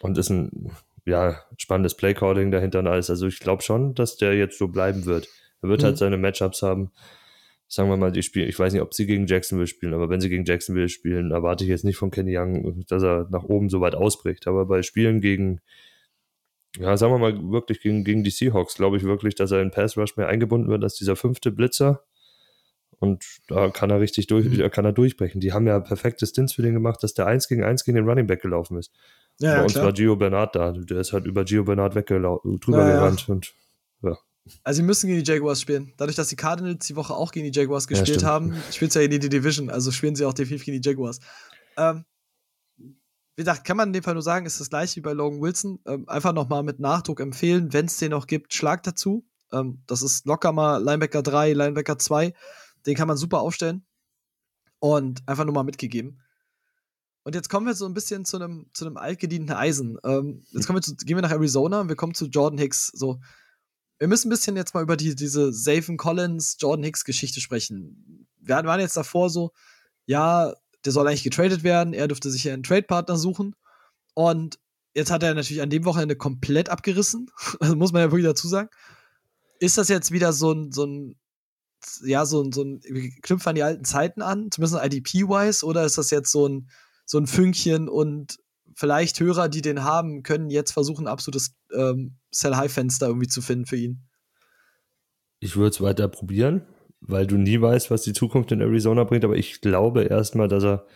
Und 0.00 0.18
ist 0.18 0.30
ein 0.30 0.70
ja, 1.04 1.40
spannendes 1.56 1.94
Playcalling 1.94 2.50
dahinter 2.50 2.80
und 2.80 2.86
alles. 2.86 3.10
Also 3.10 3.26
ich 3.26 3.40
glaube 3.40 3.62
schon, 3.62 3.94
dass 3.94 4.16
der 4.16 4.34
jetzt 4.34 4.58
so 4.58 4.68
bleiben 4.68 5.04
wird. 5.06 5.28
Er 5.62 5.68
wird 5.68 5.82
halt 5.82 5.82
mhm. 5.82 5.86
halt 5.86 5.98
seine 5.98 6.16
Matchups 6.16 6.62
haben. 6.62 6.90
Sagen 7.68 7.88
wir 7.88 7.96
mal, 7.96 8.10
die 8.10 8.22
spielen, 8.22 8.48
ich 8.48 8.58
weiß 8.58 8.72
nicht, 8.72 8.82
ob 8.82 8.94
sie 8.94 9.06
gegen 9.06 9.26
Jacksonville 9.26 9.68
spielen, 9.68 9.94
aber 9.94 10.08
wenn 10.08 10.20
sie 10.20 10.28
gegen 10.28 10.44
Jacksonville 10.44 10.88
spielen, 10.88 11.30
erwarte 11.30 11.62
ich 11.62 11.70
jetzt 11.70 11.84
nicht 11.84 11.96
von 11.96 12.10
Kenny 12.10 12.36
Young, 12.36 12.84
dass 12.88 13.02
er 13.02 13.28
nach 13.30 13.44
oben 13.44 13.68
so 13.68 13.80
weit 13.80 13.94
ausbricht. 13.94 14.48
Aber 14.48 14.66
bei 14.66 14.82
Spielen 14.82 15.20
gegen 15.20 15.60
ja, 16.78 16.96
sagen 16.96 17.12
wir 17.12 17.18
mal 17.18 17.50
wirklich 17.50 17.80
gegen, 17.80 18.04
gegen 18.04 18.22
die 18.22 18.30
Seahawks, 18.30 18.74
glaube 18.74 18.96
ich 18.96 19.02
wirklich, 19.02 19.34
dass 19.34 19.50
er 19.50 19.60
in 19.60 19.70
Pass 19.70 19.96
Rush 19.96 20.16
mehr 20.16 20.28
eingebunden 20.28 20.68
wird 20.68 20.84
als 20.84 20.94
dieser 20.94 21.16
fünfte 21.16 21.50
Blitzer. 21.50 22.04
Und 23.00 23.24
da 23.48 23.70
kann 23.70 23.90
er 23.90 24.00
richtig 24.00 24.26
durch, 24.26 24.46
mhm. 24.46 24.70
kann 24.70 24.84
er 24.84 24.92
durchbrechen. 24.92 25.40
Die 25.40 25.52
haben 25.52 25.66
ja 25.66 25.80
perfekte 25.80 26.26
Stints 26.26 26.52
für 26.52 26.62
den 26.62 26.74
gemacht, 26.74 27.02
dass 27.02 27.14
der 27.14 27.26
1 27.26 27.48
gegen 27.48 27.64
1 27.64 27.84
gegen 27.84 27.96
den 27.96 28.08
Running 28.08 28.26
Back 28.26 28.42
gelaufen 28.42 28.78
ist. 28.78 28.92
Ja, 29.40 29.56
Bei 29.56 29.62
uns 29.62 29.72
klar. 29.72 29.86
war 29.86 29.92
Gio 29.92 30.16
Bernard 30.16 30.54
da. 30.54 30.72
Der 30.72 31.00
ist 31.00 31.12
halt 31.12 31.26
über 31.26 31.44
Gio 31.44 31.64
Bernard 31.64 31.94
drüber 31.94 32.86
ja, 32.86 32.92
gerannt. 32.92 33.26
Ja. 33.26 33.34
Und, 33.34 33.54
ja. 34.02 34.18
Also 34.62 34.78
sie 34.78 34.82
müssen 34.82 35.08
gegen 35.08 35.24
die 35.24 35.30
Jaguars 35.30 35.60
spielen. 35.60 35.94
Dadurch, 35.96 36.16
dass 36.16 36.28
die 36.28 36.36
Cardinals 36.36 36.86
die 36.86 36.96
Woche 36.96 37.14
auch 37.14 37.32
gegen 37.32 37.50
die 37.50 37.58
Jaguars 37.58 37.86
gespielt 37.86 38.22
haben, 38.24 38.54
spielt 38.70 38.92
sie 38.92 39.00
ja 39.00 39.04
in 39.06 39.10
die 39.10 39.28
Division. 39.28 39.70
Also 39.70 39.92
spielen 39.92 40.14
sie 40.14 40.26
auch 40.26 40.34
definitiv 40.34 40.66
gegen 40.66 40.80
die 40.80 40.88
Jaguars. 40.88 41.20
Ähm, 41.76 42.04
wie 42.78 43.42
gesagt, 43.42 43.64
kann 43.64 43.78
man 43.78 43.88
in 43.88 43.92
dem 43.94 44.02
Fall 44.02 44.14
nur 44.14 44.22
sagen, 44.22 44.44
ist 44.44 44.60
das 44.60 44.68
gleiche 44.68 44.96
wie 44.96 45.00
bei 45.00 45.12
Logan 45.12 45.40
Wilson. 45.40 45.78
Ähm, 45.86 46.06
einfach 46.08 46.34
nochmal 46.34 46.62
mit 46.62 46.78
Nachdruck 46.78 47.20
empfehlen, 47.20 47.72
wenn 47.72 47.86
es 47.86 47.96
den 47.96 48.10
noch 48.10 48.26
gibt, 48.26 48.52
schlag 48.52 48.82
dazu. 48.82 49.24
Ähm, 49.52 49.82
das 49.86 50.02
ist 50.02 50.26
locker 50.26 50.52
mal 50.52 50.82
Linebacker 50.82 51.22
3, 51.22 51.54
Linebacker 51.54 51.98
2. 51.98 52.34
Den 52.86 52.94
kann 52.94 53.08
man 53.08 53.16
super 53.16 53.40
aufstellen. 53.40 53.86
Und 54.78 55.26
einfach 55.26 55.44
nur 55.44 55.54
mal 55.54 55.62
mitgegeben. 55.62 56.20
Und 57.22 57.34
jetzt 57.34 57.48
kommen 57.50 57.66
wir 57.66 57.74
so 57.74 57.86
ein 57.86 57.94
bisschen 57.94 58.24
zu 58.24 58.36
einem 58.36 58.66
zu 58.72 58.86
einem 58.86 58.96
altgedienten 58.96 59.54
Eisen. 59.54 59.98
Ähm, 60.04 60.42
jetzt 60.50 60.66
kommen 60.66 60.78
wir 60.78 60.82
zu, 60.82 60.94
gehen 60.96 61.16
wir 61.16 61.22
nach 61.22 61.30
Arizona 61.30 61.80
und 61.80 61.88
wir 61.88 61.96
kommen 61.96 62.14
zu 62.14 62.26
Jordan 62.26 62.58
Hicks. 62.58 62.86
So, 62.94 63.20
wir 63.98 64.08
müssen 64.08 64.28
ein 64.28 64.30
bisschen 64.30 64.56
jetzt 64.56 64.74
mal 64.74 64.82
über 64.82 64.96
die, 64.96 65.14
diese 65.14 65.52
Safen 65.52 65.98
Collins, 65.98 66.56
Jordan 66.58 66.84
Hicks 66.84 67.04
Geschichte 67.04 67.40
sprechen. 67.40 68.26
Wir 68.40 68.56
waren 68.56 68.80
jetzt 68.80 68.96
davor 68.96 69.28
so, 69.28 69.52
ja, 70.06 70.54
der 70.84 70.92
soll 70.92 71.06
eigentlich 71.06 71.22
getradet 71.22 71.62
werden. 71.62 71.92
Er 71.92 72.08
dürfte 72.08 72.30
sich 72.30 72.44
ja 72.44 72.54
einen 72.54 72.62
Trade-Partner 72.62 73.16
suchen. 73.16 73.54
Und 74.14 74.58
jetzt 74.94 75.10
hat 75.10 75.22
er 75.22 75.34
natürlich 75.34 75.62
an 75.62 75.70
dem 75.70 75.84
Wochenende 75.84 76.16
komplett 76.16 76.68
abgerissen. 76.70 77.30
Also 77.60 77.76
muss 77.76 77.92
man 77.92 78.00
ja 78.00 78.10
wirklich 78.10 78.26
dazu 78.26 78.48
sagen. 78.48 78.70
Ist 79.58 79.76
das 79.76 79.88
jetzt 79.88 80.10
wieder 80.10 80.32
so 80.32 80.52
ein, 80.52 80.72
so 80.72 80.86
ein 80.86 81.16
ja, 82.02 82.26
so 82.26 82.42
ein, 82.42 82.52
so 82.52 82.62
ein, 82.62 82.80
knüpft 83.22 83.46
an 83.46 83.54
die 83.54 83.62
alten 83.62 83.84
Zeiten 83.84 84.22
an, 84.22 84.50
zumindest 84.50 84.84
IDP-wise, 84.84 85.64
oder 85.64 85.84
ist 85.84 85.98
das 85.98 86.10
jetzt 86.10 86.30
so 86.30 86.46
ein, 86.46 86.68
so 87.10 87.18
ein 87.18 87.26
Fünkchen 87.26 87.88
und 87.88 88.36
vielleicht 88.74 89.18
Hörer, 89.18 89.48
die 89.48 89.62
den 89.62 89.82
haben, 89.82 90.22
können 90.22 90.50
jetzt 90.50 90.72
versuchen, 90.72 91.06
ein 91.06 91.12
absolutes 91.12 91.54
ähm, 91.74 92.18
Sell-High-Fenster 92.30 93.06
irgendwie 93.08 93.28
zu 93.28 93.42
finden 93.42 93.66
für 93.66 93.76
ihn? 93.76 94.08
Ich 95.40 95.56
würde 95.56 95.70
es 95.70 95.80
weiter 95.80 96.08
probieren 96.08 96.66
weil 97.00 97.26
du 97.26 97.36
nie 97.36 97.60
weißt, 97.60 97.90
was 97.90 98.02
die 98.02 98.12
Zukunft 98.12 98.52
in 98.52 98.60
Arizona 98.60 99.04
bringt. 99.04 99.24
Aber 99.24 99.36
ich 99.36 99.60
glaube 99.60 100.04
erstmal, 100.04 100.48
dass 100.48 100.64
er 100.64 100.86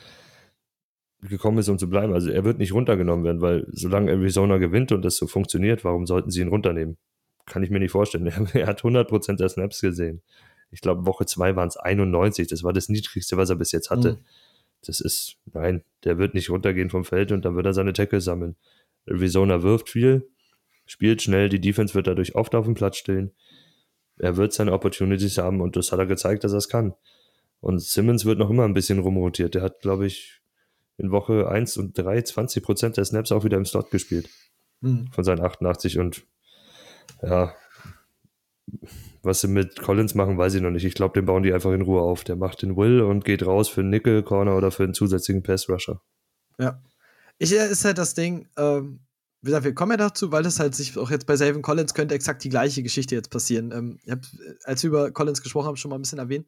gekommen 1.22 1.58
ist, 1.58 1.68
um 1.68 1.78
zu 1.78 1.88
bleiben. 1.88 2.12
Also 2.12 2.30
er 2.30 2.44
wird 2.44 2.58
nicht 2.58 2.72
runtergenommen 2.72 3.24
werden, 3.24 3.40
weil 3.40 3.66
solange 3.72 4.10
Arizona 4.10 4.58
gewinnt 4.58 4.92
und 4.92 5.02
das 5.02 5.16
so 5.16 5.26
funktioniert, 5.26 5.84
warum 5.84 6.06
sollten 6.06 6.30
sie 6.30 6.40
ihn 6.40 6.48
runternehmen? 6.48 6.98
kann 7.46 7.62
ich 7.62 7.68
mir 7.68 7.78
nicht 7.78 7.90
vorstellen. 7.90 8.26
Er, 8.54 8.66
hat 8.66 8.82
100% 8.82 9.36
der 9.36 9.48
Snaps 9.50 9.82
gesehen. 9.82 10.22
Ich 10.70 10.80
glaube, 10.80 11.04
Woche 11.04 11.26
2 11.26 11.56
waren 11.56 11.68
es 11.68 11.76
91. 11.76 12.48
Das 12.48 12.62
war 12.62 12.72
das 12.72 12.88
Niedrigste, 12.88 13.36
was 13.36 13.50
er 13.50 13.56
bis 13.56 13.72
jetzt 13.72 13.90
hatte. 13.90 14.12
Mhm. 14.12 14.18
Das 14.86 15.00
ist, 15.00 15.36
nein, 15.52 15.82
der 16.04 16.18
wird 16.18 16.34
nicht 16.34 16.50
runtergehen 16.50 16.90
vom 16.90 17.04
Feld 17.04 17.32
und 17.32 17.44
dann 17.44 17.56
wird 17.56 17.66
er 17.66 17.74
seine 17.74 17.92
Tackle 17.92 18.20
sammeln. 18.20 18.56
Arizona 19.06 19.62
wirft 19.62 19.90
viel, 19.90 20.28
spielt 20.86 21.22
schnell, 21.22 21.48
die 21.48 21.60
Defense 21.60 21.94
wird 21.94 22.06
dadurch 22.06 22.34
oft 22.34 22.54
auf 22.54 22.64
dem 22.64 22.74
Platz 22.74 22.96
stehen. 22.96 23.32
Er 24.18 24.36
wird 24.36 24.52
seine 24.52 24.72
Opportunities 24.72 25.38
haben 25.38 25.60
und 25.60 25.76
das 25.76 25.92
hat 25.92 25.98
er 25.98 26.06
gezeigt, 26.06 26.44
dass 26.44 26.52
er 26.52 26.58
es 26.58 26.68
kann. 26.68 26.94
Und 27.60 27.80
Simmons 27.80 28.24
wird 28.24 28.38
noch 28.38 28.50
immer 28.50 28.64
ein 28.64 28.74
bisschen 28.74 28.98
rumrotiert. 28.98 29.54
Der 29.54 29.62
hat, 29.62 29.80
glaube 29.80 30.06
ich, 30.06 30.42
in 30.98 31.10
Woche 31.10 31.48
1 31.48 31.76
und 31.78 31.98
3 31.98 32.22
20 32.22 32.62
Prozent 32.62 32.96
der 32.96 33.04
Snaps 33.04 33.32
auch 33.32 33.44
wieder 33.44 33.56
im 33.56 33.64
Slot 33.64 33.90
gespielt. 33.90 34.28
Mhm. 34.80 35.08
Von 35.12 35.24
seinen 35.24 35.40
88 35.40 35.98
und 35.98 36.24
ja, 37.22 37.54
was 39.24 39.40
sie 39.40 39.48
mit 39.48 39.80
Collins 39.80 40.14
machen, 40.14 40.38
weiß 40.38 40.54
ich 40.54 40.62
noch 40.62 40.70
nicht. 40.70 40.84
Ich 40.84 40.94
glaube, 40.94 41.14
den 41.14 41.26
bauen 41.26 41.42
die 41.42 41.52
einfach 41.52 41.72
in 41.72 41.82
Ruhe 41.82 42.00
auf. 42.00 42.24
Der 42.24 42.36
macht 42.36 42.62
den 42.62 42.76
Will 42.76 43.00
und 43.00 43.24
geht 43.24 43.44
raus 43.44 43.68
für 43.68 43.80
einen 43.80 43.90
Nickel, 43.90 44.22
Corner 44.22 44.56
oder 44.56 44.70
für 44.70 44.84
einen 44.84 44.94
zusätzlichen 44.94 45.42
Pass-Rusher. 45.42 46.00
Ja. 46.58 46.82
Ich, 47.38 47.52
äh, 47.52 47.70
ist 47.70 47.84
halt 47.84 47.98
das 47.98 48.14
Ding, 48.14 48.48
ähm, 48.56 49.00
wie 49.42 49.46
gesagt, 49.46 49.64
wir 49.64 49.74
kommen 49.74 49.92
ja 49.92 49.96
dazu, 49.98 50.32
weil 50.32 50.42
das 50.42 50.58
halt 50.58 50.74
sich 50.74 50.96
auch 50.96 51.10
jetzt 51.10 51.26
bei 51.26 51.36
Savin 51.36 51.62
Collins 51.62 51.92
könnte 51.92 52.14
exakt 52.14 52.44
die 52.44 52.48
gleiche 52.48 52.82
Geschichte 52.82 53.14
jetzt 53.14 53.30
passieren. 53.30 53.72
Ähm, 53.72 53.98
ich 54.04 54.10
habe, 54.10 54.22
als 54.64 54.82
wir 54.82 54.88
über 54.88 55.10
Collins 55.10 55.42
gesprochen 55.42 55.66
haben, 55.66 55.76
schon 55.76 55.90
mal 55.90 55.98
ein 55.98 56.02
bisschen 56.02 56.18
erwähnt. 56.18 56.46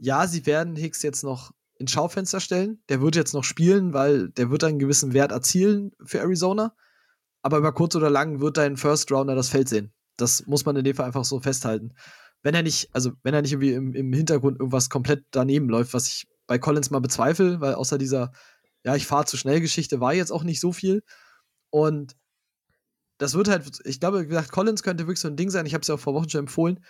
Ja, 0.00 0.26
sie 0.26 0.44
werden 0.46 0.74
Hicks 0.76 1.02
jetzt 1.02 1.22
noch 1.22 1.52
ins 1.78 1.92
Schaufenster 1.92 2.40
stellen. 2.40 2.82
Der 2.88 3.00
wird 3.00 3.16
jetzt 3.16 3.32
noch 3.32 3.44
spielen, 3.44 3.92
weil 3.92 4.30
der 4.30 4.50
wird 4.50 4.64
einen 4.64 4.78
gewissen 4.78 5.12
Wert 5.12 5.30
erzielen 5.30 5.92
für 6.04 6.18
Arizona. 6.18 6.74
Aber 7.42 7.58
über 7.58 7.72
kurz 7.72 7.94
oder 7.94 8.10
lang 8.10 8.40
wird 8.40 8.56
dein 8.56 8.76
First 8.76 9.12
Rounder 9.12 9.34
das 9.34 9.48
Feld 9.48 9.68
sehen. 9.68 9.92
Das 10.20 10.46
muss 10.46 10.64
man 10.64 10.76
in 10.76 10.84
dem 10.84 10.96
Fall 10.96 11.06
einfach 11.06 11.24
so 11.24 11.40
festhalten. 11.40 11.94
Wenn 12.42 12.54
er 12.54 12.62
nicht, 12.62 12.88
also 12.92 13.12
wenn 13.22 13.34
er 13.34 13.42
nicht 13.42 13.52
irgendwie 13.52 13.74
im, 13.74 13.94
im 13.94 14.12
Hintergrund 14.12 14.58
irgendwas 14.58 14.88
komplett 14.88 15.24
daneben 15.30 15.68
läuft, 15.68 15.94
was 15.94 16.08
ich 16.08 16.28
bei 16.46 16.58
Collins 16.58 16.90
mal 16.90 17.00
bezweifle, 17.00 17.60
weil 17.60 17.74
außer 17.74 17.98
dieser, 17.98 18.32
ja, 18.84 18.96
ich 18.96 19.06
fahre 19.06 19.26
zu 19.26 19.36
schnell 19.36 19.60
Geschichte 19.60 20.00
war 20.00 20.14
jetzt 20.14 20.32
auch 20.32 20.42
nicht 20.42 20.60
so 20.60 20.72
viel. 20.72 21.02
Und 21.70 22.16
das 23.18 23.34
wird 23.34 23.48
halt, 23.48 23.80
ich 23.84 24.00
glaube, 24.00 24.22
wie 24.22 24.26
gesagt, 24.26 24.50
Collins 24.50 24.82
könnte 24.82 25.04
wirklich 25.06 25.20
so 25.20 25.28
ein 25.28 25.36
Ding 25.36 25.50
sein. 25.50 25.66
Ich 25.66 25.74
habe 25.74 25.82
es 25.82 25.88
ja 25.88 25.94
auch 25.94 26.00
vor 26.00 26.14
Wochen 26.14 26.30
schon 26.30 26.40
empfohlen. 26.40 26.84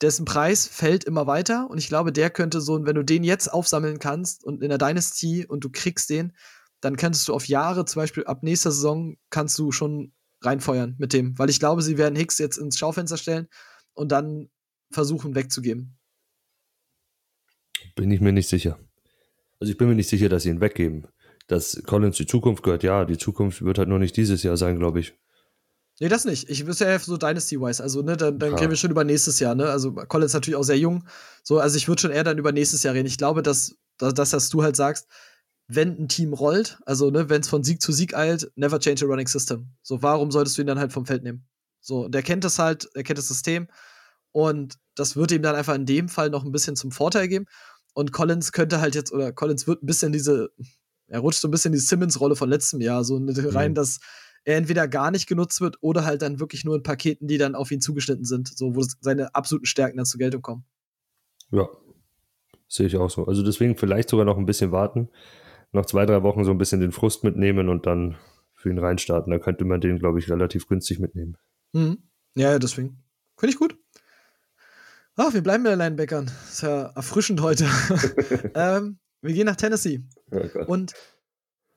Dessen 0.00 0.24
Preis 0.24 0.66
fällt 0.66 1.04
immer 1.04 1.26
weiter 1.26 1.70
und 1.70 1.78
ich 1.78 1.88
glaube, 1.88 2.12
der 2.12 2.30
könnte 2.30 2.60
so, 2.60 2.84
wenn 2.84 2.96
du 2.96 3.04
den 3.04 3.22
jetzt 3.22 3.52
aufsammeln 3.52 3.98
kannst 3.98 4.44
und 4.44 4.62
in 4.62 4.68
der 4.70 4.78
Dynasty 4.78 5.46
und 5.46 5.62
du 5.62 5.70
kriegst 5.70 6.10
den, 6.10 6.32
dann 6.80 6.96
könntest 6.96 7.28
du 7.28 7.34
auf 7.34 7.46
Jahre, 7.46 7.84
zum 7.84 8.02
Beispiel 8.02 8.24
ab 8.24 8.42
nächster 8.42 8.70
Saison, 8.72 9.16
kannst 9.30 9.58
du 9.58 9.72
schon 9.72 10.12
reinfeuern 10.44 10.94
mit 10.98 11.12
dem, 11.12 11.38
weil 11.38 11.50
ich 11.50 11.58
glaube, 11.58 11.82
sie 11.82 11.98
werden 11.98 12.16
Hicks 12.16 12.38
jetzt 12.38 12.56
ins 12.56 12.78
Schaufenster 12.78 13.16
stellen 13.16 13.48
und 13.92 14.12
dann 14.12 14.50
versuchen 14.90 15.34
wegzugeben. 15.34 15.96
Bin 17.94 18.10
ich 18.10 18.20
mir 18.20 18.32
nicht 18.32 18.48
sicher. 18.48 18.78
Also 19.60 19.70
ich 19.72 19.78
bin 19.78 19.88
mir 19.88 19.94
nicht 19.94 20.08
sicher, 20.08 20.28
dass 20.28 20.42
sie 20.42 20.50
ihn 20.50 20.60
weggeben 20.60 21.06
dass 21.46 21.82
Collins 21.86 22.16
die 22.16 22.26
Zukunft 22.26 22.62
gehört. 22.62 22.82
Ja, 22.82 23.04
die 23.04 23.18
Zukunft 23.18 23.62
wird 23.64 23.78
halt 23.78 23.88
nur 23.88 23.98
nicht 23.98 24.16
dieses 24.16 24.42
Jahr 24.42 24.56
sein, 24.56 24.78
glaube 24.78 25.00
ich. 25.00 25.14
Nee, 26.00 26.08
das 26.08 26.24
nicht. 26.24 26.50
Ich 26.50 26.66
wüsste 26.66 26.86
ja 26.86 26.98
so 26.98 27.16
Dynasty-wise. 27.16 27.82
Also, 27.82 28.02
ne, 28.02 28.16
dann, 28.16 28.38
dann 28.38 28.52
ja. 28.52 28.56
reden 28.56 28.70
wir 28.70 28.76
schon 28.76 28.90
über 28.90 29.04
nächstes 29.04 29.38
Jahr, 29.38 29.54
ne? 29.54 29.66
Also, 29.66 29.92
Collins 29.92 30.30
ist 30.30 30.34
natürlich 30.34 30.56
auch 30.56 30.64
sehr 30.64 30.78
jung. 30.78 31.06
So, 31.44 31.60
also 31.60 31.76
ich 31.76 31.86
würde 31.86 32.00
schon 32.00 32.10
eher 32.10 32.24
dann 32.24 32.38
über 32.38 32.50
nächstes 32.50 32.82
Jahr 32.82 32.94
reden. 32.94 33.06
Ich 33.06 33.18
glaube, 33.18 33.42
dass, 33.42 33.76
dass, 33.98 34.30
dass 34.30 34.48
du 34.48 34.62
halt 34.64 34.74
sagst, 34.74 35.06
wenn 35.66 35.98
ein 35.98 36.08
Team 36.08 36.32
rollt, 36.32 36.78
also, 36.84 37.10
ne, 37.10 37.30
wenn 37.30 37.40
es 37.40 37.48
von 37.48 37.64
Sieg 37.64 37.80
zu 37.80 37.92
Sieg 37.92 38.14
eilt, 38.14 38.50
never 38.56 38.78
change 38.78 39.04
a 39.04 39.08
running 39.08 39.26
system. 39.26 39.68
So, 39.82 40.02
warum 40.02 40.30
solltest 40.30 40.58
du 40.58 40.62
ihn 40.62 40.66
dann 40.66 40.78
halt 40.78 40.92
vom 40.92 41.06
Feld 41.06 41.22
nehmen? 41.22 41.46
So, 41.80 42.08
der 42.08 42.22
kennt 42.22 42.44
das 42.44 42.58
halt, 42.58 42.88
er 42.94 43.02
kennt 43.02 43.18
das 43.18 43.28
System. 43.28 43.68
Und 44.32 44.74
das 44.94 45.16
wird 45.16 45.32
ihm 45.32 45.42
dann 45.42 45.54
einfach 45.54 45.74
in 45.74 45.86
dem 45.86 46.08
Fall 46.08 46.30
noch 46.30 46.44
ein 46.44 46.52
bisschen 46.52 46.76
zum 46.76 46.90
Vorteil 46.90 47.28
geben. 47.28 47.46
Und 47.94 48.12
Collins 48.12 48.52
könnte 48.52 48.80
halt 48.80 48.94
jetzt, 48.94 49.12
oder 49.12 49.32
Collins 49.32 49.66
wird 49.66 49.82
ein 49.82 49.86
bisschen 49.86 50.12
diese, 50.12 50.50
er 51.06 51.20
rutscht 51.20 51.40
so 51.40 51.48
ein 51.48 51.50
bisschen 51.50 51.72
in 51.72 51.78
die 51.78 51.84
Simmons-Rolle 51.84 52.36
von 52.36 52.48
letztem 52.48 52.80
Jahr, 52.80 53.04
so 53.04 53.16
rein, 53.16 53.70
mhm. 53.70 53.74
dass 53.74 54.00
er 54.44 54.56
entweder 54.56 54.88
gar 54.88 55.10
nicht 55.10 55.26
genutzt 55.26 55.60
wird 55.60 55.76
oder 55.80 56.04
halt 56.04 56.22
dann 56.22 56.40
wirklich 56.40 56.64
nur 56.64 56.76
in 56.76 56.82
Paketen, 56.82 57.28
die 57.28 57.38
dann 57.38 57.54
auf 57.54 57.70
ihn 57.70 57.80
zugeschnitten 57.80 58.24
sind, 58.24 58.48
so 58.48 58.74
wo 58.74 58.84
seine 59.00 59.34
absoluten 59.34 59.66
Stärken 59.66 59.96
dann 59.96 60.06
zur 60.06 60.18
Geltung 60.18 60.42
kommen. 60.42 60.64
Ja, 61.50 61.68
sehe 62.68 62.86
ich 62.86 62.96
auch 62.96 63.10
so. 63.10 63.26
Also 63.26 63.42
deswegen 63.42 63.76
vielleicht 63.76 64.08
sogar 64.08 64.26
noch 64.26 64.36
ein 64.36 64.46
bisschen 64.46 64.72
warten, 64.72 65.08
noch 65.74 65.86
zwei, 65.86 66.06
drei 66.06 66.22
Wochen 66.22 66.44
so 66.44 66.50
ein 66.50 66.58
bisschen 66.58 66.80
den 66.80 66.92
Frust 66.92 67.24
mitnehmen 67.24 67.68
und 67.68 67.86
dann 67.86 68.16
für 68.54 68.70
ihn 68.70 68.78
reinstarten. 68.78 69.30
Da 69.30 69.38
könnte 69.38 69.64
man 69.64 69.80
den, 69.80 69.98
glaube 69.98 70.18
ich, 70.18 70.30
relativ 70.30 70.66
günstig 70.68 70.98
mitnehmen. 70.98 71.36
Mhm. 71.72 71.98
Ja, 72.34 72.58
deswegen. 72.58 73.02
Finde 73.36 73.52
ich 73.52 73.58
gut. 73.58 73.76
Ach, 75.16 75.32
wir 75.32 75.42
bleiben 75.42 75.64
bei 75.64 75.70
den 75.70 75.78
Linebackern. 75.78 76.30
Ist 76.48 76.62
ja 76.62 76.86
erfrischend 76.94 77.40
heute. 77.40 77.66
ähm, 78.54 78.98
wir 79.20 79.32
gehen 79.32 79.46
nach 79.46 79.56
Tennessee. 79.56 80.02
Oh 80.30 80.64
und 80.66 80.94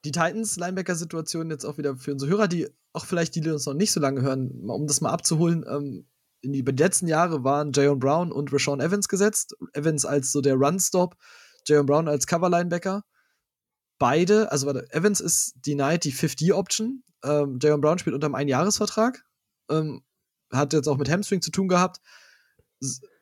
die 0.05 0.11
Titans-Linebacker-Situation 0.11 1.49
jetzt 1.49 1.65
auch 1.65 1.77
wieder 1.77 1.97
für 1.97 2.13
unsere 2.13 2.31
Hörer, 2.31 2.47
die 2.47 2.67
auch 2.93 3.05
vielleicht 3.05 3.35
die, 3.35 3.41
die 3.41 3.49
uns 3.49 3.65
noch 3.65 3.73
nicht 3.73 3.91
so 3.91 3.99
lange 3.99 4.21
hören, 4.21 4.69
um 4.69 4.87
das 4.87 5.01
mal 5.01 5.11
abzuholen. 5.11 5.65
Ähm, 5.67 6.07
in 6.41 6.53
die 6.53 6.61
letzten 6.61 7.07
Jahre 7.07 7.43
waren 7.43 7.71
Jayon 7.73 7.99
Brown 7.99 8.31
und 8.31 8.53
Rashawn 8.53 8.79
Evans 8.79 9.07
gesetzt. 9.07 9.55
Evans 9.73 10.05
als 10.05 10.31
so 10.31 10.41
der 10.41 10.55
Run-Stop, 10.55 11.15
Jayon 11.65 11.85
Brown 11.85 12.07
als 12.07 12.27
Cover-Linebacker. 12.27 13.03
Beide, 13.99 14.51
also 14.51 14.67
warte, 14.67 14.85
Evans 14.91 15.19
ist 15.19 15.55
denied 15.65 16.03
die 16.03 16.13
50-Option. 16.13 17.03
Ähm, 17.23 17.59
Jayon 17.61 17.81
Brown 17.81 17.97
spielt 17.99 18.13
unter 18.13 18.27
einem 18.27 18.35
Einjahresvertrag. 18.35 19.23
Ähm, 19.69 20.03
hat 20.51 20.73
jetzt 20.73 20.87
auch 20.87 20.97
mit 20.97 21.09
Hamstring 21.09 21.41
zu 21.41 21.51
tun 21.51 21.67
gehabt 21.67 21.99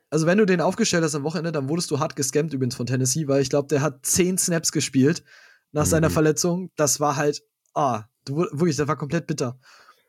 also 0.09 0.27
wenn 0.27 0.37
du 0.37 0.45
den 0.45 0.61
aufgestellt 0.61 1.03
hast 1.03 1.15
am 1.15 1.23
Wochenende, 1.23 1.51
dann 1.51 1.69
wurdest 1.69 1.91
du 1.91 1.99
hart 1.99 2.15
gescampt 2.15 2.53
übrigens 2.53 2.75
von 2.75 2.85
Tennessee, 2.85 3.27
weil 3.27 3.41
ich 3.41 3.49
glaube, 3.49 3.67
der 3.67 3.81
hat 3.81 4.05
zehn 4.05 4.37
Snaps 4.37 4.71
gespielt 4.71 5.23
nach 5.71 5.85
mhm. 5.85 5.89
seiner 5.89 6.09
Verletzung. 6.09 6.71
Das 6.75 6.99
war 6.99 7.15
halt, 7.15 7.43
ah, 7.73 8.03
wirklich, 8.27 8.77
das 8.77 8.87
war 8.87 8.97
komplett 8.97 9.27
bitter. 9.27 9.59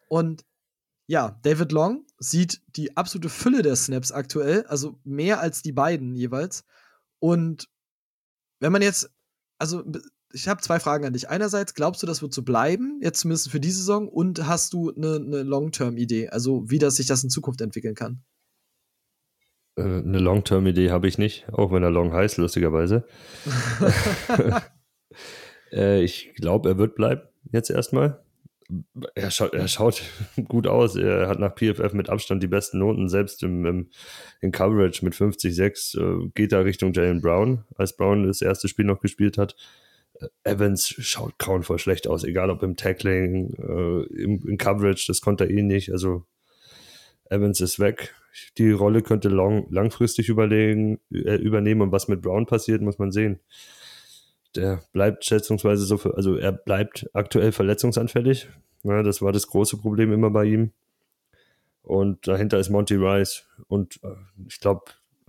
Und 0.09 0.45
ja, 1.07 1.39
David 1.43 1.73
Long 1.73 2.05
sieht 2.19 2.63
die 2.69 2.97
absolute 2.97 3.29
Fülle 3.29 3.63
der 3.63 3.77
Snaps 3.77 4.13
aktuell, 4.13 4.65
also 4.67 4.99
mehr 5.05 5.41
als 5.41 5.63
die 5.63 5.73
beiden 5.73 6.15
jeweils. 6.15 6.65
Und 7.19 7.69
wenn 8.61 8.73
man 8.73 8.83
jetzt, 8.83 9.11
also 9.59 9.85
ich 10.37 10.49
habe 10.49 10.61
zwei 10.61 10.79
Fragen 10.79 11.07
an 11.07 11.15
dich. 11.15 11.31
Einerseits, 11.31 11.75
glaubst 11.75 12.03
du, 12.03 12.07
das 12.07 12.21
wird 12.21 12.35
so 12.35 12.43
bleiben, 12.43 13.01
jetzt 13.03 13.21
zumindest 13.21 13.51
für 13.51 13.59
diese 13.59 13.79
Saison? 13.79 14.09
Und 14.09 14.47
hast 14.47 14.75
du 14.75 14.93
eine, 14.93 15.17
eine 15.17 15.43
Long-Term-Idee, 15.43 16.29
also 16.29 16.71
wie 16.71 16.79
das 16.79 16.97
sich 16.97 17.07
das 17.07 17.25
in 17.25 17.31
Zukunft 17.31 17.63
entwickeln 17.63 17.95
kann? 17.95 18.23
Äh, 19.77 19.83
eine 19.83 20.19
Long-Term-Idee 20.19 20.91
habe 20.91 21.09
ich 21.09 21.17
nicht, 21.17 21.49
auch 21.51 21.73
wenn 21.73 21.83
er 21.83 21.91
Long 21.91 22.13
heißt, 22.13 22.37
lustigerweise. 22.37 23.07
äh, 25.73 26.03
ich 26.03 26.35
glaube, 26.37 26.69
er 26.69 26.79
wird 26.79 26.95
bleiben, 26.97 27.23
jetzt 27.51 27.71
erstmal. 27.71 28.23
Er, 29.15 29.31
scha 29.31 29.47
er 29.47 29.69
schaut 29.69 30.03
gut 30.49 30.67
aus. 30.67 30.97
Er 30.97 31.29
hat 31.29 31.39
nach 31.39 31.55
PFF 31.55 31.95
mit 31.95 32.11
Abstand 32.11 32.43
die 32.43 32.49
besten 32.49 32.81
Noten, 32.81 33.09
selbst 33.09 33.43
im, 33.43 33.65
im 33.65 33.91
in 34.43 34.53
Coverage 34.53 35.03
mit 35.03 35.15
50,6 35.15 35.99
äh, 35.99 36.31
geht 36.35 36.53
er 36.53 36.67
Richtung 36.67 36.93
Jalen 36.93 37.23
Brown, 37.23 37.65
als 37.77 37.97
Brown 37.97 38.27
das 38.27 38.43
erste 38.43 38.69
Spiel 38.69 38.85
noch 38.85 39.01
gespielt 39.01 39.39
hat. 39.39 39.57
Äh, 40.21 40.29
Evans 40.45 40.89
schaut 40.89 41.39
grauenvoll 41.39 41.79
schlecht 41.79 42.09
aus, 42.09 42.25
egal 42.25 42.51
ob 42.51 42.63
im 42.63 42.77
Tackling, 42.77 43.55
äh, 43.59 44.23
im, 44.23 44.47
im 44.47 44.59
Coverage, 44.59 45.07
das 45.09 45.21
konnte 45.21 45.45
er 45.45 45.51
eh 45.51 45.63
nicht. 45.63 45.93
Also 45.93 46.25
Evans 47.29 47.61
ist 47.61 47.79
weg 47.79 48.15
die 48.59 48.71
Rolle 48.71 49.03
könnte 49.03 49.29
Long 49.29 49.67
langfristig 49.71 50.29
überlegen, 50.29 51.01
äh, 51.11 51.37
übernehmen 51.37 51.83
und 51.83 51.93
was 51.93 52.09
mit 52.09 52.23
Brown 52.23 52.47
passiert, 52.47 52.83
muss 52.83 52.99
man 52.99 53.13
sehen. 53.13 53.41
Der 54.55 54.83
bleibt 54.93 55.25
schätzungsweise 55.25 55.85
so, 55.85 55.99
für, 55.99 56.17
also 56.17 56.37
er 56.37 56.53
bleibt 56.53 57.09
aktuell 57.13 57.53
verletzungsanfällig. 57.53 58.49
Ja, 58.85 59.03
das 59.03 59.21
war 59.21 59.33
das 59.33 59.49
große 59.49 59.77
Problem 59.79 60.13
immer 60.13 60.31
bei 60.31 60.45
ihm. 60.45 60.73
Und 61.83 62.27
dahinter 62.27 62.59
ist 62.59 62.71
Monty 62.71 62.95
Rice. 62.95 63.47
Und 63.69 64.01
äh, 64.03 64.09
ich 64.49 64.61
glaube, 64.61 64.85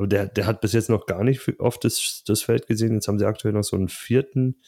der, 0.05 0.27
der 0.27 0.45
hat 0.45 0.61
bis 0.61 0.73
jetzt 0.73 0.89
noch 0.89 1.05
gar 1.07 1.23
nicht 1.23 1.59
oft 1.59 1.83
das, 1.83 2.23
das 2.25 2.41
Feld 2.43 2.67
gesehen. 2.67 2.93
Jetzt 2.93 3.07
haben 3.07 3.17
sie 3.17 3.25
aktuell 3.25 3.53
noch 3.53 3.63
so 3.63 3.75
einen 3.75 3.89
vierten. 3.89 4.61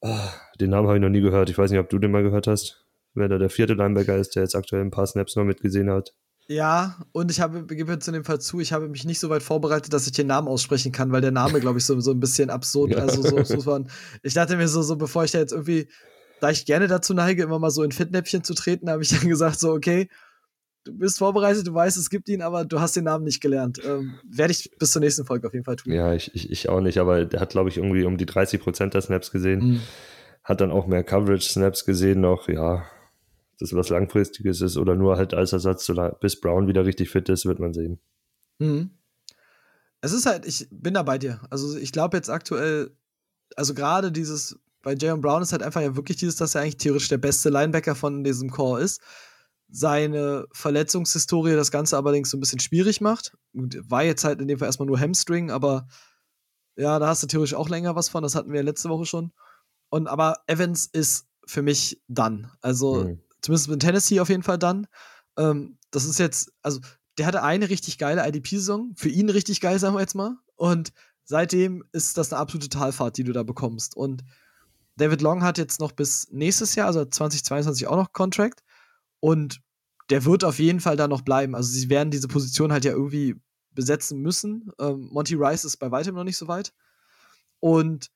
Ah, 0.00 0.30
den 0.60 0.70
Namen 0.70 0.88
habe 0.88 0.96
ich 0.96 1.02
noch 1.02 1.10
nie 1.10 1.20
gehört. 1.20 1.50
Ich 1.50 1.58
weiß 1.58 1.70
nicht, 1.70 1.80
ob 1.80 1.90
du 1.90 1.98
den 1.98 2.10
mal 2.10 2.22
gehört 2.22 2.46
hast. 2.46 2.86
Wer 3.14 3.28
da 3.28 3.38
der 3.38 3.50
vierte 3.50 3.74
Linebacker 3.74 4.16
ist, 4.16 4.34
der 4.34 4.42
jetzt 4.42 4.54
aktuell 4.54 4.82
ein 4.82 4.90
paar 4.90 5.06
Snaps 5.06 5.36
noch 5.36 5.44
mitgesehen 5.44 5.90
hat. 5.90 6.14
Ja, 6.48 6.96
und 7.12 7.30
ich 7.30 7.40
habe, 7.40 7.66
gebe 7.66 7.92
jetzt 7.92 8.06
in 8.06 8.14
dem 8.14 8.24
Fall 8.24 8.40
zu, 8.40 8.60
ich 8.60 8.72
habe 8.72 8.88
mich 8.88 9.04
nicht 9.04 9.18
so 9.18 9.30
weit 9.30 9.42
vorbereitet, 9.42 9.92
dass 9.92 10.06
ich 10.06 10.12
den 10.12 10.28
Namen 10.28 10.46
aussprechen 10.46 10.92
kann, 10.92 11.10
weil 11.10 11.20
der 11.20 11.32
Name, 11.32 11.58
glaube 11.60 11.78
ich, 11.78 11.84
so, 11.84 11.98
so 11.98 12.12
ein 12.12 12.20
bisschen 12.20 12.50
absurd, 12.50 12.92
ja. 12.92 12.98
also 12.98 13.20
so, 13.20 13.42
so 13.42 13.60
von, 13.62 13.88
ich 14.22 14.34
dachte 14.34 14.56
mir 14.56 14.68
so, 14.68 14.80
so, 14.82 14.94
bevor 14.94 15.24
ich 15.24 15.32
da 15.32 15.40
jetzt 15.40 15.50
irgendwie, 15.50 15.88
da 16.40 16.50
ich 16.50 16.64
gerne 16.64 16.86
dazu 16.86 17.14
neige, 17.14 17.42
immer 17.42 17.58
mal 17.58 17.70
so 17.70 17.82
in 17.82 17.90
Fettnäpfchen 17.90 18.44
zu 18.44 18.54
treten, 18.54 18.88
habe 18.88 19.02
ich 19.02 19.08
dann 19.08 19.28
gesagt, 19.28 19.58
so, 19.58 19.72
okay, 19.72 20.08
du 20.86 20.92
bist 20.96 21.18
vorbereitet, 21.18 21.66
du 21.66 21.74
weißt, 21.74 21.96
es 21.96 22.10
gibt 22.10 22.28
ihn, 22.28 22.42
aber 22.42 22.64
du 22.64 22.80
hast 22.80 22.96
den 22.96 23.04
Namen 23.04 23.24
nicht 23.24 23.40
gelernt. 23.40 23.80
Ähm, 23.84 24.14
Werde 24.24 24.52
ich 24.52 24.70
bis 24.78 24.92
zur 24.92 25.00
nächsten 25.00 25.24
Folge 25.24 25.46
auf 25.46 25.52
jeden 25.52 25.64
Fall 25.64 25.76
tun. 25.76 25.92
Ja, 25.92 26.14
ich, 26.14 26.34
ich, 26.34 26.50
ich 26.50 26.68
auch 26.68 26.80
nicht, 26.80 26.98
aber 26.98 27.24
der 27.24 27.40
hat, 27.40 27.50
glaube 27.50 27.68
ich, 27.68 27.76
irgendwie 27.78 28.04
um 28.04 28.16
die 28.16 28.26
30 28.26 28.60
Prozent 28.60 28.94
der 28.94 29.02
Snaps 29.02 29.30
gesehen. 29.30 29.60
Mhm. 29.60 29.80
Hat 30.44 30.60
dann 30.60 30.70
auch 30.70 30.86
mehr 30.86 31.02
Coverage-Snaps 31.02 31.84
gesehen 31.84 32.20
noch, 32.20 32.48
ja 32.48 32.84
das 33.58 33.74
was 33.74 33.88
Langfristiges 33.88 34.60
ist 34.60 34.76
oder 34.76 34.94
nur 34.94 35.16
halt 35.16 35.34
als 35.34 35.52
Ersatz, 35.52 35.90
bis 36.20 36.40
Brown 36.40 36.68
wieder 36.68 36.84
richtig 36.84 37.10
fit 37.10 37.28
ist, 37.28 37.46
wird 37.46 37.58
man 37.58 37.72
sehen. 37.72 37.98
Mhm. 38.58 38.90
Es 40.00 40.12
ist 40.12 40.26
halt, 40.26 40.46
ich 40.46 40.68
bin 40.70 40.94
da 40.94 41.02
bei 41.02 41.18
dir. 41.18 41.40
Also 41.50 41.76
ich 41.76 41.92
glaube 41.92 42.16
jetzt 42.16 42.28
aktuell, 42.28 42.90
also 43.56 43.74
gerade 43.74 44.12
dieses, 44.12 44.58
bei 44.82 44.94
Jayon 44.94 45.20
Brown 45.20 45.42
ist 45.42 45.52
halt 45.52 45.62
einfach 45.62 45.80
ja 45.80 45.96
wirklich 45.96 46.18
dieses, 46.18 46.36
dass 46.36 46.54
er 46.54 46.62
eigentlich 46.62 46.76
theoretisch 46.76 47.08
der 47.08 47.18
beste 47.18 47.48
Linebacker 47.48 47.94
von 47.94 48.22
diesem 48.22 48.50
Core 48.50 48.82
ist. 48.82 49.00
Seine 49.68 50.46
Verletzungshistorie 50.52 51.54
das 51.54 51.70
Ganze 51.70 51.96
allerdings 51.96 52.30
so 52.30 52.36
ein 52.36 52.40
bisschen 52.40 52.60
schwierig 52.60 53.00
macht. 53.00 53.36
War 53.52 54.04
jetzt 54.04 54.24
halt 54.24 54.40
in 54.40 54.48
dem 54.48 54.58
Fall 54.58 54.66
erstmal 54.66 54.86
nur 54.86 55.00
Hamstring, 55.00 55.50
aber 55.50 55.88
ja, 56.76 56.98
da 56.98 57.08
hast 57.08 57.22
du 57.22 57.26
theoretisch 57.26 57.54
auch 57.54 57.68
länger 57.68 57.96
was 57.96 58.08
von. 58.08 58.22
Das 58.22 58.34
hatten 58.34 58.52
wir 58.52 58.62
letzte 58.62 58.88
Woche 58.88 59.06
schon. 59.06 59.32
Und 59.88 60.08
aber 60.08 60.38
Evans 60.46 60.86
ist 60.86 61.26
für 61.46 61.62
mich 61.62 62.00
dann. 62.08 62.50
Also 62.60 63.04
mhm. 63.04 63.20
zumindest 63.40 63.68
in 63.68 63.80
Tennessee 63.80 64.20
auf 64.20 64.28
jeden 64.28 64.42
Fall 64.42 64.58
dann. 64.58 64.86
Ähm, 65.36 65.78
das 65.90 66.04
ist 66.04 66.18
jetzt, 66.18 66.52
also 66.62 66.80
der 67.18 67.26
hatte 67.26 67.42
eine 67.42 67.70
richtig 67.70 67.98
geile 67.98 68.26
IDP-Saison, 68.26 68.92
für 68.96 69.08
ihn 69.08 69.30
richtig 69.30 69.60
geil, 69.60 69.78
sagen 69.78 69.94
wir 69.94 70.00
jetzt 70.00 70.14
mal. 70.14 70.36
Und 70.56 70.92
seitdem 71.24 71.84
ist 71.92 72.18
das 72.18 72.32
eine 72.32 72.40
absolute 72.40 72.68
Talfahrt, 72.68 73.16
die 73.16 73.24
du 73.24 73.32
da 73.32 73.42
bekommst. 73.42 73.96
Und 73.96 74.24
David 74.96 75.20
Long 75.22 75.42
hat 75.42 75.58
jetzt 75.58 75.80
noch 75.80 75.92
bis 75.92 76.28
nächstes 76.30 76.74
Jahr, 76.74 76.88
also 76.88 77.04
2022 77.04 77.86
auch 77.86 77.96
noch 77.96 78.12
Contract. 78.12 78.62
Und 79.20 79.60
der 80.10 80.24
wird 80.24 80.44
auf 80.44 80.58
jeden 80.58 80.80
Fall 80.80 80.96
da 80.96 81.08
noch 81.08 81.22
bleiben. 81.22 81.54
Also 81.54 81.70
sie 81.72 81.90
werden 81.90 82.10
diese 82.10 82.28
Position 82.28 82.72
halt 82.72 82.84
ja 82.84 82.92
irgendwie 82.92 83.36
besetzen 83.70 84.20
müssen. 84.20 84.70
Ähm, 84.78 85.08
Monty 85.12 85.34
Rice 85.34 85.64
ist 85.64 85.78
bei 85.78 85.90
weitem 85.90 86.14
noch 86.14 86.24
nicht 86.24 86.36
so 86.36 86.48
weit. 86.48 86.72
Und 87.60 88.10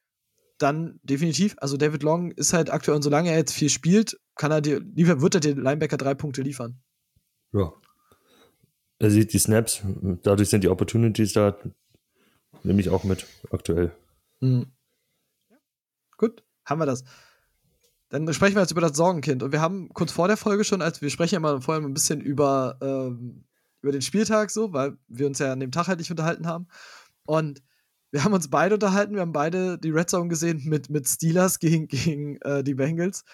dann 0.59 1.01
definitiv, 1.03 1.57
also 1.59 1.77
David 1.77 2.03
Long 2.03 2.33
ist 2.33 2.53
halt 2.53 2.71
aktuell, 2.71 2.97
und 2.97 3.03
solange 3.03 3.31
er 3.31 3.39
jetzt 3.39 3.55
viel 3.55 3.71
spielt, 3.71 4.21
kann 4.35 4.53
er 4.53 4.61
dir, 4.61 4.83
wird 4.85 5.35
er 5.35 5.41
dir 5.41 5.55
Linebacker 5.55 5.97
drei 5.97 6.15
Punkte 6.15 6.43
liefern. 6.43 6.83
Ja, 7.53 7.73
er 8.99 9.11
sieht 9.11 9.33
die 9.33 9.39
Snaps, 9.39 9.83
dadurch 10.23 10.51
sind 10.51 10.63
die 10.63 10.69
Opportunities 10.69 11.33
da, 11.33 11.57
nehme 12.63 12.81
ich 12.81 12.91
auch 12.91 13.05
mit 13.05 13.27
aktuell. 13.51 13.97
Mhm. 14.41 14.71
Gut, 16.19 16.45
haben 16.67 16.81
wir 16.81 16.87
das. 16.87 17.05
Dann 18.11 18.33
sprechen 18.35 18.57
wir 18.57 18.63
jetzt 18.63 18.73
über 18.73 18.81
das 18.81 18.97
Sorgenkind. 18.97 19.43
Und 19.43 19.53
wir 19.53 19.61
haben 19.61 19.89
kurz 19.95 20.13
vor 20.13 20.29
der 20.29 20.37
Folge 20.37 20.65
schon, 20.65 20.83
als 20.83 21.01
wir 21.01 21.11
sprechen 21.11 21.35
ja 21.35 21.39
immer 21.39 21.63
vorher 21.63 21.83
ein 21.83 21.95
bisschen 21.95 22.21
über, 22.21 22.77
ähm, 22.83 23.45
über 23.83 23.93
den 23.93 24.03
Spieltag 24.03 24.51
so, 24.51 24.73
weil 24.73 24.99
wir 25.09 25.27
uns 25.27 25.39
ja 25.39 25.53
an 25.53 25.61
dem 25.61 25.71
Tag 25.71 25.87
halt 25.87 26.01
nicht 26.01 26.11
unterhalten 26.11 26.47
haben. 26.47 26.67
Und 27.25 27.63
wir 28.11 28.25
haben 28.25 28.33
uns 28.33 28.51
beide 28.51 28.75
unterhalten, 28.75 29.15
wir 29.15 29.21
haben 29.21 29.33
beide 29.33 29.79
die 29.79 29.91
Red 29.91 30.11
Zone 30.11 30.29
gesehen 30.29 30.63
mit, 30.65 30.91
mit 30.91 31.09
Steelers 31.09 31.61
gegen, 31.61 31.87
gegen 31.89 32.37
äh, 32.43 32.65
die 32.65 32.75
Bengals. 32.75 33.25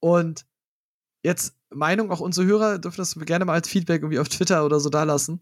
Und 0.00 0.46
jetzt 1.22 1.54
Meinung, 1.70 2.10
auch 2.10 2.20
unsere 2.20 2.46
Hörer 2.46 2.78
dürfen 2.78 2.96
das 2.98 3.14
gerne 3.14 3.44
mal 3.44 3.54
als 3.54 3.68
Feedback 3.68 4.02
irgendwie 4.02 4.18
auf 4.18 4.28
Twitter 4.28 4.64
oder 4.64 4.80
so 4.80 4.88
da 4.88 5.04
lassen. 5.04 5.40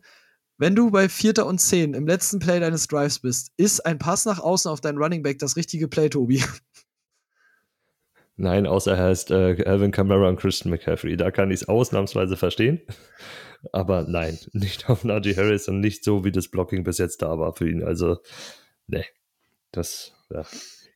Wenn 0.58 0.74
du 0.74 0.90
bei 0.90 1.08
Vierter 1.08 1.46
und 1.46 1.58
Zehn 1.58 1.94
im 1.94 2.06
letzten 2.06 2.38
Play 2.40 2.60
deines 2.60 2.86
Drives 2.88 3.20
bist, 3.20 3.52
ist 3.56 3.86
ein 3.86 3.98
Pass 3.98 4.26
nach 4.26 4.40
außen 4.40 4.70
auf 4.70 4.80
deinen 4.80 4.98
Running 4.98 5.22
Back 5.22 5.38
das 5.38 5.56
richtige 5.56 5.88
Play, 5.88 6.10
Tobi? 6.10 6.44
Nein, 8.40 8.66
außer 8.66 8.92
er 8.96 9.04
heißt 9.04 9.32
äh, 9.32 9.64
Alvin 9.66 9.90
Kamara 9.90 10.26
und 10.26 10.40
Christian 10.40 10.70
McCaffrey. 10.70 11.14
Da 11.18 11.30
kann 11.30 11.50
ich 11.50 11.60
es 11.60 11.68
ausnahmsweise 11.68 12.38
verstehen. 12.38 12.80
Aber 13.70 14.06
nein, 14.08 14.38
nicht 14.52 14.88
auf 14.88 15.04
Najee 15.04 15.36
Harris 15.36 15.68
und 15.68 15.80
nicht 15.80 16.04
so, 16.04 16.24
wie 16.24 16.32
das 16.32 16.48
Blocking 16.48 16.82
bis 16.82 16.96
jetzt 16.96 17.20
da 17.20 17.38
war 17.38 17.54
für 17.54 17.68
ihn. 17.68 17.84
Also, 17.84 18.16
ne, 18.86 19.04
das, 19.72 20.14
ja, 20.30 20.46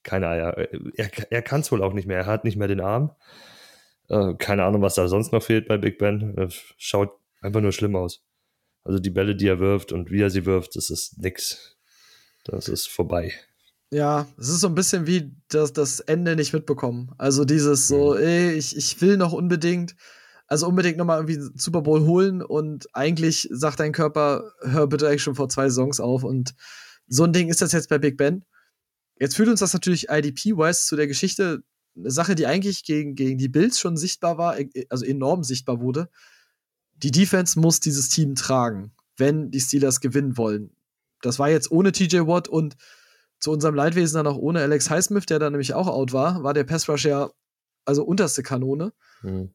keine 0.02 0.28
Ahnung. 0.28 0.66
Er, 0.96 1.10
er 1.30 1.42
kann 1.42 1.60
es 1.60 1.70
wohl 1.70 1.82
auch 1.82 1.92
nicht 1.92 2.08
mehr. 2.08 2.16
Er 2.16 2.26
hat 2.26 2.44
nicht 2.44 2.56
mehr 2.56 2.68
den 2.68 2.80
Arm. 2.80 3.14
Äh, 4.08 4.32
keine 4.38 4.64
Ahnung, 4.64 4.80
was 4.80 4.94
da 4.94 5.06
sonst 5.06 5.30
noch 5.32 5.42
fehlt 5.42 5.68
bei 5.68 5.76
Big 5.76 5.98
Ben. 5.98 6.38
Äh, 6.38 6.48
schaut 6.78 7.10
einfach 7.42 7.60
nur 7.60 7.72
schlimm 7.72 7.94
aus. 7.94 8.24
Also 8.84 8.98
die 9.00 9.10
Bälle, 9.10 9.36
die 9.36 9.48
er 9.48 9.58
wirft 9.58 9.92
und 9.92 10.10
wie 10.10 10.22
er 10.22 10.30
sie 10.30 10.46
wirft, 10.46 10.76
das 10.76 10.88
ist 10.88 11.18
nix. 11.18 11.76
Das 12.44 12.68
ist 12.68 12.88
vorbei. 12.88 13.34
Ja, 13.90 14.26
es 14.38 14.48
ist 14.48 14.60
so 14.60 14.68
ein 14.68 14.74
bisschen 14.74 15.06
wie 15.06 15.32
das, 15.48 15.72
das 15.72 16.00
Ende 16.00 16.36
nicht 16.36 16.52
mitbekommen. 16.52 17.12
Also 17.18 17.44
dieses 17.44 17.86
so, 17.86 18.14
mhm. 18.14 18.22
ey, 18.22 18.52
ich, 18.52 18.76
ich 18.76 19.00
will 19.00 19.16
noch 19.16 19.32
unbedingt, 19.32 19.94
also 20.46 20.66
unbedingt 20.66 20.96
nochmal 20.96 21.18
irgendwie 21.18 21.58
Super 21.58 21.82
Bowl 21.82 22.04
holen 22.04 22.42
und 22.42 22.86
eigentlich 22.92 23.48
sagt 23.52 23.80
dein 23.80 23.92
Körper, 23.92 24.52
hör 24.62 24.86
bitte 24.88 25.08
eigentlich 25.08 25.22
schon 25.22 25.36
vor 25.36 25.48
zwei 25.48 25.70
Songs 25.70 26.00
auf 26.00 26.24
und 26.24 26.54
so 27.06 27.24
ein 27.24 27.32
Ding 27.32 27.48
ist 27.48 27.62
das 27.62 27.72
jetzt 27.72 27.88
bei 27.88 27.98
Big 27.98 28.16
Ben. 28.16 28.44
Jetzt 29.18 29.36
führt 29.36 29.48
uns 29.48 29.60
das 29.60 29.74
natürlich 29.74 30.08
IDP-wise 30.08 30.86
zu 30.86 30.96
der 30.96 31.06
Geschichte, 31.06 31.62
eine 31.96 32.10
Sache, 32.10 32.34
die 32.34 32.46
eigentlich 32.46 32.84
gegen, 32.84 33.14
gegen 33.14 33.38
die 33.38 33.48
Bills 33.48 33.78
schon 33.78 33.96
sichtbar 33.96 34.38
war, 34.38 34.58
äh, 34.58 34.86
also 34.88 35.04
enorm 35.04 35.44
sichtbar 35.44 35.80
wurde. 35.80 36.08
Die 36.96 37.10
Defense 37.10 37.58
muss 37.58 37.80
dieses 37.80 38.08
Team 38.08 38.34
tragen, 38.34 38.92
wenn 39.16 39.50
die 39.50 39.60
Steelers 39.60 40.00
gewinnen 40.00 40.36
wollen. 40.36 40.74
Das 41.22 41.38
war 41.38 41.48
jetzt 41.48 41.70
ohne 41.70 41.92
TJ 41.92 42.26
Watt 42.26 42.48
und 42.48 42.76
zu 43.40 43.50
unserem 43.50 43.74
Leidwesen 43.74 44.16
dann 44.16 44.26
auch 44.26 44.38
ohne 44.38 44.60
Alex 44.60 44.90
Highsmith, 44.90 45.26
der 45.26 45.38
dann 45.38 45.52
nämlich 45.52 45.74
auch 45.74 45.88
out 45.88 46.12
war, 46.12 46.42
war 46.42 46.54
der 46.54 46.64
Pass 46.64 46.88
Rush 46.88 47.04
ja 47.04 47.30
also 47.84 48.04
unterste 48.04 48.42
Kanone. 48.42 48.92
Mhm. 49.22 49.50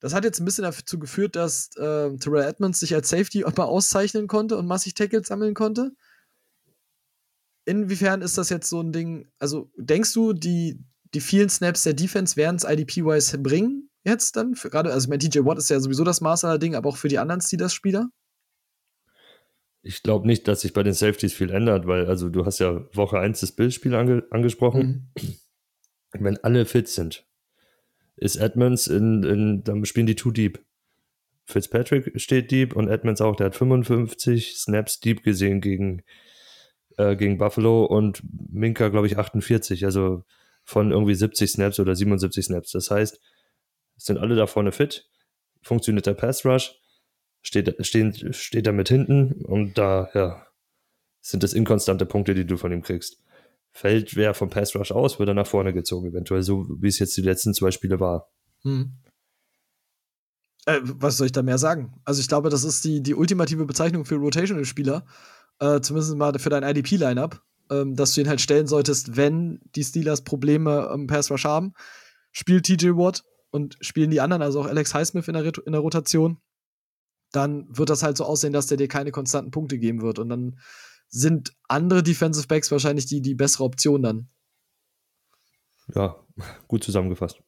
Das 0.00 0.14
hat 0.14 0.24
jetzt 0.24 0.40
ein 0.40 0.44
bisschen 0.44 0.62
dazu 0.62 0.98
geführt, 0.98 1.34
dass 1.34 1.70
äh, 1.76 2.16
Terrell 2.18 2.48
Edmonds 2.48 2.80
sich 2.80 2.94
als 2.94 3.08
Safety 3.08 3.40
mal 3.40 3.64
auszeichnen 3.64 4.28
konnte 4.28 4.56
und 4.56 4.66
massig 4.66 4.94
Tackles 4.94 5.28
sammeln 5.28 5.54
konnte. 5.54 5.92
Inwiefern 7.64 8.22
ist 8.22 8.38
das 8.38 8.48
jetzt 8.48 8.70
so 8.70 8.80
ein 8.80 8.92
Ding? 8.92 9.28
Also 9.38 9.70
denkst 9.76 10.12
du, 10.14 10.32
die, 10.32 10.84
die 11.14 11.20
vielen 11.20 11.50
Snaps 11.50 11.82
der 11.82 11.94
Defense 11.94 12.36
werden 12.36 12.56
es 12.56 12.64
IDP-wise 12.64 13.38
bringen 13.38 13.90
jetzt 14.04 14.36
dann? 14.36 14.54
Gerade, 14.54 14.92
also 14.92 15.08
mein 15.08 15.18
DJ 15.18 15.40
Watt 15.40 15.58
ist 15.58 15.68
ja 15.68 15.80
sowieso 15.80 16.04
das 16.04 16.20
Maß 16.20 16.44
aller 16.44 16.58
Dinge, 16.58 16.76
aber 16.76 16.88
auch 16.88 16.96
für 16.96 17.08
die 17.08 17.18
anderen 17.18 17.40
Steelers-Spieler? 17.40 18.08
Ich 19.88 20.02
glaube 20.02 20.26
nicht, 20.26 20.46
dass 20.46 20.60
sich 20.60 20.74
bei 20.74 20.82
den 20.82 20.92
Safeties 20.92 21.32
viel 21.32 21.48
ändert, 21.50 21.86
weil 21.86 22.04
also 22.04 22.28
du 22.28 22.44
hast 22.44 22.58
ja 22.58 22.84
Woche 22.94 23.20
1 23.20 23.40
das 23.40 23.52
Bildspiel 23.52 23.94
ange 23.94 24.22
angesprochen. 24.28 25.10
Mhm. 25.16 25.34
Wenn 26.12 26.36
alle 26.44 26.66
fit 26.66 26.88
sind, 26.88 27.26
ist 28.16 28.36
Edmonds 28.36 28.86
in, 28.86 29.22
in, 29.22 29.64
dann 29.64 29.86
spielen 29.86 30.04
die 30.04 30.14
Two 30.14 30.30
Deep. 30.30 30.62
Fitzpatrick 31.46 32.20
steht 32.20 32.50
Deep 32.50 32.76
und 32.76 32.88
Edmonds 32.88 33.22
auch, 33.22 33.34
der 33.34 33.46
hat 33.46 33.56
55 33.56 34.56
Snaps 34.58 35.00
Deep 35.00 35.22
gesehen 35.22 35.62
gegen, 35.62 36.02
äh, 36.98 37.16
gegen 37.16 37.38
Buffalo 37.38 37.86
und 37.86 38.22
Minka, 38.52 38.90
glaube 38.90 39.06
ich, 39.06 39.16
48. 39.16 39.86
Also 39.86 40.22
von 40.64 40.90
irgendwie 40.90 41.14
70 41.14 41.50
Snaps 41.50 41.80
oder 41.80 41.96
77 41.96 42.44
Snaps. 42.44 42.72
Das 42.72 42.90
heißt, 42.90 43.18
sind 43.96 44.18
alle 44.18 44.36
da 44.36 44.46
vorne 44.46 44.70
fit, 44.70 45.08
funktioniert 45.62 46.04
der 46.04 46.12
Pass 46.12 46.44
Rush, 46.44 46.78
steht, 47.42 48.34
steht 48.34 48.66
er 48.66 48.72
mit 48.72 48.88
hinten 48.88 49.44
und 49.44 49.78
da 49.78 50.08
ja, 50.14 50.46
sind 51.20 51.42
das 51.42 51.52
inkonstante 51.52 52.06
Punkte, 52.06 52.34
die 52.34 52.46
du 52.46 52.56
von 52.56 52.72
ihm 52.72 52.82
kriegst. 52.82 53.22
Fällt 53.72 54.16
wer 54.16 54.34
vom 54.34 54.50
Pass 54.50 54.74
Rush 54.74 54.92
aus, 54.92 55.18
wird 55.18 55.28
er 55.28 55.34
nach 55.34 55.46
vorne 55.46 55.72
gezogen, 55.72 56.08
eventuell 56.08 56.42
so, 56.42 56.66
wie 56.80 56.88
es 56.88 56.98
jetzt 56.98 57.16
die 57.16 57.22
letzten 57.22 57.54
zwei 57.54 57.70
Spiele 57.70 58.00
war. 58.00 58.30
Hm. 58.62 58.98
Äh, 60.66 60.80
was 60.82 61.16
soll 61.16 61.26
ich 61.26 61.32
da 61.32 61.42
mehr 61.42 61.58
sagen? 61.58 62.00
Also 62.04 62.20
ich 62.20 62.28
glaube, 62.28 62.50
das 62.50 62.64
ist 62.64 62.84
die, 62.84 63.02
die 63.02 63.14
ultimative 63.14 63.66
Bezeichnung 63.66 64.04
für 64.04 64.16
Rotational-Spieler, 64.16 65.06
äh, 65.60 65.80
zumindest 65.80 66.16
mal 66.16 66.38
für 66.38 66.50
dein 66.50 66.62
IDP-Lineup 66.62 67.42
ähm, 67.70 67.94
dass 67.94 68.14
du 68.14 68.20
ihn 68.20 68.28
halt 68.28 68.40
stellen 68.40 68.66
solltest, 68.66 69.16
wenn 69.16 69.60
die 69.74 69.84
Steelers 69.84 70.22
Probleme 70.22 70.90
im 70.94 71.06
Pass 71.06 71.30
Rush 71.30 71.44
haben. 71.44 71.74
Spielt 72.32 72.66
TJ 72.66 72.90
Watt 72.90 73.24
und 73.50 73.76
spielen 73.80 74.10
die 74.10 74.20
anderen, 74.20 74.42
also 74.42 74.60
auch 74.60 74.66
Alex 74.66 74.94
Highsmith 74.94 75.28
in 75.28 75.34
der, 75.34 75.44
in 75.44 75.72
der 75.72 75.80
Rotation, 75.80 76.38
dann 77.32 77.66
wird 77.68 77.90
das 77.90 78.02
halt 78.02 78.16
so 78.16 78.24
aussehen, 78.24 78.52
dass 78.52 78.66
der 78.66 78.76
dir 78.76 78.88
keine 78.88 79.10
konstanten 79.10 79.50
Punkte 79.50 79.78
geben 79.78 80.02
wird. 80.02 80.18
Und 80.18 80.28
dann 80.28 80.58
sind 81.08 81.54
andere 81.68 82.02
Defensive 82.02 82.46
Backs 82.46 82.70
wahrscheinlich 82.70 83.06
die, 83.06 83.20
die 83.20 83.34
bessere 83.34 83.64
Option 83.64 84.02
dann. 84.02 84.28
Ja, 85.94 86.16
gut 86.66 86.84
zusammengefasst. 86.84 87.42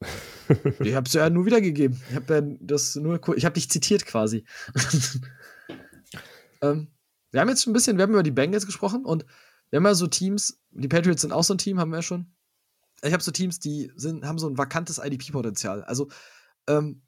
ich 0.80 0.94
hab's 0.94 1.12
ja 1.12 1.28
nur 1.28 1.46
wiedergegeben. 1.46 2.00
Ich 2.08 2.16
habe 2.16 2.34
ja 2.34 2.56
das 2.60 2.96
nur, 2.96 3.20
ich 3.36 3.44
habe 3.44 3.54
dich 3.54 3.70
zitiert 3.70 4.06
quasi. 4.06 4.44
ähm, 6.62 6.88
wir 7.30 7.40
haben 7.40 7.48
jetzt 7.48 7.62
schon 7.62 7.72
ein 7.72 7.74
bisschen, 7.74 7.96
wir 7.96 8.02
haben 8.02 8.12
über 8.12 8.22
die 8.22 8.30
Bengals 8.30 8.66
gesprochen 8.66 9.04
und 9.04 9.24
wir 9.70 9.76
haben 9.76 9.84
ja 9.84 9.94
so 9.94 10.06
Teams, 10.06 10.60
die 10.70 10.88
Patriots 10.88 11.22
sind 11.22 11.32
auch 11.32 11.44
so 11.44 11.54
ein 11.54 11.58
Team, 11.58 11.78
haben 11.78 11.90
wir 11.90 11.98
ja 11.98 12.02
schon. 12.02 12.34
Ich 13.02 13.12
habe 13.12 13.22
so 13.22 13.30
Teams, 13.30 13.60
die 13.60 13.92
sind, 13.94 14.24
haben 14.26 14.38
so 14.38 14.48
ein 14.48 14.58
vakantes 14.58 14.98
IDP-Potenzial. 14.98 15.84
Also, 15.84 16.08
ähm, 16.66 17.02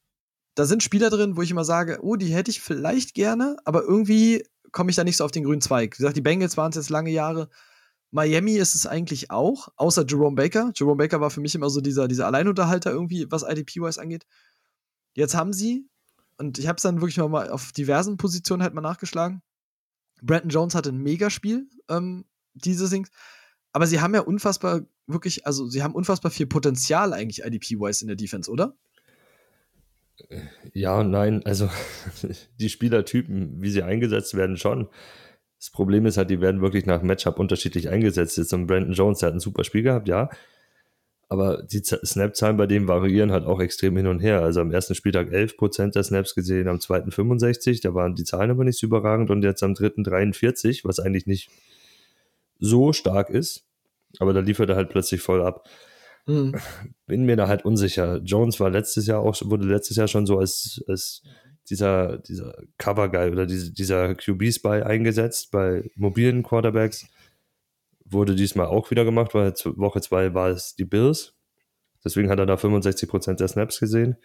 da 0.55 0.67
sind 0.67 0.83
Spieler 0.83 1.11
drin, 1.11 1.37
wo 1.37 1.43
ich 1.43 1.51
immer 1.51 1.65
sage, 1.65 1.99
oh, 2.03 2.17
die 2.17 2.35
hätte 2.35 2.51
ich 2.51 2.61
vielleicht 2.61 3.15
gerne, 3.15 3.57
aber 3.65 3.83
irgendwie 3.83 4.45
komme 4.71 4.91
ich 4.91 4.97
da 4.97 5.05
nicht 5.05 5.17
so 5.17 5.25
auf 5.25 5.31
den 5.31 5.45
grünen 5.45 5.61
Zweig. 5.61 5.95
Wie 5.95 5.99
gesagt, 5.99 6.17
die 6.17 6.23
Bengals 6.23 6.57
waren 6.57 6.71
es 6.71 6.77
jetzt 6.77 6.91
lange 6.91 7.11
Jahre. 7.11 7.49
Miami 8.11 8.53
ist 8.53 8.75
es 8.75 8.87
eigentlich 8.87 9.31
auch, 9.31 9.69
außer 9.77 10.05
Jerome 10.07 10.37
Baker. 10.37 10.73
Jerome 10.75 10.97
Baker 10.97 11.21
war 11.21 11.31
für 11.31 11.41
mich 11.41 11.55
immer 11.55 11.71
so 11.71 11.81
dieser, 11.81 12.09
dieser 12.09 12.27
Alleinunterhalter 12.27 12.91
irgendwie, 12.91 13.27
was 13.31 13.43
IDP-wise 13.43 14.01
angeht. 14.01 14.27
Jetzt 15.15 15.35
haben 15.35 15.53
sie, 15.53 15.89
und 16.37 16.59
ich 16.59 16.69
habe 16.69 16.77
es 16.77 16.83
dann 16.83 17.01
wirklich 17.01 17.17
mal 17.17 17.51
auf 17.51 17.73
diversen 17.73 18.17
Positionen 18.19 18.63
halt 18.63 18.75
mal 18.75 18.83
nachgeschlagen. 18.83 19.43
Brandon 20.21 20.51
Jones 20.51 20.75
hatte 20.75 20.91
ein 20.91 20.99
Megaspiel 20.99 21.69
ähm, 21.89 22.25
diese 22.55 22.89
Things. 22.89 23.11
Aber 23.73 23.87
sie 23.87 24.01
haben 24.01 24.15
ja 24.15 24.21
unfassbar, 24.21 24.83
wirklich, 25.07 25.47
also 25.47 25.67
sie 25.67 25.83
haben 25.83 25.95
unfassbar 25.95 26.31
viel 26.31 26.47
Potenzial 26.47 27.15
eigentlich 27.15 27.45
IDP-wise 27.45 28.05
in 28.05 28.09
der 28.09 28.17
Defense, 28.17 28.51
oder? 28.51 28.77
Ja 30.73 31.01
und 31.01 31.11
nein. 31.11 31.45
Also 31.45 31.69
die 32.61 32.69
Spielertypen, 32.69 33.61
wie 33.63 33.71
sie 33.71 33.83
eingesetzt 33.83 34.35
werden, 34.35 34.57
schon. 34.57 34.89
Das 35.59 35.71
Problem 35.71 36.07
ist 36.07 36.17
halt, 36.17 36.31
die 36.31 36.41
werden 36.41 36.61
wirklich 36.61 36.87
nach 36.87 37.03
Matchup 37.03 37.39
unterschiedlich 37.39 37.89
eingesetzt. 37.89 38.37
Jetzt 38.37 38.53
ein 38.53 38.67
Brandon 38.67 38.95
Jones, 38.95 39.21
der 39.21 39.29
hat 39.29 39.35
ein 39.35 39.41
super 39.41 39.65
Spiel 39.65 39.83
gehabt, 39.83 40.09
ja. 40.09 40.29
Aber 41.29 41.63
die 41.63 41.83
Snap-Zahlen 41.83 42.59
bei 42.59 42.67
dem 42.67 42.89
variieren 42.89 43.33
halt 43.33 43.47
auch 43.47 43.61
extrem 43.61 43.97
hin 43.97 44.07
und 44.07 44.19
her. 44.19 44.43
Also 44.43 44.61
am 44.61 44.71
ersten 44.71 44.95
Spieltag 44.95 45.29
11% 45.29 45.93
der 45.93 46.03
Snaps 46.03 46.35
gesehen, 46.35 46.69
am 46.69 46.79
zweiten 46.79 47.11
65, 47.11 47.81
da 47.81 47.95
waren 47.95 48.15
die 48.15 48.25
Zahlen 48.25 48.51
aber 48.51 48.65
nicht 48.65 48.79
so 48.79 48.87
überragend 48.87 49.31
und 49.31 49.43
jetzt 49.43 49.63
am 49.63 49.73
dritten 49.73 50.05
43, 50.05 50.85
was 50.85 51.01
eigentlich 51.01 51.27
nicht 51.27 51.49
so 52.59 52.93
stark 52.93 53.31
ist. 53.31 53.65
Aber 54.19 54.35
da 54.35 54.41
liefert 54.41 54.69
er 54.69 54.77
halt 54.77 54.91
plötzlich 54.91 55.23
voll 55.23 55.41
ab. 55.43 55.67
Mhm. 56.27 56.55
Bin 57.07 57.25
mir 57.25 57.37
da 57.37 57.49
halt 57.49 57.65
unsicher. 57.65 58.21
Jones 58.25 58.61
war 58.61 58.71
letztes 58.71 59.07
Jahr 59.07 59.21
auch, 59.21 59.37
wurde 59.45 59.67
letztes 59.67 59.97
Jahr 59.97 60.09
schon 60.09 60.27
so 60.27 60.39
als, 60.39 60.83
als 60.89 61.23
dieser, 61.69 62.19
dieser 62.19 62.55
Cover-Guy 62.79 63.31
oder 63.31 63.47
diese, 63.47 63.73
dieser 63.73 64.15
QB-Spy 64.15 64.83
eingesetzt 64.83 65.51
bei 65.51 65.91
mobilen 65.95 66.43
Quarterbacks. 66.43 67.07
Wurde 68.05 68.35
diesmal 68.35 68.67
auch 68.67 68.91
wieder 68.91 69.05
gemacht, 69.05 69.35
weil 69.35 69.53
Woche 69.77 70.01
2 70.01 70.35
war 70.35 70.51
es 70.51 70.75
die 70.75 70.85
Bills. 70.85 71.35
Deswegen 72.05 72.31
hat 72.31 72.39
er 72.39 72.47
da 72.47 72.55
65% 72.55 73.35
der 73.35 73.49
Snaps 73.49 73.79
gesehen. 73.79 74.17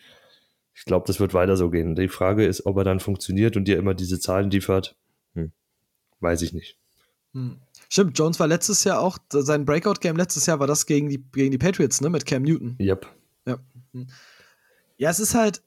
Ich 0.73 0.85
glaube, 0.85 1.05
das 1.07 1.19
wird 1.19 1.33
weiter 1.33 1.57
so 1.57 1.69
gehen. 1.69 1.95
Die 1.95 2.07
Frage 2.07 2.45
ist, 2.45 2.65
ob 2.65 2.77
er 2.77 2.83
dann 2.83 2.99
funktioniert 2.99 3.55
und 3.55 3.65
dir 3.65 3.77
immer 3.77 3.93
diese 3.93 4.19
Zahlen 4.19 4.49
liefert. 4.49 4.95
Hm. 5.33 5.51
Weiß 6.19 6.41
ich 6.41 6.53
nicht. 6.53 6.77
Hm. 7.33 7.59
Stimmt, 7.89 8.17
Jones 8.17 8.39
war 8.39 8.47
letztes 8.47 8.83
Jahr 8.83 8.99
auch, 8.99 9.17
sein 9.29 9.65
Breakout-Game 9.65 10.17
letztes 10.17 10.45
Jahr 10.45 10.59
war 10.59 10.67
das 10.67 10.85
gegen 10.85 11.09
die, 11.09 11.23
gegen 11.31 11.51
die 11.51 11.57
Patriots, 11.57 12.01
ne, 12.01 12.09
mit 12.09 12.25
Cam 12.25 12.43
Newton. 12.43 12.77
Yep. 12.79 13.07
Ja. 13.45 13.59
Hm. 13.93 14.07
Ja, 14.97 15.09
es 15.09 15.19
ist 15.19 15.35
halt, 15.35 15.61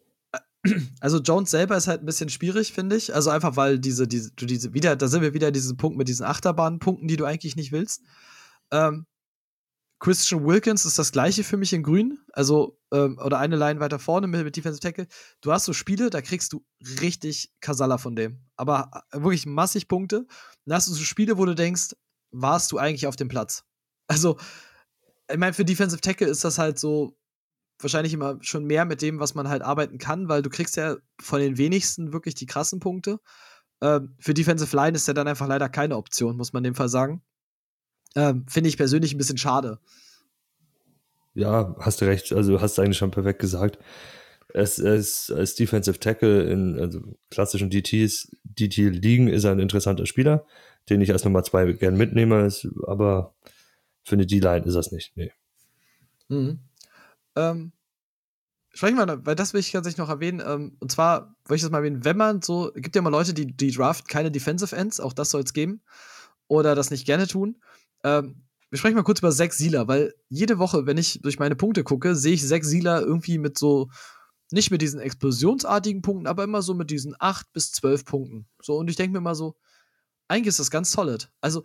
also 1.00 1.18
Jones 1.18 1.50
selber 1.50 1.76
ist 1.76 1.88
halt 1.88 2.02
ein 2.02 2.06
bisschen 2.06 2.28
schwierig, 2.28 2.72
finde 2.72 2.96
ich. 2.96 3.14
Also 3.14 3.30
einfach, 3.30 3.56
weil 3.56 3.78
diese, 3.78 4.06
diese, 4.06 4.32
du 4.32 4.46
diese, 4.46 4.74
wieder, 4.74 4.96
da 4.96 5.08
sind 5.08 5.22
wir 5.22 5.34
wieder 5.34 5.50
diesen 5.50 5.76
Punkt 5.76 5.96
mit 5.96 6.08
diesen 6.08 6.26
Achterbahnpunkten, 6.26 7.08
die 7.08 7.16
du 7.16 7.24
eigentlich 7.24 7.56
nicht 7.56 7.72
willst. 7.72 8.02
Ähm, 8.70 9.06
Christian 10.00 10.46
Wilkins 10.46 10.86
ist 10.86 10.98
das 10.98 11.12
gleiche 11.12 11.44
für 11.44 11.58
mich 11.58 11.72
in 11.72 11.82
Grün. 11.82 12.18
Also, 12.32 12.78
ähm, 12.90 13.18
oder 13.22 13.38
eine 13.38 13.56
Line 13.56 13.80
weiter 13.80 13.98
vorne 13.98 14.26
mit, 14.26 14.42
mit 14.44 14.56
Defensive 14.56 14.80
Tackle. 14.80 15.06
Du 15.42 15.52
hast 15.52 15.66
so 15.66 15.72
Spiele, 15.72 16.10
da 16.10 16.22
kriegst 16.22 16.52
du 16.52 16.64
richtig 17.00 17.52
Kasala 17.60 17.98
von 17.98 18.16
dem. 18.16 18.40
Aber 18.56 18.90
äh, 19.12 19.22
wirklich 19.22 19.46
massig 19.46 19.88
Punkte. 19.88 20.26
Dann 20.64 20.74
hast 20.74 20.88
du 20.88 20.94
so 20.94 21.04
Spiele, 21.04 21.38
wo 21.38 21.44
du 21.44 21.54
denkst, 21.54 21.94
warst 22.30 22.72
du 22.72 22.78
eigentlich 22.78 23.06
auf 23.06 23.16
dem 23.16 23.28
Platz? 23.28 23.64
Also, 24.06 24.38
ich 25.30 25.38
meine, 25.38 25.52
für 25.52 25.64
Defensive 25.64 26.00
Tackle 26.00 26.26
ist 26.26 26.44
das 26.44 26.58
halt 26.58 26.78
so, 26.78 27.16
wahrscheinlich 27.82 28.12
immer 28.12 28.38
schon 28.40 28.64
mehr 28.64 28.84
mit 28.84 29.02
dem, 29.02 29.20
was 29.20 29.34
man 29.34 29.48
halt 29.48 29.62
arbeiten 29.62 29.98
kann, 29.98 30.28
weil 30.28 30.42
du 30.42 30.50
kriegst 30.50 30.76
ja 30.76 30.96
von 31.20 31.40
den 31.40 31.58
wenigsten 31.58 32.12
wirklich 32.12 32.34
die 32.34 32.46
krassen 32.46 32.80
Punkte. 32.80 33.20
Ähm, 33.80 34.14
für 34.18 34.34
Defensive 34.34 34.74
Line 34.76 34.96
ist 34.96 35.08
ja 35.08 35.14
dann 35.14 35.28
einfach 35.28 35.48
leider 35.48 35.68
keine 35.68 35.96
Option, 35.96 36.36
muss 36.36 36.52
man 36.52 36.64
in 36.64 36.72
dem 36.72 36.76
Fall 36.76 36.88
sagen. 36.88 37.22
Ähm, 38.16 38.44
Finde 38.48 38.68
ich 38.68 38.76
persönlich 38.76 39.14
ein 39.14 39.18
bisschen 39.18 39.38
schade. 39.38 39.78
Ja, 41.34 41.76
hast 41.78 42.00
du 42.00 42.06
recht. 42.06 42.32
Also 42.32 42.60
hast 42.60 42.76
du 42.76 42.82
eigentlich 42.82 42.98
schon 42.98 43.12
perfekt 43.12 43.38
gesagt. 43.38 43.78
Es 44.52 44.78
ist 44.80 45.30
als 45.30 45.54
Defensive 45.54 46.00
Tackle 46.00 46.42
in 46.42 46.78
also 46.78 47.00
klassischen 47.30 47.70
DTs, 47.70 48.36
DT-Ligen 48.42 49.28
ist 49.28 49.44
er 49.44 49.52
ein 49.52 49.60
interessanter 49.60 50.06
Spieler, 50.06 50.44
den 50.88 51.00
ich 51.00 51.12
als 51.12 51.24
Nummer 51.24 51.42
zwei 51.42 51.72
gern 51.72 51.96
mitnehme, 51.96 52.46
ist, 52.46 52.68
aber 52.86 53.34
für 54.02 54.14
eine 54.14 54.26
D-Line 54.26 54.64
ist 54.64 54.74
das 54.74 54.92
nicht. 54.92 55.12
Nee. 55.16 55.32
Mhm. 56.28 56.60
Ähm, 57.36 57.72
sprechen 58.72 58.96
wir, 58.96 59.26
weil 59.26 59.34
das 59.34 59.52
will 59.52 59.60
ich 59.60 59.72
tatsächlich 59.72 59.98
noch 59.98 60.08
erwähnen. 60.08 60.42
Ähm, 60.44 60.76
und 60.80 60.90
zwar 60.90 61.34
wollte 61.44 61.56
ich 61.56 61.62
das 61.62 61.70
mal 61.70 61.78
erwähnen, 61.78 62.04
wenn 62.04 62.16
man 62.16 62.42
so, 62.42 62.72
gibt 62.74 62.96
ja 62.96 63.02
mal 63.02 63.10
Leute, 63.10 63.34
die, 63.34 63.46
die 63.46 63.72
draften 63.72 64.08
keine 64.08 64.30
Defensive 64.30 64.74
Ends, 64.74 65.00
auch 65.00 65.12
das 65.12 65.30
soll 65.30 65.42
es 65.42 65.52
geben, 65.52 65.82
oder 66.48 66.74
das 66.74 66.90
nicht 66.90 67.06
gerne 67.06 67.26
tun. 67.26 67.60
Ähm, 68.04 68.42
wir 68.70 68.78
sprechen 68.78 68.94
mal 68.94 69.02
kurz 69.02 69.18
über 69.18 69.32
Zack 69.32 69.52
Sieler, 69.52 69.88
weil 69.88 70.14
jede 70.28 70.58
Woche, 70.58 70.86
wenn 70.86 70.96
ich 70.96 71.20
durch 71.22 71.38
meine 71.38 71.56
Punkte 71.56 71.82
gucke, 71.82 72.14
sehe 72.14 72.34
ich 72.34 72.46
Zack 72.46 72.64
Sieler 72.64 73.00
irgendwie 73.00 73.38
mit 73.38 73.58
so, 73.58 73.90
nicht 74.52 74.70
mit 74.70 74.80
diesen 74.80 75.00
explosionsartigen 75.00 76.02
Punkten, 76.02 76.26
aber 76.26 76.44
immer 76.44 76.62
so 76.62 76.74
mit 76.74 76.90
diesen 76.90 77.14
8 77.18 77.52
bis 77.52 77.72
12 77.72 78.04
Punkten. 78.04 78.46
So, 78.62 78.76
und 78.76 78.88
ich 78.88 78.96
denke 78.96 79.12
mir 79.12 79.20
mal 79.20 79.34
so, 79.34 79.56
eigentlich 80.30 80.48
ist 80.48 80.60
das 80.60 80.70
ganz 80.70 80.92
solid. 80.92 81.28
Also, 81.40 81.64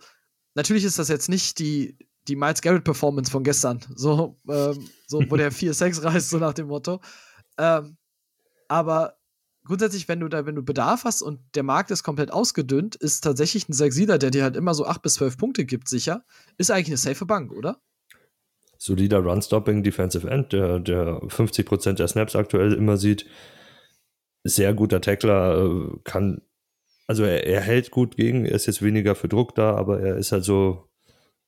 natürlich 0.54 0.84
ist 0.84 0.98
das 0.98 1.08
jetzt 1.08 1.28
nicht 1.28 1.58
die, 1.58 1.96
die 2.28 2.36
Miles 2.36 2.60
Garrett 2.60 2.84
Performance 2.84 3.30
von 3.30 3.44
gestern, 3.44 3.80
so, 3.94 4.38
ähm, 4.48 4.88
so 5.06 5.22
wo 5.28 5.36
der 5.36 5.52
4-6 5.52 6.02
reißt, 6.02 6.30
so 6.30 6.38
nach 6.38 6.54
dem 6.54 6.66
Motto. 6.66 7.00
Ähm, 7.58 7.96
aber 8.68 9.16
grundsätzlich, 9.64 10.08
wenn 10.08 10.20
du 10.20 10.28
da, 10.28 10.46
wenn 10.46 10.56
du 10.56 10.62
Bedarf 10.62 11.04
hast 11.04 11.22
und 11.22 11.40
der 11.54 11.62
Markt 11.62 11.90
ist 11.90 12.02
komplett 12.02 12.32
ausgedünnt, 12.32 12.96
ist 12.96 13.22
tatsächlich 13.22 13.68
ein 13.68 13.72
Sechsieder, 13.72 14.18
der 14.18 14.30
dir 14.30 14.42
halt 14.42 14.56
immer 14.56 14.74
so 14.74 14.86
8 14.86 15.00
bis 15.00 15.14
12 15.14 15.38
Punkte 15.38 15.64
gibt, 15.64 15.88
sicher, 15.88 16.24
ist 16.58 16.70
eigentlich 16.70 16.88
eine 16.88 16.96
safe 16.96 17.24
Bank, 17.24 17.52
oder? 17.52 17.80
Solider 18.78 19.20
Run-Stopping 19.20 19.82
Defensive 19.82 20.28
End, 20.28 20.52
der, 20.52 20.80
der 20.80 21.20
50% 21.22 21.94
der 21.94 22.08
Snaps 22.08 22.36
aktuell 22.36 22.72
immer 22.72 22.96
sieht. 22.96 23.26
Sehr 24.44 24.74
guter 24.74 25.00
Tackler, 25.00 25.64
äh, 25.64 25.98
kann, 26.04 26.42
also 27.06 27.24
er, 27.24 27.46
er 27.46 27.60
hält 27.60 27.90
gut 27.90 28.16
gegen, 28.16 28.44
er 28.44 28.54
ist 28.54 28.66
jetzt 28.66 28.82
weniger 28.82 29.14
für 29.14 29.28
Druck 29.28 29.54
da, 29.54 29.74
aber 29.74 30.00
er 30.00 30.16
ist 30.16 30.32
halt 30.32 30.44
so 30.44 30.88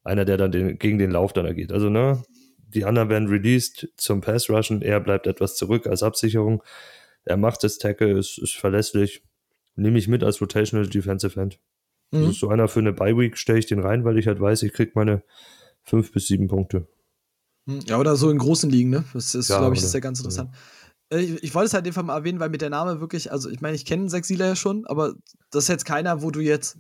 einer, 0.05 0.25
der 0.25 0.37
dann 0.37 0.53
den, 0.53 0.79
gegen 0.79 0.99
den 0.99 1.11
Lauf 1.11 1.33
dann 1.33 1.47
agiert. 1.47 1.73
Also, 1.73 1.89
ne, 1.91 2.23
die 2.59 2.85
anderen 2.85 3.09
werden 3.09 3.29
released 3.29 3.89
zum 3.97 4.21
Pass 4.21 4.49
Rushen, 4.51 4.83
er 4.83 5.01
bleibt 5.01 5.27
etwas 5.27 5.57
zurück 5.57 5.87
als 5.87 6.03
Absicherung. 6.03 6.63
Er 7.25 7.37
macht 7.37 7.65
das 7.65 7.79
Tackle, 7.79 8.19
ist, 8.19 8.39
ist 8.39 8.57
verlässlich. 8.57 9.23
Nehme 9.77 9.99
ich 9.99 10.09
mit 10.09 10.25
als 10.25 10.41
Rotational 10.41 10.89
Defensive 10.89 11.41
End. 11.41 11.61
Mhm. 12.11 12.23
Das 12.23 12.31
ist 12.31 12.41
so 12.41 12.49
einer 12.49 12.69
für 12.69 12.81
eine 12.81 12.93
Bye 12.93 13.17
Week, 13.17 13.37
stelle 13.37 13.59
ich 13.59 13.67
den 13.67 13.81
rein, 13.81 14.05
weil 14.05 14.19
ich 14.19 14.27
halt 14.27 14.41
weiß, 14.41 14.63
ich 14.63 14.73
kriege 14.73 14.93
meine 14.95 15.23
fünf 15.83 16.13
bis 16.13 16.27
sieben 16.27 16.49
Punkte. 16.49 16.87
Hm, 17.67 17.81
ja, 17.87 17.99
oder 17.99 18.17
so 18.17 18.31
in 18.31 18.39
großen 18.39 18.71
Ligen, 18.71 18.91
ne? 18.91 19.05
Das 19.13 19.35
ist, 19.35 19.49
ja, 19.49 19.59
glaube 19.59 19.77
ich, 19.77 19.83
ist 19.83 19.95
ja 19.95 20.01
ganz 20.01 20.19
interessant. 20.21 20.51
Ja. 20.53 20.59
Äh, 21.11 21.21
ich, 21.21 21.43
ich, 21.43 21.55
wollte 21.55 21.67
es 21.67 21.75
halt 21.75 21.87
einfach 21.87 22.03
mal 22.03 22.17
erwähnen, 22.17 22.41
weil 22.41 22.51
mit 22.51 22.61
der 22.61 22.71
Name 22.71 23.01
wirklich, 23.01 23.31
also 23.33 23.49
ich 23.51 23.61
meine, 23.61 23.77
ich 23.77 23.85
kenne 23.85 24.09
Sexila 24.09 24.47
ja 24.47 24.57
schon, 24.57 24.87
aber 24.87 25.15
das 25.51 25.65
ist 25.65 25.69
jetzt 25.69 25.85
keiner, 25.85 26.23
wo 26.23 26.31
du 26.31 26.41
jetzt 26.41 26.79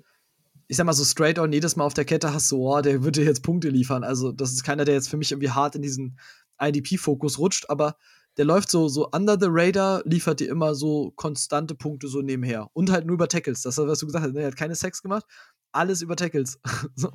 ich 0.68 0.76
sag 0.76 0.84
mal 0.84 0.92
so 0.92 1.04
straight 1.04 1.38
on 1.38 1.52
jedes 1.52 1.76
Mal 1.76 1.84
auf 1.84 1.94
der 1.94 2.04
Kette 2.04 2.32
hast, 2.32 2.48
so, 2.48 2.70
oh, 2.70 2.80
der 2.82 3.02
würde 3.02 3.24
jetzt 3.24 3.42
Punkte 3.42 3.70
liefern. 3.70 4.04
Also, 4.04 4.32
das 4.32 4.52
ist 4.52 4.64
keiner, 4.64 4.84
der 4.84 4.94
jetzt 4.94 5.08
für 5.08 5.16
mich 5.16 5.32
irgendwie 5.32 5.50
hart 5.50 5.74
in 5.74 5.82
diesen 5.82 6.18
IDP-Fokus 6.60 7.38
rutscht, 7.38 7.70
aber 7.70 7.96
der 8.36 8.44
läuft 8.44 8.70
so, 8.70 8.86
so 8.86 9.08
under 9.10 9.38
the 9.40 9.48
radar, 9.48 10.02
liefert 10.04 10.40
dir 10.40 10.48
immer 10.48 10.74
so 10.74 11.12
konstante 11.16 11.74
Punkte 11.74 12.06
so 12.06 12.20
nebenher. 12.20 12.68
Und 12.74 12.90
halt 12.90 13.06
nur 13.06 13.14
über 13.14 13.28
Tackles. 13.28 13.62
Das 13.62 13.78
ist, 13.78 13.86
was 13.86 13.98
du 13.98 14.06
gesagt 14.06 14.24
hast. 14.24 14.34
Ne? 14.34 14.42
Er 14.42 14.48
hat 14.48 14.56
keine 14.56 14.76
Sex 14.76 15.02
gemacht, 15.02 15.24
alles 15.72 16.02
über 16.02 16.16
Tackles. 16.16 16.60
so. 16.94 17.10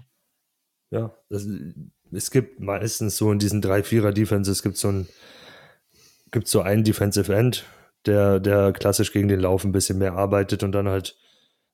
Ja, 0.91 1.16
das, 1.30 1.47
es 2.11 2.32
gibt 2.32 2.59
meistens 2.59 3.18
so 3.18 3.32
in 3.32 3.39
diesen 3.39 3.64
3-4er-Defenses 3.64 4.64
gibt 4.64 4.78
so 4.78 4.89
ein 4.89 5.07
gibt 6.34 6.50
so 6.50 6.62
einen 6.62 6.84
Defensive 6.84 7.34
End, 7.34 7.64
der, 8.06 8.42
der 8.42 8.74
klassisch 8.74 9.14
gegen 9.14 9.30
den 9.30 9.40
Lauf 9.40 9.64
ein 9.64 9.72
bisschen 9.72 9.98
mehr 9.98 10.14
arbeitet 10.14 10.64
und 10.64 10.74
dann 10.74 10.90
halt 10.90 11.16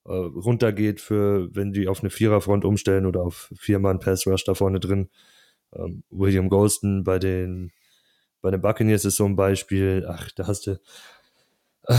äh, 0.06 0.12
runtergeht 0.12 1.02
für, 1.02 1.54
wenn 1.56 1.74
die 1.74 1.88
auf 1.88 2.02
eine 2.02 2.12
Viererfront 2.12 2.66
umstellen 2.66 3.08
oder 3.08 3.22
auf 3.22 3.52
Viermann 3.58 4.00
Pass 4.00 4.28
Rush 4.28 4.44
da 4.44 4.54
vorne 4.54 4.80
drin. 4.80 5.10
Ähm, 5.74 6.04
William 6.12 6.50
Golston 6.50 7.04
bei 7.04 7.18
den 7.18 7.72
bei 8.42 8.52
den 8.52 8.62
Buccaneers 8.62 9.04
ist 9.04 9.18
so 9.18 9.26
ein 9.26 9.36
Beispiel. 9.36 10.06
Ach, 10.08 10.32
da 10.32 10.48
hast 10.48 10.68
du 10.68 10.80
äh, 11.88 11.96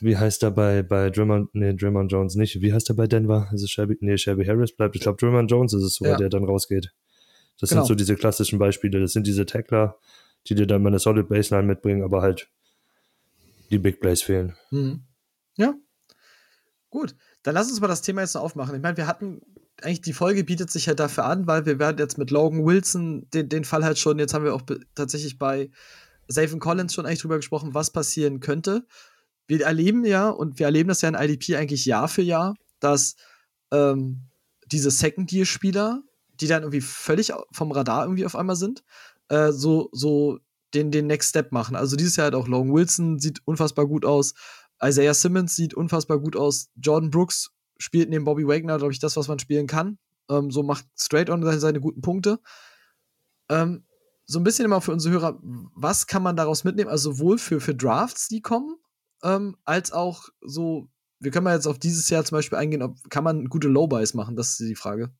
wie 0.00 0.16
heißt 0.16 0.42
er 0.42 0.50
bei 0.50 0.82
bei 0.82 1.10
Drummond, 1.10 1.54
nee, 1.54 1.74
Drummond 1.74 2.12
Jones 2.12 2.34
nicht. 2.36 2.60
Wie 2.60 2.72
heißt 2.72 2.90
er 2.90 2.96
bei 2.96 3.06
Denver? 3.06 3.48
Ist 3.52 3.62
es 3.62 3.70
Shelby, 3.70 3.96
nee, 4.00 4.16
Shelby 4.16 4.44
Harris 4.44 4.74
bleibt. 4.74 4.96
Ich 4.96 5.02
glaube, 5.02 5.18
Drummond 5.18 5.50
Jones 5.50 5.72
ist 5.72 5.82
es 5.82 5.94
so, 5.96 6.04
ja. 6.04 6.16
der 6.16 6.28
dann 6.28 6.44
rausgeht. 6.44 6.92
Das 7.60 7.70
genau. 7.70 7.82
sind 7.82 7.88
so 7.88 7.94
diese 7.94 8.16
klassischen 8.16 8.58
Beispiele. 8.58 9.00
Das 9.00 9.12
sind 9.12 9.26
diese 9.26 9.46
Tackler, 9.46 9.98
die 10.48 10.54
dir 10.54 10.66
dann 10.66 10.82
mal 10.82 10.88
eine 10.88 10.98
Solid 10.98 11.28
Baseline 11.28 11.66
mitbringen, 11.66 12.02
aber 12.02 12.22
halt 12.22 12.48
die 13.70 13.78
Big 13.78 14.00
Plays 14.00 14.22
fehlen. 14.22 14.56
Mhm. 14.70 15.04
Ja, 15.56 15.74
Gut, 16.94 17.16
dann 17.42 17.56
lass 17.56 17.68
uns 17.68 17.80
mal 17.80 17.88
das 17.88 18.02
Thema 18.02 18.20
jetzt 18.20 18.36
noch 18.36 18.42
aufmachen. 18.42 18.76
Ich 18.76 18.80
meine, 18.80 18.96
wir 18.96 19.08
hatten 19.08 19.40
eigentlich 19.82 20.00
die 20.00 20.12
Folge 20.12 20.44
bietet 20.44 20.70
sich 20.70 20.86
halt 20.86 21.00
dafür 21.00 21.24
an, 21.24 21.48
weil 21.48 21.66
wir 21.66 21.80
werden 21.80 21.98
jetzt 21.98 22.18
mit 22.18 22.30
Logan 22.30 22.64
Wilson 22.64 23.28
den, 23.30 23.48
den 23.48 23.64
Fall 23.64 23.84
halt 23.84 23.98
schon, 23.98 24.20
jetzt 24.20 24.32
haben 24.32 24.44
wir 24.44 24.54
auch 24.54 24.62
tatsächlich 24.94 25.36
bei 25.36 25.72
Safen 26.28 26.60
Collins 26.60 26.94
schon 26.94 27.04
eigentlich 27.04 27.18
drüber 27.18 27.34
gesprochen, 27.34 27.74
was 27.74 27.90
passieren 27.90 28.38
könnte. 28.38 28.86
Wir 29.48 29.62
erleben 29.62 30.04
ja, 30.04 30.28
und 30.28 30.60
wir 30.60 30.66
erleben 30.66 30.88
das 30.88 31.00
ja 31.00 31.08
in 31.08 31.16
IDP 31.16 31.56
eigentlich 31.56 31.84
Jahr 31.84 32.06
für 32.06 32.22
Jahr, 32.22 32.54
dass 32.78 33.16
ähm, 33.72 34.28
diese 34.66 34.92
Second-Year-Spieler, 34.92 36.00
die 36.40 36.46
dann 36.46 36.62
irgendwie 36.62 36.80
völlig 36.80 37.32
vom 37.50 37.72
Radar 37.72 38.04
irgendwie 38.04 38.24
auf 38.24 38.36
einmal 38.36 38.54
sind, 38.54 38.84
äh, 39.28 39.52
so, 39.52 39.88
so 39.92 40.38
den, 40.74 40.90
den 40.90 41.06
Next 41.06 41.30
Step 41.30 41.52
machen. 41.52 41.76
Also 41.76 41.96
dieses 41.96 42.16
Jahr 42.16 42.24
halt 42.24 42.34
auch 42.34 42.48
Logan 42.48 42.72
Wilson 42.72 43.18
sieht 43.18 43.40
unfassbar 43.46 43.86
gut 43.86 44.04
aus. 44.04 44.34
Isaiah 44.82 45.14
Simmons 45.14 45.56
sieht 45.56 45.74
unfassbar 45.74 46.18
gut 46.18 46.36
aus. 46.36 46.70
Jordan 46.76 47.10
Brooks 47.10 47.52
spielt 47.78 48.10
neben 48.10 48.24
Bobby 48.24 48.46
Wagner, 48.46 48.78
glaube 48.78 48.92
ich, 48.92 48.98
das, 48.98 49.16
was 49.16 49.28
man 49.28 49.38
spielen 49.38 49.66
kann. 49.66 49.98
Ähm, 50.28 50.50
so 50.50 50.62
macht 50.62 50.86
straight 50.98 51.30
on 51.30 51.42
seine, 51.42 51.60
seine 51.60 51.80
guten 51.80 52.00
Punkte. 52.00 52.40
Ähm, 53.48 53.84
so 54.26 54.38
ein 54.40 54.44
bisschen 54.44 54.64
immer 54.64 54.80
für 54.80 54.92
unsere 54.92 55.14
Hörer, 55.14 55.38
was 55.42 56.06
kann 56.06 56.22
man 56.22 56.36
daraus 56.36 56.64
mitnehmen? 56.64 56.90
Also 56.90 57.12
sowohl 57.12 57.38
für, 57.38 57.60
für 57.60 57.74
Drafts, 57.74 58.28
die 58.28 58.40
kommen, 58.40 58.76
ähm, 59.22 59.56
als 59.64 59.92
auch 59.92 60.28
so, 60.40 60.88
wir 61.20 61.30
können 61.30 61.44
mal 61.44 61.54
jetzt 61.54 61.66
auf 61.66 61.78
dieses 61.78 62.08
Jahr 62.08 62.24
zum 62.24 62.36
Beispiel 62.36 62.58
eingehen, 62.58 62.82
ob, 62.82 62.96
kann 63.10 63.24
man 63.24 63.46
gute 63.46 63.68
Low-Buys 63.68 64.14
machen? 64.14 64.36
Das 64.36 64.50
ist 64.50 64.60
die 64.60 64.74
Frage. 64.74 65.12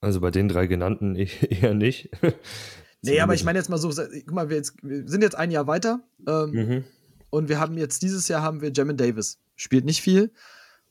Also 0.00 0.20
bei 0.20 0.30
den 0.30 0.48
drei 0.48 0.66
genannten 0.66 1.16
eher 1.16 1.74
nicht. 1.74 2.10
nee, 3.02 3.20
aber 3.20 3.34
ich 3.34 3.44
meine 3.44 3.58
jetzt 3.58 3.68
mal 3.68 3.78
so, 3.78 3.88
guck 3.90 4.32
mal, 4.32 4.48
wir, 4.48 4.56
jetzt, 4.56 4.74
wir 4.82 5.08
sind 5.08 5.22
jetzt 5.22 5.36
ein 5.36 5.50
Jahr 5.50 5.66
weiter 5.66 6.00
ähm, 6.26 6.50
mhm. 6.50 6.84
und 7.30 7.48
wir 7.48 7.58
haben 7.60 7.76
jetzt 7.76 8.02
dieses 8.02 8.28
Jahr 8.28 8.42
haben 8.42 8.60
wir 8.60 8.72
Jamin 8.72 8.96
Davis. 8.96 9.40
Spielt 9.56 9.84
nicht 9.84 10.02
viel. 10.02 10.32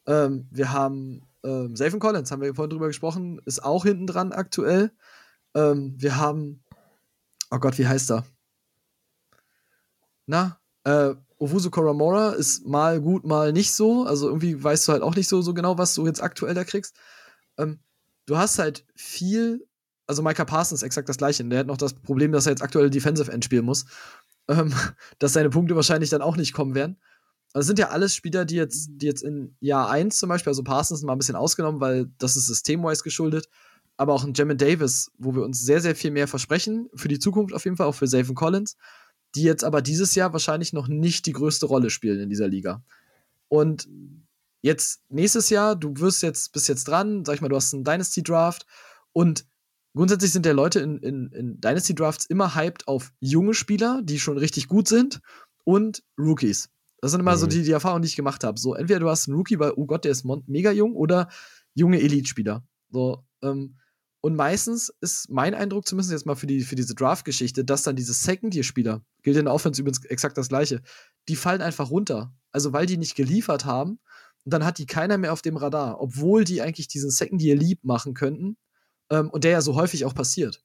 Ähm, 0.05 0.47
wir 0.51 0.71
haben 0.73 1.21
ähm, 1.43 1.75
Safen 1.75 1.99
Collins, 1.99 2.31
haben 2.31 2.41
wir 2.41 2.53
vorhin 2.55 2.71
drüber 2.71 2.87
gesprochen, 2.87 3.41
ist 3.45 3.63
auch 3.63 3.85
hinten 3.85 4.07
dran 4.07 4.33
aktuell. 4.33 4.91
Ähm, 5.55 5.95
wir 5.97 6.17
haben, 6.17 6.63
oh 7.51 7.59
Gott, 7.59 7.77
wie 7.77 7.87
heißt 7.87 8.11
er? 8.11 8.25
Na, 10.25 10.59
äh, 10.83 11.15
Owusu 11.39 11.69
Koramora 11.69 12.31
ist 12.31 12.65
mal 12.65 12.99
gut, 12.99 13.23
mal 13.25 13.53
nicht 13.53 13.71
so. 13.71 14.03
Also 14.03 14.27
irgendwie 14.27 14.61
weißt 14.61 14.87
du 14.87 14.91
halt 14.91 15.03
auch 15.03 15.15
nicht 15.15 15.27
so, 15.27 15.41
so 15.41 15.53
genau, 15.53 15.77
was 15.77 15.93
du 15.93 16.05
jetzt 16.05 16.21
aktuell 16.21 16.53
da 16.53 16.63
kriegst. 16.63 16.95
Ähm, 17.57 17.79
du 18.27 18.37
hast 18.37 18.59
halt 18.59 18.85
viel, 18.95 19.67
also 20.05 20.21
Micah 20.21 20.45
Parsons 20.45 20.83
exakt 20.83 21.09
das 21.09 21.17
gleiche. 21.17 21.43
Der 21.43 21.59
hat 21.59 21.67
noch 21.67 21.77
das 21.77 21.95
Problem, 21.95 22.31
dass 22.31 22.45
er 22.45 22.51
jetzt 22.51 22.61
aktuell 22.61 22.91
Defensive 22.91 23.31
End 23.31 23.43
spielen 23.43 23.65
muss. 23.65 23.85
Ähm, 24.49 24.73
dass 25.19 25.33
seine 25.33 25.49
Punkte 25.49 25.75
wahrscheinlich 25.75 26.09
dann 26.09 26.21
auch 26.21 26.37
nicht 26.37 26.53
kommen 26.53 26.73
werden. 26.73 26.95
Das 27.51 27.67
sind 27.67 27.79
ja 27.79 27.89
alles 27.89 28.15
Spieler, 28.15 28.45
die 28.45 28.55
jetzt, 28.55 28.91
die 28.93 29.05
jetzt 29.05 29.21
in 29.21 29.57
Jahr 29.59 29.89
1 29.89 30.17
zum 30.17 30.29
Beispiel, 30.29 30.51
also 30.51 30.63
Parsons 30.63 31.01
mal 31.01 31.11
ein 31.11 31.17
bisschen 31.17 31.35
ausgenommen, 31.35 31.81
weil 31.81 32.09
das 32.17 32.37
ist 32.37 32.47
systemwise 32.47 33.03
geschuldet, 33.03 33.49
aber 33.97 34.13
auch 34.13 34.23
ein 34.23 34.33
Jamin 34.33 34.57
Davis, 34.57 35.11
wo 35.17 35.35
wir 35.35 35.43
uns 35.43 35.59
sehr, 35.59 35.81
sehr 35.81 35.97
viel 35.97 36.11
mehr 36.11 36.29
versprechen, 36.29 36.87
für 36.95 37.09
die 37.09 37.19
Zukunft 37.19 37.53
auf 37.53 37.65
jeden 37.65 37.75
Fall, 37.75 37.87
auch 37.87 37.95
für 37.95 38.07
Safen 38.07 38.35
Collins, 38.35 38.77
die 39.35 39.43
jetzt 39.43 39.65
aber 39.65 39.81
dieses 39.81 40.15
Jahr 40.15 40.31
wahrscheinlich 40.31 40.71
noch 40.71 40.87
nicht 40.87 41.25
die 41.25 41.33
größte 41.33 41.65
Rolle 41.65 41.89
spielen 41.89 42.21
in 42.21 42.29
dieser 42.29 42.47
Liga. 42.47 42.85
Und 43.49 43.89
jetzt 44.61 45.01
nächstes 45.09 45.49
Jahr, 45.49 45.75
du 45.75 45.93
wirst 45.97 46.23
jetzt, 46.23 46.51
bist 46.51 46.67
jetzt 46.67 46.87
dran, 46.87 47.23
sag 47.25 47.35
ich 47.35 47.41
mal, 47.41 47.49
du 47.49 47.55
hast 47.55 47.73
einen 47.73 47.83
Dynasty 47.83 48.23
Draft 48.23 48.65
und 49.13 49.45
grundsätzlich 49.95 50.31
sind 50.31 50.45
ja 50.45 50.51
Leute 50.51 50.79
in, 50.79 50.97
in, 50.99 51.31
in 51.31 51.61
Dynasty 51.61 51.95
Drafts 51.95 52.25
immer 52.25 52.55
hyped 52.55 52.87
auf 52.87 53.11
junge 53.19 53.53
Spieler, 53.53 54.01
die 54.03 54.19
schon 54.19 54.37
richtig 54.37 54.67
gut 54.67 54.87
sind 54.87 55.21
und 55.63 56.03
Rookies. 56.17 56.69
Das 57.01 57.11
sind 57.11 57.19
immer 57.19 57.35
mhm. 57.35 57.39
so 57.39 57.47
die, 57.47 57.63
die 57.63 57.71
Erfahrungen, 57.71 58.01
die 58.01 58.07
ich 58.07 58.15
gemacht 58.15 58.43
habe. 58.43 58.59
So, 58.59 58.73
entweder 58.73 58.99
du 58.99 59.09
hast 59.09 59.27
einen 59.27 59.37
Rookie, 59.37 59.59
weil, 59.59 59.73
oh 59.75 59.85
Gott, 59.85 60.03
der 60.03 60.11
ist 60.11 60.25
mega 60.47 60.71
jung, 60.71 60.95
oder 60.95 61.29
junge 61.73 62.01
Elite-Spieler. 62.01 62.65
So, 62.89 63.23
ähm, 63.41 63.77
und 64.21 64.35
meistens 64.35 64.91
ist 64.99 65.29
mein 65.29 65.53
Eindruck, 65.53 65.87
zumindest 65.87 66.11
jetzt 66.11 66.25
mal 66.25 66.35
für, 66.35 66.47
die, 66.47 66.61
für 66.61 66.75
diese 66.75 66.95
Draft-Geschichte, 66.95 67.63
dass 67.63 67.83
dann 67.83 67.95
diese 67.95 68.13
Second-Year-Spieler, 68.13 69.01
gilt 69.21 69.37
in 69.37 69.45
der 69.45 69.53
Offense 69.53 69.79
übrigens 69.79 70.03
exakt 70.05 70.37
das 70.37 70.49
Gleiche, 70.49 70.81
die 71.29 71.35
fallen 71.35 71.61
einfach 71.61 71.91
runter. 71.91 72.33
Also, 72.51 72.73
weil 72.73 72.87
die 72.87 72.97
nicht 72.97 73.15
geliefert 73.15 73.65
haben. 73.65 73.99
Und 74.47 74.53
dann 74.53 74.63
hat 74.63 74.77
die 74.77 74.85
keiner 74.85 75.17
mehr 75.17 75.33
auf 75.33 75.41
dem 75.41 75.57
Radar, 75.57 75.99
obwohl 75.99 76.45
die 76.45 76.61
eigentlich 76.61 76.87
diesen 76.87 77.09
Second-Year-Leap 77.09 77.83
machen 77.83 78.13
könnten. 78.13 78.55
Ähm, 79.09 79.29
und 79.29 79.43
der 79.43 79.51
ja 79.51 79.59
so 79.59 79.75
häufig 79.75 80.05
auch 80.05 80.15
passiert. 80.15 80.63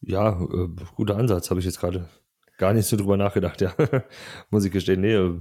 Ja, 0.00 0.40
äh, 0.40 0.68
guter 0.96 1.18
Ansatz, 1.18 1.50
habe 1.50 1.60
ich 1.60 1.66
jetzt 1.66 1.80
gerade 1.80 2.08
gar 2.56 2.72
nicht 2.72 2.86
so 2.86 2.96
drüber 2.96 3.18
nachgedacht, 3.18 3.60
ja. 3.60 3.74
Muss 4.48 4.64
ich 4.64 4.72
gestehen. 4.72 5.02
Nee, 5.02 5.12
äh, 5.12 5.38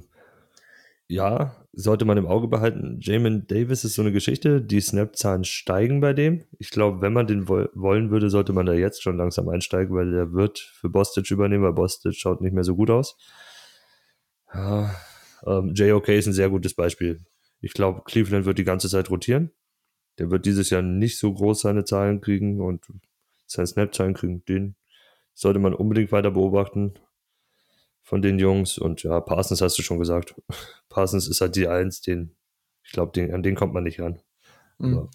ja, 1.07 1.55
sollte 1.71 2.03
man 2.03 2.17
im 2.17 2.27
Auge 2.27 2.49
behalten. 2.49 2.97
Jamin 2.99 3.47
Davis 3.47 3.85
ist 3.85 3.93
so 3.93 4.01
eine 4.01 4.11
Geschichte. 4.11 4.61
Die 4.61 4.81
Snap-Zahlen 4.81 5.45
steigen 5.45 6.01
bei 6.01 6.11
dem. 6.11 6.43
Ich 6.59 6.69
glaube, 6.71 6.99
wenn 6.99 7.13
man 7.13 7.27
den 7.27 7.47
wollen 7.47 8.11
würde, 8.11 8.29
sollte 8.29 8.51
man 8.51 8.65
da 8.65 8.73
jetzt 8.73 9.01
schon 9.01 9.15
langsam 9.15 9.47
einsteigen, 9.47 9.95
weil 9.95 10.11
der 10.11 10.33
wird 10.33 10.59
für 10.59 10.89
Bostic 10.89 11.31
übernehmen, 11.31 11.63
weil 11.63 11.71
Bostic 11.71 12.13
schaut 12.13 12.41
nicht 12.41 12.51
mehr 12.53 12.65
so 12.65 12.75
gut 12.75 12.89
aus. 12.89 13.15
Ja, 14.53 14.93
ähm, 15.45 15.73
JOK 15.73 16.09
ist 16.09 16.27
ein 16.27 16.33
sehr 16.33 16.49
gutes 16.49 16.73
Beispiel. 16.73 17.19
Ich 17.61 17.73
glaube, 17.73 18.01
Cleveland 18.05 18.45
wird 18.45 18.57
die 18.57 18.63
ganze 18.63 18.89
Zeit 18.89 19.09
rotieren. 19.09 19.51
Der 20.17 20.29
wird 20.29 20.45
dieses 20.45 20.69
Jahr 20.69 20.81
nicht 20.81 21.17
so 21.17 21.33
groß 21.33 21.61
seine 21.61 21.85
Zahlen 21.85 22.21
kriegen 22.21 22.59
und 22.61 22.85
seine 23.45 23.67
Snap-Zahlen 23.67 24.13
kriegen. 24.13 24.43
Den 24.45 24.75
sollte 25.33 25.59
man 25.59 25.73
unbedingt 25.73 26.11
weiter 26.11 26.31
beobachten 26.31 26.95
von 28.01 28.21
den 28.21 28.39
Jungs. 28.39 28.77
Und 28.77 29.03
ja, 29.03 29.19
Parsons 29.21 29.61
hast 29.61 29.77
du 29.77 29.83
schon 29.83 29.99
gesagt. 29.99 30.35
Parsons 30.89 31.27
ist 31.27 31.41
halt 31.41 31.55
die 31.55 31.67
Eins, 31.67 32.01
den, 32.01 32.35
ich 32.83 32.91
glaube, 32.91 33.33
an 33.33 33.43
den 33.43 33.55
kommt 33.55 33.73
man 33.73 33.83
nicht 33.83 33.99
ran. 33.99 34.19
Mhm. 34.77 34.97
Aber, 34.97 35.09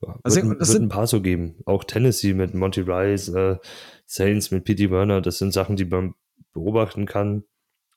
ja, 0.00 0.20
also, 0.22 0.42
wird, 0.48 0.60
wird 0.60 0.80
ein 0.80 0.88
paar 0.88 1.06
so 1.06 1.20
geben. 1.20 1.56
Auch 1.66 1.84
Tennessee 1.84 2.34
mit 2.34 2.54
Monty 2.54 2.80
Rice, 2.80 3.28
äh, 3.28 3.56
Saints 4.06 4.50
mit 4.50 4.64
P.T. 4.64 4.90
Werner, 4.90 5.20
das 5.20 5.38
sind 5.38 5.52
Sachen, 5.52 5.76
die 5.76 5.84
man 5.84 6.14
beobachten 6.52 7.04
kann, 7.04 7.44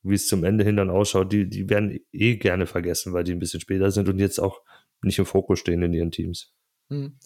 wie 0.03 0.15
es 0.15 0.27
zum 0.27 0.43
Ende 0.43 0.63
hin 0.63 0.77
dann 0.77 0.89
ausschaut. 0.89 1.31
Die, 1.31 1.49
die 1.49 1.69
werden 1.69 1.99
eh 2.11 2.37
gerne 2.37 2.65
vergessen, 2.65 3.13
weil 3.13 3.23
die 3.23 3.33
ein 3.33 3.39
bisschen 3.39 3.61
später 3.61 3.91
sind 3.91 4.09
und 4.09 4.19
jetzt 4.19 4.39
auch 4.39 4.61
nicht 5.01 5.19
im 5.19 5.25
Fokus 5.25 5.59
stehen 5.59 5.81
in 5.81 5.93
ihren 5.93 6.11
Teams. 6.11 6.53
Mhm. 6.89 7.17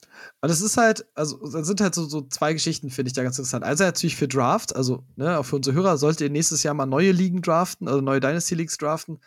Aber 0.41 0.47
das 0.47 0.61
ist 0.61 0.77
halt, 0.77 1.05
also 1.15 1.39
das 1.49 1.65
sind 1.65 1.81
halt 1.81 1.95
so, 1.95 2.05
so 2.05 2.21
zwei 2.21 2.53
Geschichten, 2.53 2.89
finde 2.89 3.09
ich 3.09 3.13
da 3.13 3.23
ganz 3.23 3.37
interessant. 3.37 3.63
Also 3.63 3.83
natürlich 3.83 4.15
für 4.15 4.27
Draft, 4.27 4.75
also 4.75 5.05
ne, 5.15 5.39
auch 5.39 5.45
für 5.45 5.55
unsere 5.55 5.75
Hörer, 5.75 5.97
solltet 5.97 6.21
ihr 6.21 6.29
nächstes 6.29 6.63
Jahr 6.63 6.73
mal 6.73 6.85
neue 6.85 7.11
Ligen 7.11 7.41
draften, 7.41 7.87
also 7.87 8.01
neue 8.01 8.19
Dynasty 8.19 8.55
Leagues 8.55 8.77
draften, 8.77 9.19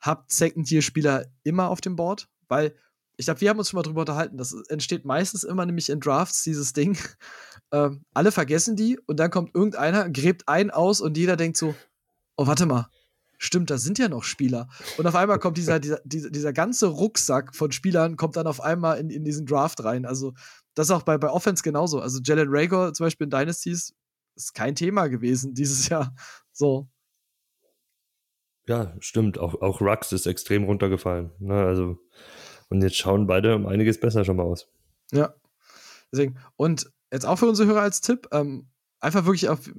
habt 0.00 0.30
Second-Tier-Spieler 0.32 1.26
immer 1.42 1.68
auf 1.68 1.80
dem 1.80 1.96
Board, 1.96 2.28
weil 2.48 2.74
ich 3.16 3.26
glaube, 3.26 3.42
wir 3.42 3.50
haben 3.50 3.58
uns 3.58 3.68
schon 3.68 3.76
mal 3.76 3.82
drüber 3.82 4.00
unterhalten. 4.00 4.38
Das 4.38 4.54
entsteht 4.68 5.04
meistens 5.04 5.44
immer 5.44 5.66
nämlich 5.66 5.90
in 5.90 6.00
Drafts, 6.00 6.42
dieses 6.42 6.72
Ding. 6.72 6.96
Ähm, 7.72 8.02
alle 8.14 8.32
vergessen 8.32 8.74
die 8.74 8.98
und 9.06 9.20
dann 9.20 9.30
kommt 9.30 9.54
irgendeiner, 9.54 10.10
gräbt 10.10 10.48
einen 10.48 10.72
aus 10.72 11.00
und 11.00 11.16
jeder 11.16 11.36
denkt 11.36 11.56
so: 11.56 11.76
Oh, 12.40 12.46
warte 12.46 12.64
mal, 12.64 12.88
stimmt, 13.36 13.68
da 13.68 13.76
sind 13.76 13.98
ja 13.98 14.08
noch 14.08 14.24
Spieler. 14.24 14.66
Und 14.96 15.06
auf 15.06 15.14
einmal 15.14 15.38
kommt 15.38 15.58
dieser, 15.58 15.78
dieser, 15.78 16.00
dieser, 16.04 16.30
dieser 16.30 16.54
ganze 16.54 16.86
Rucksack 16.86 17.54
von 17.54 17.70
Spielern, 17.70 18.16
kommt 18.16 18.36
dann 18.36 18.46
auf 18.46 18.62
einmal 18.62 18.96
in, 18.98 19.10
in 19.10 19.24
diesen 19.24 19.44
Draft 19.44 19.84
rein. 19.84 20.06
Also, 20.06 20.32
das 20.72 20.86
ist 20.86 20.90
auch 20.90 21.02
bei, 21.02 21.18
bei 21.18 21.28
Offense 21.28 21.62
genauso. 21.62 22.00
Also, 22.00 22.18
Jalen 22.24 22.48
Rager 22.50 22.94
zum 22.94 23.04
Beispiel 23.04 23.26
in 23.26 23.30
Dynasties 23.30 23.94
ist 24.36 24.54
kein 24.54 24.74
Thema 24.74 25.08
gewesen 25.08 25.52
dieses 25.54 25.90
Jahr. 25.90 26.14
So. 26.50 26.88
Ja, 28.66 28.96
stimmt. 29.00 29.36
Auch, 29.36 29.60
auch 29.60 29.82
Rux 29.82 30.10
ist 30.12 30.24
extrem 30.24 30.64
runtergefallen. 30.64 31.30
Ne? 31.40 31.62
Also, 31.62 31.98
und 32.70 32.80
jetzt 32.80 32.96
schauen 32.96 33.26
beide 33.26 33.54
um 33.54 33.66
einiges 33.66 34.00
besser 34.00 34.24
schon 34.24 34.36
mal 34.36 34.44
aus. 34.44 34.66
Ja. 35.12 35.34
Deswegen. 36.10 36.38
Und 36.56 36.90
jetzt 37.12 37.26
auch 37.26 37.36
für 37.36 37.50
unsere 37.50 37.68
Hörer 37.68 37.82
als 37.82 38.00
Tipp, 38.00 38.28
ähm, 38.32 38.70
einfach 39.00 39.24
wirklich 39.24 39.48
auf, 39.48 39.70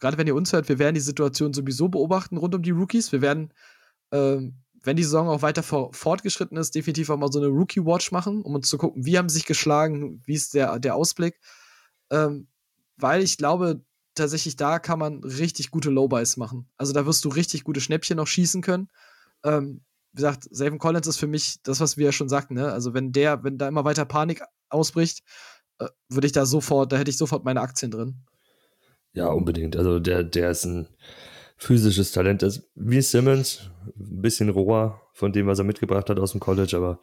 gerade 0.00 0.18
wenn 0.18 0.26
ihr 0.26 0.34
uns 0.34 0.52
hört, 0.52 0.68
wir 0.68 0.78
werden 0.78 0.94
die 0.94 1.00
Situation 1.00 1.52
sowieso 1.52 1.88
beobachten 1.88 2.36
rund 2.36 2.54
um 2.54 2.62
die 2.62 2.70
Rookies. 2.70 3.12
Wir 3.12 3.20
werden, 3.20 3.52
ähm, 4.10 4.54
wenn 4.82 4.96
die 4.96 5.04
Saison 5.04 5.28
auch 5.28 5.42
weiter 5.42 5.62
vor, 5.62 5.92
fortgeschritten 5.92 6.56
ist, 6.56 6.74
definitiv 6.74 7.10
auch 7.10 7.18
mal 7.18 7.30
so 7.30 7.38
eine 7.38 7.48
Rookie-Watch 7.48 8.12
machen, 8.12 8.42
um 8.42 8.54
uns 8.54 8.68
zu 8.68 8.78
gucken, 8.78 9.04
wie 9.04 9.18
haben 9.18 9.28
sie 9.28 9.34
sich 9.34 9.46
geschlagen, 9.46 10.22
wie 10.24 10.34
ist 10.34 10.54
der, 10.54 10.78
der 10.78 10.94
Ausblick. 10.94 11.38
Ähm, 12.10 12.48
weil 12.96 13.22
ich 13.22 13.36
glaube, 13.36 13.82
tatsächlich 14.14 14.56
da 14.56 14.78
kann 14.78 14.98
man 14.98 15.22
richtig 15.22 15.70
gute 15.70 15.90
Low-Buys 15.90 16.36
machen. 16.36 16.68
Also 16.76 16.92
da 16.92 17.06
wirst 17.06 17.24
du 17.24 17.28
richtig 17.28 17.64
gute 17.64 17.80
Schnäppchen 17.80 18.16
noch 18.16 18.26
schießen 18.26 18.62
können. 18.62 18.88
Ähm, 19.44 19.82
wie 20.12 20.16
gesagt, 20.16 20.48
Savin 20.50 20.78
Collins 20.78 21.06
ist 21.06 21.18
für 21.18 21.26
mich 21.26 21.62
das, 21.62 21.80
was 21.80 21.96
wir 21.96 22.06
ja 22.06 22.12
schon 22.12 22.28
sagten, 22.28 22.54
ne? 22.54 22.72
Also 22.72 22.94
wenn 22.94 23.12
der, 23.12 23.44
wenn 23.44 23.58
da 23.58 23.68
immer 23.68 23.84
weiter 23.84 24.04
Panik 24.04 24.42
ausbricht, 24.68 25.22
äh, 25.78 25.86
würde 26.08 26.26
ich 26.26 26.32
da 26.32 26.46
sofort, 26.46 26.90
da 26.90 26.96
hätte 26.96 27.10
ich 27.10 27.16
sofort 27.16 27.44
meine 27.44 27.60
Aktien 27.60 27.90
drin. 27.90 28.24
Ja, 29.12 29.28
unbedingt. 29.28 29.76
Also 29.76 29.98
der, 29.98 30.22
der 30.22 30.50
ist 30.50 30.64
ein 30.64 30.88
physisches 31.56 32.12
Talent. 32.12 32.42
Das 32.42 32.58
ist 32.58 32.70
wie 32.74 33.02
Simmons, 33.02 33.70
ein 33.86 34.22
bisschen 34.22 34.48
roher 34.48 35.00
von 35.12 35.32
dem, 35.32 35.46
was 35.46 35.58
er 35.58 35.64
mitgebracht 35.64 36.08
hat 36.08 36.18
aus 36.18 36.32
dem 36.32 36.40
College, 36.40 36.76
aber 36.76 37.00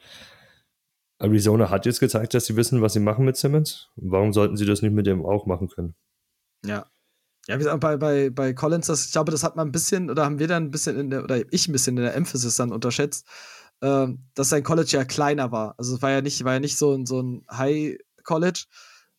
Arizona 1.19 1.69
hat 1.69 1.85
jetzt 1.85 1.99
gezeigt, 1.99 2.33
dass 2.33 2.45
sie 2.45 2.55
wissen, 2.55 2.81
was 2.81 2.93
sie 2.93 2.99
machen 2.99 3.25
mit 3.25 3.37
Simmons. 3.37 3.89
Warum 3.95 4.33
sollten 4.33 4.55
sie 4.55 4.65
das 4.65 4.81
nicht 4.81 4.93
mit 4.93 5.07
dem 5.07 5.25
auch 5.25 5.45
machen 5.45 5.67
können? 5.67 5.95
Ja. 6.65 6.85
Ja, 7.47 7.55
wie 7.55 7.59
gesagt, 7.59 7.79
bei, 7.79 7.95
bei, 7.95 8.29
bei 8.29 8.53
Collins, 8.53 8.87
das, 8.87 9.05
ich 9.05 9.11
glaube, 9.13 9.31
das 9.31 9.43
hat 9.43 9.55
man 9.55 9.69
ein 9.69 9.71
bisschen, 9.71 10.09
oder 10.09 10.25
haben 10.25 10.37
wir 10.37 10.47
dann 10.47 10.65
ein 10.65 10.71
bisschen 10.71 10.99
in 10.99 11.09
der, 11.09 11.23
oder 11.23 11.41
ich 11.51 11.67
ein 11.67 11.71
bisschen 11.71 11.95
in 11.95 12.03
der 12.03 12.13
Emphasis 12.13 12.57
dann 12.57 12.73
unterschätzt, 12.73 13.25
äh, 13.79 14.07
dass 14.33 14.49
sein 14.49 14.63
College 14.63 14.89
ja 14.91 15.05
kleiner 15.05 15.51
war. 15.51 15.75
Also 15.77 15.95
es 15.95 16.01
war 16.01 16.11
ja 16.11 16.21
nicht, 16.21 16.43
war 16.43 16.53
ja 16.53 16.59
nicht 16.59 16.77
so 16.77 17.05
so 17.05 17.21
ein 17.21 17.45
High 17.49 17.97
College, 18.23 18.65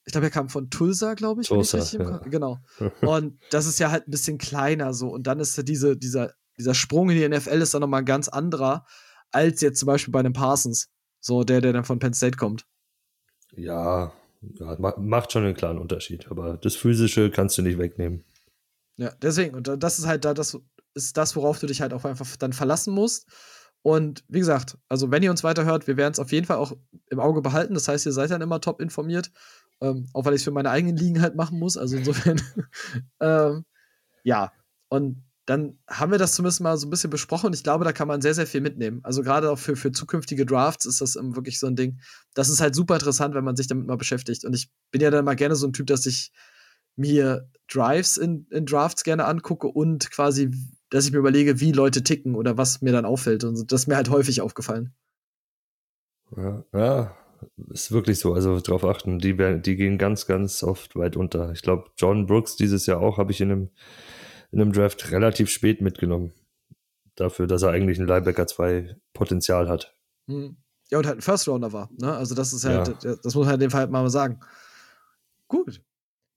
ich 0.09 0.13
glaube, 0.13 0.29
er 0.29 0.31
kam 0.31 0.49
von 0.49 0.71
Tulsa, 0.71 1.13
glaube 1.13 1.43
ich. 1.43 1.49
Tulsa, 1.49 1.77
ich 1.81 1.93
ja. 1.93 2.17
Genau. 2.21 2.61
Und 3.03 3.39
das 3.51 3.67
ist 3.67 3.79
ja 3.79 3.91
halt 3.91 4.09
ein 4.09 4.11
bisschen 4.11 4.39
kleiner 4.39 4.95
so. 4.95 5.11
Und 5.11 5.27
dann 5.27 5.39
ist 5.39 5.55
ja 5.59 5.63
diese, 5.63 5.99
dieser, 5.99 6.33
dieser 6.57 6.73
Sprung 6.73 7.11
in 7.11 7.19
die 7.19 7.29
NFL 7.29 7.61
ist 7.61 7.75
dann 7.75 7.83
nochmal 7.83 8.01
ein 8.01 8.07
ganz 8.07 8.29
anderer, 8.29 8.87
als 9.33 9.61
jetzt 9.61 9.81
zum 9.81 9.87
Beispiel 9.87 10.11
bei 10.11 10.21
einem 10.21 10.33
Parsons. 10.33 10.89
So 11.21 11.45
der, 11.45 11.61
der 11.61 11.75
dann 11.75 11.85
von 11.85 11.99
Penn 11.99 12.15
State 12.15 12.39
kommt. 12.39 12.65
Ja, 13.55 14.15
ja 14.41 14.77
macht 14.97 15.31
schon 15.31 15.45
einen 15.45 15.55
klaren 15.55 15.77
Unterschied. 15.77 16.31
Aber 16.31 16.57
das 16.57 16.75
Physische 16.75 17.31
kannst 17.31 17.59
du 17.59 17.63
nicht 17.63 17.77
wegnehmen. 17.77 18.25
Ja, 18.97 19.13
deswegen. 19.21 19.57
Und 19.57 19.69
das 19.69 19.99
ist 19.99 20.07
halt 20.07 20.25
da, 20.25 20.33
das 20.33 20.59
ist 20.95 21.19
das, 21.19 21.37
worauf 21.37 21.59
du 21.59 21.67
dich 21.67 21.83
halt 21.83 21.93
auch 21.93 22.07
einfach 22.07 22.35
dann 22.37 22.55
verlassen 22.55 22.95
musst. 22.95 23.27
Und 23.83 24.25
wie 24.29 24.39
gesagt, 24.39 24.79
also 24.89 25.11
wenn 25.11 25.23
ihr 25.23 25.31
uns 25.31 25.45
weiterhört, 25.45 25.87
wir 25.87 25.99
werden 25.99 26.13
es 26.13 26.19
auf 26.19 26.33
jeden 26.33 26.47
Fall 26.47 26.57
auch 26.57 26.73
im 27.11 27.21
Auge 27.21 27.43
behalten. 27.43 27.75
Das 27.75 27.89
heißt, 27.89 28.07
ihr 28.07 28.13
seid 28.13 28.31
dann 28.31 28.41
immer 28.41 28.63
top 28.63 28.81
informiert. 28.81 29.31
Ähm, 29.81 30.09
auch 30.13 30.25
weil 30.25 30.35
ich 30.35 30.41
es 30.41 30.45
für 30.45 30.51
meine 30.51 30.71
eigenen 30.71 30.97
Ligen 30.97 31.21
halt 31.21 31.37
machen 31.37 31.59
muss. 31.59 31.77
Also 31.77 31.97
insofern, 31.97 32.41
ähm, 33.21 33.65
ja. 34.25 34.53
Und 34.89 35.25
dann 35.47 35.79
haben 35.89 36.13
wir 36.13 36.19
das 36.19 36.35
zumindest 36.35 36.61
mal 36.61 36.77
so 36.77 36.87
ein 36.87 36.91
bisschen 36.91 37.09
besprochen 37.09 37.47
und 37.47 37.55
ich 37.55 37.63
glaube, 37.63 37.83
da 37.85 37.93
kann 37.93 38.07
man 38.07 38.21
sehr, 38.21 38.35
sehr 38.35 38.47
viel 38.47 38.61
mitnehmen. 38.61 39.01
Also 39.03 39.23
gerade 39.23 39.51
auch 39.51 39.59
für, 39.59 39.77
für 39.77 39.93
zukünftige 39.93 40.45
Drafts 40.45 40.85
ist 40.85 41.01
das 41.01 41.15
wirklich 41.15 41.59
so 41.59 41.67
ein 41.67 41.75
Ding. 41.75 42.01
Das 42.35 42.51
ist 42.51 42.61
halt 42.61 42.75
super 42.75 42.95
interessant, 42.95 43.35
wenn 43.35 43.45
man 43.45 43.57
sich 43.57 43.67
damit 43.67 43.87
mal 43.87 43.97
beschäftigt. 43.97 44.45
Und 44.45 44.55
ich 44.55 44.71
bin 44.91 45.01
ja 45.01 45.11
dann 45.11 45.25
mal 45.25 45.37
gerne 45.37 45.57
so 45.57 45.67
ein 45.67 45.73
Typ, 45.73 45.87
dass 45.87 46.05
ich 46.05 46.33
mir 46.97 47.49
Drives 47.73 48.19
in, 48.19 48.47
in 48.51 48.67
Drafts 48.67 49.05
gerne 49.05 49.25
angucke 49.25 49.69
und 49.69 50.11
quasi, 50.11 50.51
dass 50.91 51.07
ich 51.07 51.13
mir 51.13 51.19
überlege, 51.19 51.61
wie 51.61 51.73
Leute 51.73 52.03
ticken 52.03 52.35
oder 52.35 52.59
was 52.59 52.83
mir 52.83 52.93
dann 52.93 53.07
auffällt. 53.07 53.45
Und 53.45 53.73
das 53.73 53.83
ist 53.83 53.87
mir 53.87 53.97
halt 53.97 54.11
häufig 54.11 54.43
aufgefallen. 54.43 54.93
Ja, 56.37 56.65
ja 56.75 57.18
ist 57.71 57.93
wirklich 57.93 58.19
so. 58.19 58.35
Also 58.35 58.61
darauf 58.61 58.85
achten, 58.85 59.19
die, 59.19 59.37
die 59.61 59.77
gehen 59.77 59.99
ganz, 59.99 60.27
ganz 60.27 60.63
oft 60.63 60.97
weit 60.97 61.17
unter. 61.17 61.53
Ich 61.53 61.63
glaube, 61.63 61.91
John 61.97 62.27
Brooks 62.27 62.57
dieses 62.57 62.87
Jahr 62.87 63.01
auch 63.01 63.19
habe 63.19 63.33
ich 63.33 63.41
in 63.41 63.51
einem 63.51 63.71
in 64.51 64.61
einem 64.61 64.73
Draft 64.73 65.11
relativ 65.11 65.51
spät 65.51 65.81
mitgenommen. 65.81 66.33
Dafür, 67.15 67.47
dass 67.47 67.63
er 67.63 67.71
eigentlich 67.71 67.99
ein 67.99 68.07
Linebacker 68.07 68.47
2 68.47 68.97
Potenzial 69.13 69.69
hat. 69.69 69.95
Hm. 70.27 70.57
Ja, 70.91 70.99
und 70.99 71.07
halt 71.07 71.19
ein 71.19 71.23
First 71.23 71.49
Rounder 71.49 71.73
war. 71.73 71.91
Ne? 72.01 72.15
Also, 72.17 72.35
das 72.35 72.53
ist 72.53 72.65
halt, 72.65 73.05
ja. 73.05 73.17
das 73.17 73.35
muss 73.35 73.45
man 73.45 73.55
in 73.55 73.61
dem 73.61 73.71
Fall 73.71 73.81
halt 73.81 73.91
mal 73.91 74.09
sagen. 74.09 74.41
Gut. 75.49 75.83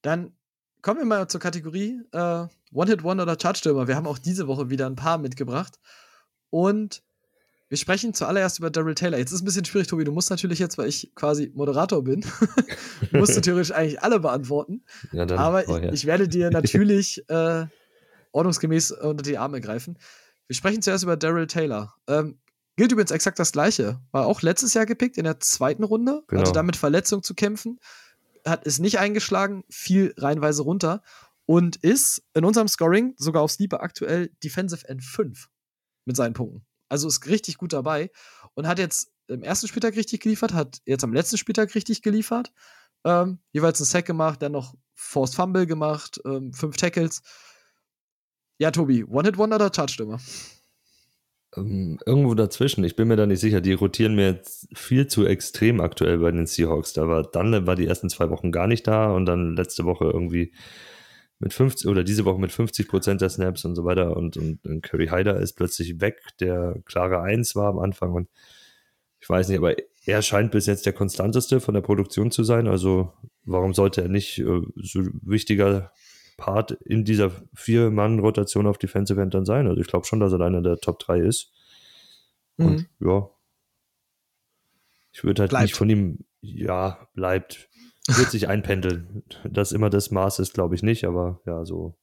Dann 0.01 0.33
kommen 0.81 0.99
wir 0.99 1.05
mal 1.05 1.27
zur 1.29 1.39
Kategorie 1.39 2.01
äh, 2.11 2.47
One-Hit-One 2.73 3.21
oder 3.21 3.37
Charge-Stürmer. 3.39 3.87
Wir 3.87 3.95
haben 3.95 4.07
auch 4.07 4.17
diese 4.17 4.47
Woche 4.47 4.69
wieder 4.69 4.87
ein 4.87 4.95
paar 4.95 5.19
mitgebracht. 5.19 5.79
Und 6.49 7.03
wir 7.71 7.77
sprechen 7.77 8.13
zuallererst 8.13 8.59
über 8.59 8.69
Daryl 8.69 8.95
Taylor. 8.95 9.17
Jetzt 9.17 9.29
ist 9.29 9.35
es 9.35 9.41
ein 9.43 9.45
bisschen 9.45 9.63
schwierig, 9.63 9.87
Tobi. 9.87 10.03
Du 10.03 10.11
musst 10.11 10.29
natürlich 10.29 10.59
jetzt, 10.59 10.77
weil 10.77 10.89
ich 10.89 11.09
quasi 11.15 11.53
Moderator 11.55 12.03
bin, 12.03 12.25
musst 13.13 13.37
du 13.37 13.39
theoretisch 13.41 13.71
eigentlich 13.71 14.03
alle 14.03 14.19
beantworten. 14.19 14.83
Ja, 15.13 15.23
Aber 15.37 15.63
oh, 15.67 15.77
ja. 15.77 15.85
ich, 15.85 15.93
ich, 15.93 16.05
werde 16.05 16.27
dir 16.27 16.51
natürlich 16.51 17.23
äh, 17.29 17.67
ordnungsgemäß 18.33 18.91
unter 18.91 19.23
die 19.23 19.37
Arme 19.37 19.61
greifen. 19.61 19.97
Wir 20.47 20.55
sprechen 20.57 20.81
zuerst 20.81 21.05
über 21.05 21.15
Daryl 21.15 21.47
Taylor. 21.47 21.95
Ähm, 22.07 22.41
gilt 22.75 22.91
übrigens 22.91 23.11
exakt 23.11 23.39
das 23.39 23.53
Gleiche. 23.53 24.01
War 24.11 24.25
auch 24.25 24.41
letztes 24.41 24.73
Jahr 24.73 24.85
gepickt 24.85 25.17
in 25.17 25.23
der 25.23 25.39
zweiten 25.39 25.85
Runde, 25.85 26.23
genau. 26.27 26.41
hatte 26.41 26.51
damit 26.51 26.75
Verletzung 26.75 27.23
zu 27.23 27.35
kämpfen, 27.35 27.79
hat 28.45 28.67
es 28.67 28.79
nicht 28.79 28.99
eingeschlagen, 28.99 29.63
fiel 29.69 30.13
reinweise 30.17 30.63
runter 30.63 31.03
und 31.45 31.77
ist 31.77 32.21
in 32.33 32.43
unserem 32.43 32.67
Scoring 32.67 33.13
sogar 33.15 33.43
auf 33.43 33.51
Sleeper 33.53 33.81
aktuell 33.81 34.29
Defensive 34.43 34.85
End 34.89 35.05
5 35.05 35.47
mit 36.03 36.17
seinen 36.17 36.33
Punkten. 36.33 36.65
Also 36.91 37.07
ist 37.07 37.25
richtig 37.25 37.57
gut 37.57 37.71
dabei 37.71 38.11
und 38.53 38.67
hat 38.67 38.77
jetzt 38.77 39.13
im 39.27 39.43
ersten 39.43 39.69
Spieltag 39.69 39.95
richtig 39.95 40.19
geliefert, 40.19 40.53
hat 40.53 40.81
jetzt 40.85 41.05
am 41.05 41.13
letzten 41.13 41.37
Spieltag 41.37 41.73
richtig 41.73 42.01
geliefert. 42.01 42.51
Ähm, 43.05 43.39
jeweils 43.53 43.79
einen 43.79 43.85
Sack 43.85 44.05
gemacht, 44.05 44.41
dann 44.41 44.51
noch 44.51 44.75
Forced 44.93 45.35
Fumble 45.35 45.65
gemacht, 45.65 46.19
ähm, 46.25 46.51
fünf 46.53 46.75
Tackles. 46.75 47.21
Ja, 48.57 48.71
Tobi, 48.71 49.05
One-Hit-Wonder 49.05 49.55
oder 49.55 49.71
Charge-Stürmer? 49.73 50.19
Ähm, 51.55 51.97
irgendwo 52.05 52.35
dazwischen. 52.35 52.83
Ich 52.83 52.97
bin 52.97 53.07
mir 53.07 53.15
da 53.15 53.25
nicht 53.25 53.39
sicher. 53.39 53.61
Die 53.61 53.71
rotieren 53.71 54.15
mir 54.15 54.29
jetzt 54.29 54.67
viel 54.77 55.07
zu 55.07 55.25
extrem 55.25 55.79
aktuell 55.79 56.17
bei 56.17 56.31
den 56.31 56.45
Seahawks. 56.45 56.91
Da 56.91 57.07
war 57.07 57.23
dann 57.23 57.65
war 57.65 57.77
die 57.77 57.87
ersten 57.87 58.09
zwei 58.09 58.29
Wochen 58.29 58.51
gar 58.51 58.67
nicht 58.67 58.85
da 58.85 59.11
und 59.11 59.25
dann 59.25 59.55
letzte 59.55 59.85
Woche 59.85 60.05
irgendwie 60.05 60.53
mit 61.41 61.53
50 61.53 61.89
oder 61.89 62.03
diese 62.03 62.23
Woche 62.23 62.39
mit 62.39 62.51
50 62.51 62.87
Prozent 62.87 63.21
der 63.21 63.29
Snaps 63.29 63.65
und 63.65 63.75
so 63.75 63.83
weiter 63.83 64.15
und, 64.15 64.37
und, 64.37 64.63
und 64.65 64.81
Curry 64.83 65.07
Hyder 65.07 65.37
ist 65.39 65.53
plötzlich 65.53 65.99
weg, 65.99 66.21
der 66.39 66.75
klare 66.85 67.21
Eins 67.21 67.55
war 67.55 67.67
am 67.67 67.79
Anfang 67.79 68.13
und 68.13 68.29
ich 69.19 69.29
weiß 69.29 69.49
nicht, 69.49 69.57
aber 69.57 69.75
er 70.05 70.21
scheint 70.21 70.51
bis 70.51 70.65
jetzt 70.65 70.85
der 70.85 70.93
konstanteste 70.93 71.59
von 71.59 71.73
der 71.73 71.81
Produktion 71.81 72.31
zu 72.31 72.43
sein. 72.43 72.67
Also 72.67 73.13
warum 73.43 73.73
sollte 73.73 74.01
er 74.01 74.07
nicht 74.07 74.39
äh, 74.39 74.61
so 74.75 75.01
wichtiger 75.21 75.91
Part 76.37 76.71
in 76.71 77.05
dieser 77.05 77.31
Vier-Mann-Rotation 77.53 78.65
auf 78.65 78.79
Defensive 78.79 79.21
End 79.21 79.35
dann 79.35 79.45
sein. 79.45 79.67
Also 79.67 79.79
ich 79.79 79.87
glaube 79.87 80.07
schon, 80.07 80.19
dass 80.19 80.33
er 80.33 80.41
einer 80.41 80.63
der 80.63 80.77
Top 80.77 80.97
3 80.97 81.19
ist. 81.19 81.51
Mhm. 82.57 82.65
Und 82.65 82.89
ja. 82.99 83.29
Ich 85.11 85.23
würde 85.23 85.41
halt 85.41 85.51
bleibt. 85.51 85.63
nicht 85.63 85.75
von 85.75 85.89
ihm, 85.89 86.25
ja, 86.41 87.07
bleibt. 87.13 87.69
Wird 88.07 88.31
sich 88.31 88.47
einpendeln. 88.47 89.23
Das 89.43 89.71
immer 89.71 89.89
das 89.89 90.11
Maß 90.11 90.39
ist, 90.39 90.53
glaube 90.53 90.75
ich 90.75 90.83
nicht, 90.83 91.05
aber 91.05 91.39
ja, 91.45 91.65
so 91.65 91.95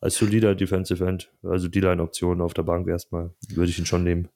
als 0.00 0.16
solider 0.16 0.54
Defensive 0.54 1.06
End, 1.06 1.30
also 1.42 1.68
die 1.68 1.80
Line-Option 1.80 2.40
auf 2.40 2.54
der 2.54 2.62
Bank 2.62 2.88
erstmal, 2.88 3.34
würde 3.48 3.70
ich 3.70 3.78
ihn 3.78 3.86
schon 3.86 4.02
nehmen. 4.02 4.28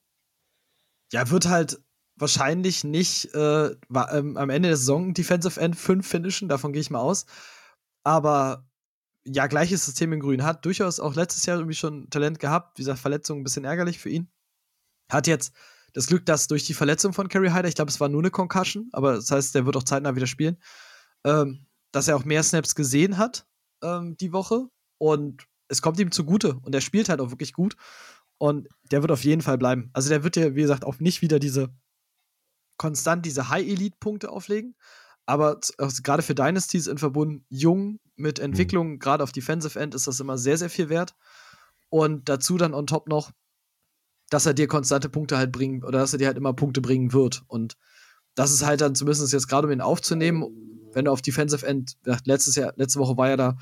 Ja, 1.10 1.30
wird 1.30 1.48
halt 1.48 1.80
wahrscheinlich 2.16 2.84
nicht 2.84 3.34
äh, 3.34 3.70
ähm, 4.12 4.36
am 4.36 4.50
Ende 4.50 4.68
der 4.68 4.76
Saison 4.76 5.14
Defensive 5.14 5.58
End 5.58 5.76
5 5.76 6.06
finishen, 6.06 6.48
davon 6.48 6.72
gehe 6.72 6.82
ich 6.82 6.90
mal 6.90 7.00
aus. 7.00 7.24
Aber 8.02 8.68
ja, 9.26 9.46
gleiches 9.46 9.86
System 9.86 10.12
in 10.12 10.20
Grün. 10.20 10.44
Hat 10.44 10.64
durchaus 10.64 11.00
auch 11.00 11.14
letztes 11.14 11.46
Jahr 11.46 11.56
irgendwie 11.56 11.76
schon 11.76 12.10
Talent 12.10 12.38
gehabt. 12.38 12.78
Wie 12.78 12.82
gesagt, 12.82 12.98
Verletzung 12.98 13.40
ein 13.40 13.44
bisschen 13.44 13.64
ärgerlich 13.64 13.98
für 13.98 14.10
ihn. 14.10 14.28
Hat 15.10 15.26
jetzt 15.26 15.54
das 15.94 16.08
Glück, 16.08 16.26
dass 16.26 16.48
durch 16.48 16.64
die 16.64 16.74
Verletzung 16.74 17.12
von 17.12 17.28
Kerry 17.28 17.48
Hyder, 17.48 17.68
ich 17.68 17.76
glaube, 17.76 17.90
es 17.90 18.00
war 18.00 18.08
nur 18.08 18.20
eine 18.20 18.30
Concussion, 18.30 18.90
aber 18.92 19.14
das 19.14 19.30
heißt, 19.30 19.54
der 19.54 19.64
wird 19.64 19.76
auch 19.76 19.84
zeitnah 19.84 20.14
wieder 20.14 20.26
spielen, 20.26 20.58
ähm, 21.24 21.66
dass 21.92 22.08
er 22.08 22.16
auch 22.16 22.24
mehr 22.24 22.42
Snaps 22.42 22.74
gesehen 22.74 23.16
hat 23.16 23.46
ähm, 23.82 24.16
die 24.16 24.32
Woche. 24.32 24.68
Und 24.98 25.46
es 25.68 25.82
kommt 25.82 25.98
ihm 26.00 26.10
zugute. 26.10 26.54
Und 26.62 26.74
er 26.74 26.80
spielt 26.80 27.08
halt 27.08 27.20
auch 27.20 27.30
wirklich 27.30 27.52
gut. 27.52 27.76
Und 28.38 28.68
der 28.90 29.02
wird 29.02 29.12
auf 29.12 29.24
jeden 29.24 29.42
Fall 29.42 29.56
bleiben. 29.56 29.90
Also 29.92 30.08
der 30.08 30.24
wird 30.24 30.36
ja, 30.36 30.54
wie 30.54 30.62
gesagt, 30.62 30.84
auch 30.84 30.98
nicht 30.98 31.22
wieder 31.22 31.38
diese 31.38 31.72
konstant 32.76 33.24
diese 33.24 33.48
High-Elite-Punkte 33.48 34.30
auflegen. 34.30 34.74
Aber 35.26 35.60
also 35.78 36.02
gerade 36.02 36.22
für 36.22 36.34
Dynasties 36.34 36.88
in 36.88 36.98
Verbund 36.98 37.44
jung 37.48 37.98
mit 38.16 38.38
mhm. 38.38 38.46
Entwicklung, 38.46 38.90
mhm. 38.92 38.98
gerade 38.98 39.22
auf 39.22 39.32
Defensive 39.32 39.78
End, 39.78 39.94
ist 39.94 40.08
das 40.08 40.20
immer 40.20 40.38
sehr, 40.38 40.58
sehr 40.58 40.70
viel 40.70 40.88
wert. 40.88 41.14
Und 41.88 42.28
dazu 42.28 42.56
dann 42.56 42.74
on 42.74 42.88
top 42.88 43.08
noch, 43.08 43.30
dass 44.34 44.46
er 44.46 44.52
dir 44.52 44.66
konstante 44.66 45.08
Punkte 45.08 45.38
halt 45.38 45.52
bringen 45.52 45.84
oder 45.84 46.00
dass 46.00 46.12
er 46.12 46.18
dir 46.18 46.26
halt 46.26 46.36
immer 46.36 46.52
Punkte 46.52 46.80
bringen 46.80 47.12
wird. 47.12 47.44
Und 47.46 47.76
das 48.34 48.52
ist 48.52 48.66
halt 48.66 48.80
dann 48.80 48.96
zumindest 48.96 49.32
jetzt 49.32 49.46
gerade, 49.46 49.68
um 49.68 49.72
ihn 49.72 49.80
aufzunehmen, 49.80 50.44
wenn 50.92 51.04
du 51.04 51.12
auf 51.12 51.22
Defensive 51.22 51.64
End, 51.64 51.96
letztes 52.24 52.56
Jahr, 52.56 52.72
letzte 52.74 52.98
Woche 52.98 53.16
war 53.16 53.28
ja 53.28 53.36
da 53.36 53.56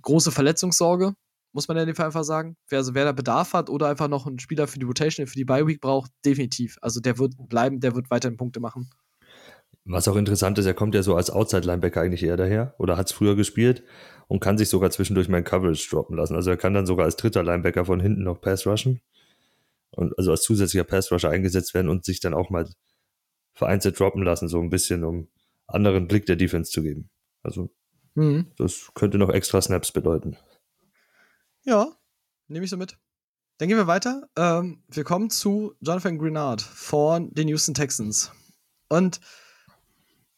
große 0.00 0.32
Verletzungssorge, 0.32 1.12
muss 1.52 1.68
man 1.68 1.76
ja 1.76 1.82
in 1.82 1.88
dem 1.88 1.96
Fall 1.96 2.06
einfach 2.06 2.24
sagen. 2.24 2.56
Wer, 2.70 2.78
also 2.78 2.94
wer 2.94 3.04
da 3.04 3.12
Bedarf 3.12 3.52
hat 3.52 3.68
oder 3.68 3.88
einfach 3.88 4.08
noch 4.08 4.26
einen 4.26 4.38
Spieler 4.38 4.66
für 4.66 4.78
die 4.78 4.86
Rotation, 4.86 5.26
für 5.26 5.36
die 5.36 5.44
Bye 5.44 5.66
Week 5.66 5.82
braucht, 5.82 6.10
definitiv. 6.24 6.78
Also 6.80 7.00
der 7.00 7.18
wird 7.18 7.34
bleiben, 7.50 7.80
der 7.80 7.94
wird 7.94 8.10
weiterhin 8.10 8.38
Punkte 8.38 8.60
machen. 8.60 8.88
Was 9.84 10.08
auch 10.08 10.16
interessant 10.16 10.58
ist, 10.58 10.64
er 10.64 10.72
kommt 10.72 10.94
ja 10.94 11.02
so 11.02 11.14
als 11.14 11.28
Outside-Linebacker 11.28 12.00
eigentlich 12.00 12.22
eher 12.22 12.38
daher 12.38 12.74
oder 12.78 12.96
hat 12.96 13.08
es 13.08 13.12
früher 13.12 13.36
gespielt 13.36 13.82
und 14.28 14.40
kann 14.40 14.56
sich 14.56 14.70
sogar 14.70 14.90
zwischendurch 14.90 15.28
mein 15.28 15.44
Coverage 15.44 15.90
droppen 15.90 16.16
lassen. 16.16 16.34
Also 16.34 16.48
er 16.48 16.56
kann 16.56 16.72
dann 16.72 16.86
sogar 16.86 17.04
als 17.04 17.16
dritter 17.16 17.42
Linebacker 17.42 17.84
von 17.84 18.00
hinten 18.00 18.22
noch 18.22 18.40
Pass 18.40 18.66
rushen 18.66 19.02
und 19.90 20.16
also 20.18 20.30
als 20.30 20.42
zusätzlicher 20.42 20.84
Pass 20.84 21.10
Rusher 21.10 21.30
eingesetzt 21.30 21.74
werden 21.74 21.88
und 21.88 22.04
sich 22.04 22.20
dann 22.20 22.34
auch 22.34 22.50
mal 22.50 22.68
vereinzelt 23.54 23.98
droppen 23.98 24.22
lassen, 24.22 24.48
so 24.48 24.60
ein 24.60 24.70
bisschen, 24.70 25.04
um 25.04 25.28
anderen 25.66 26.06
Blick 26.08 26.26
der 26.26 26.36
Defense 26.36 26.70
zu 26.70 26.82
geben. 26.82 27.10
Also 27.42 27.70
mhm. 28.14 28.52
das 28.58 28.90
könnte 28.94 29.18
noch 29.18 29.30
extra 29.30 29.60
Snaps 29.60 29.92
bedeuten. 29.92 30.36
Ja, 31.64 31.96
nehme 32.48 32.64
ich 32.64 32.70
so 32.70 32.76
mit. 32.76 32.98
Dann 33.58 33.68
gehen 33.68 33.78
wir 33.78 33.86
weiter. 33.86 34.28
Ähm, 34.36 34.82
wir 34.88 35.04
kommen 35.04 35.30
zu 35.30 35.74
Jonathan 35.80 36.18
Grenard 36.18 36.60
von 36.60 37.32
den 37.32 37.48
Houston 37.48 37.74
Texans. 37.74 38.30
Und 38.88 39.20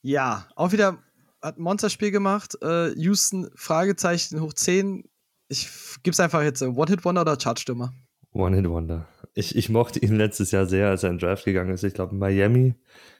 ja, 0.02 0.48
auch 0.54 0.72
wieder 0.72 1.02
hat 1.42 1.58
ein 1.58 1.62
Monsterspiel 1.62 2.12
gemacht. 2.12 2.56
Äh, 2.62 2.90
Houston, 2.94 3.50
Fragezeichen 3.56 4.40
hoch 4.40 4.52
10. 4.52 5.08
Ich 5.48 5.68
gib's 6.02 6.20
einfach 6.20 6.42
jetzt. 6.42 6.62
One-Hit-Wonder 6.62 7.22
oder 7.22 7.36
Chartstürmer? 7.36 7.92
One-Hit-Wonder. 8.32 9.08
Ich, 9.34 9.56
ich 9.56 9.68
mochte 9.68 9.98
ihn 10.00 10.16
letztes 10.16 10.50
Jahr 10.50 10.66
sehr, 10.66 10.88
als 10.88 11.02
er 11.02 11.10
in 11.10 11.18
Draft 11.18 11.44
gegangen 11.44 11.72
ist. 11.72 11.84
Ich 11.84 11.94
glaube, 11.94 12.14
Miami. 12.14 12.74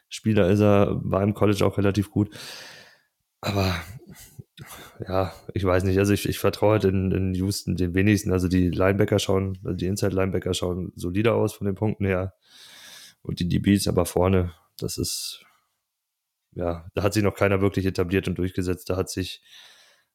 Spieler 0.09 0.48
ist 0.48 0.61
er, 0.61 1.00
war 1.02 1.22
im 1.22 1.34
College 1.34 1.64
auch 1.64 1.76
relativ 1.76 2.11
gut. 2.11 2.30
Aber 3.40 3.74
ja, 5.06 5.32
ich 5.54 5.64
weiß 5.64 5.84
nicht. 5.84 5.98
Also 5.98 6.12
ich, 6.12 6.28
ich 6.28 6.38
vertraue 6.38 6.72
halt 6.72 6.84
in, 6.84 7.12
in 7.12 7.34
Houston 7.34 7.76
den 7.76 7.94
wenigsten. 7.94 8.32
Also 8.32 8.48
die 8.48 8.70
Linebacker 8.70 9.18
schauen, 9.18 9.59
also 9.64 9.76
die 9.76 9.86
Inside-Linebacker 9.86 10.54
schauen 10.54 10.92
solider 10.96 11.34
aus 11.34 11.54
von 11.54 11.66
den 11.66 11.74
Punkten 11.74 12.06
her. 12.06 12.34
Und 13.22 13.40
die 13.40 13.48
DBs 13.48 13.88
aber 13.88 14.06
vorne, 14.06 14.52
das 14.78 14.98
ist 14.98 15.44
ja, 16.54 16.90
da 16.94 17.02
hat 17.02 17.14
sich 17.14 17.22
noch 17.22 17.34
keiner 17.34 17.61
wirklich 17.61 17.86
etabliert 17.86 18.26
und 18.26 18.38
durchgesetzt. 18.38 18.90
Da 18.90 18.96
hat 18.96 19.11
sich 19.11 19.42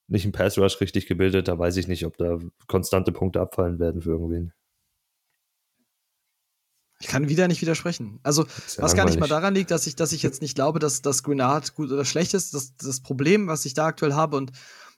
nicht 0.08 0.26
ein 0.26 0.32
Pass 0.32 0.58
Rush 0.58 0.82
richtig 0.82 1.08
gebildet. 1.08 1.48
Da 1.48 1.58
weiß 1.58 1.78
ich 1.78 1.88
nicht, 1.88 2.06
ob 2.06 2.18
da 2.18 2.40
konstante 2.68 3.12
Punkte 3.12 3.40
abfallen 3.40 3.80
werden 3.80 4.02
für 4.02 4.12
irgendwen. 4.12 4.54
Ich 7.04 7.10
kann 7.10 7.28
wieder 7.28 7.50
nicht 7.50 7.62
widersprechen. 7.62 8.22
Also, 8.24 8.44
ja 8.44 8.50
was 8.78 8.96
gar 8.96 9.04
nicht 9.06 9.20
mal 9.20 9.28
daran 9.28 9.54
liegt, 9.54 9.72
dass 9.72 9.88
ich, 9.88 9.98
dass 9.98 10.14
ich 10.14 10.24
jetzt 10.24 10.42
nicht 10.42 10.56
glaube, 10.56 10.80
dass 10.80 11.02
das 11.02 11.22
Grenard 11.22 11.76
gut 11.76 11.92
oder 11.92 12.06
schlecht 12.06 12.34
ist. 12.34 12.54
Das, 12.54 12.78
das 12.78 13.02
Problem, 13.02 13.48
was 13.48 13.66
ich 13.66 13.74
da 13.74 13.88
aktuell 13.88 14.14
habe, 14.14 14.38
und 14.38 14.54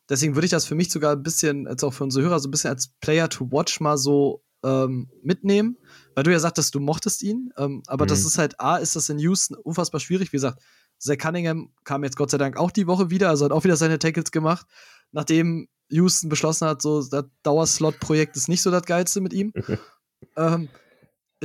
deswegen 0.07 0.35
würde 0.35 0.45
ich 0.45 0.51
das 0.51 0.65
für 0.65 0.75
mich 0.75 0.91
sogar 0.91 1.13
ein 1.13 1.23
bisschen, 1.23 1.65
jetzt 1.65 1.83
auch 1.83 1.95
für 1.95 2.03
unsere 2.03 2.23
Hörer, 2.23 2.39
so 2.39 2.47
ein 2.47 2.51
bisschen 2.51 2.69
als 2.69 2.89
Player 3.01 3.27
to 3.27 3.51
Watch 3.51 3.79
mal 3.79 3.97
so 3.97 4.43
ähm, 4.63 5.09
mitnehmen, 5.23 5.79
weil 6.13 6.23
du 6.23 6.31
ja 6.31 6.37
sagtest, 6.37 6.75
du 6.75 6.79
mochtest 6.79 7.23
ihn. 7.23 7.51
Ähm, 7.57 7.81
aber 7.87 8.05
mhm. 8.05 8.09
das 8.09 8.23
ist 8.23 8.37
halt, 8.37 8.59
A, 8.59 8.77
ist 8.77 8.95
das 8.95 9.09
in 9.09 9.17
Houston 9.17 9.55
unfassbar 9.55 9.99
schwierig. 9.99 10.31
Wie 10.31 10.37
gesagt, 10.37 10.61
Zach 10.99 11.17
Cunningham 11.17 11.73
kam 11.85 12.03
jetzt 12.03 12.17
Gott 12.17 12.29
sei 12.29 12.37
Dank 12.37 12.55
auch 12.55 12.69
die 12.69 12.85
Woche 12.85 13.09
wieder, 13.09 13.29
also 13.29 13.45
hat 13.45 13.51
auch 13.51 13.63
wieder 13.63 13.77
seine 13.77 13.97
Tackles 13.97 14.29
gemacht, 14.29 14.67
nachdem 15.11 15.67
Houston 15.89 16.29
beschlossen 16.29 16.67
hat, 16.67 16.83
so 16.83 17.03
das 17.03 17.25
Dauerslot-Projekt 17.41 18.35
ist 18.35 18.47
nicht 18.47 18.61
so 18.61 18.69
das 18.69 18.83
Geilste 18.83 19.21
mit 19.21 19.33
ihm. 19.33 19.53
ähm, 20.37 20.69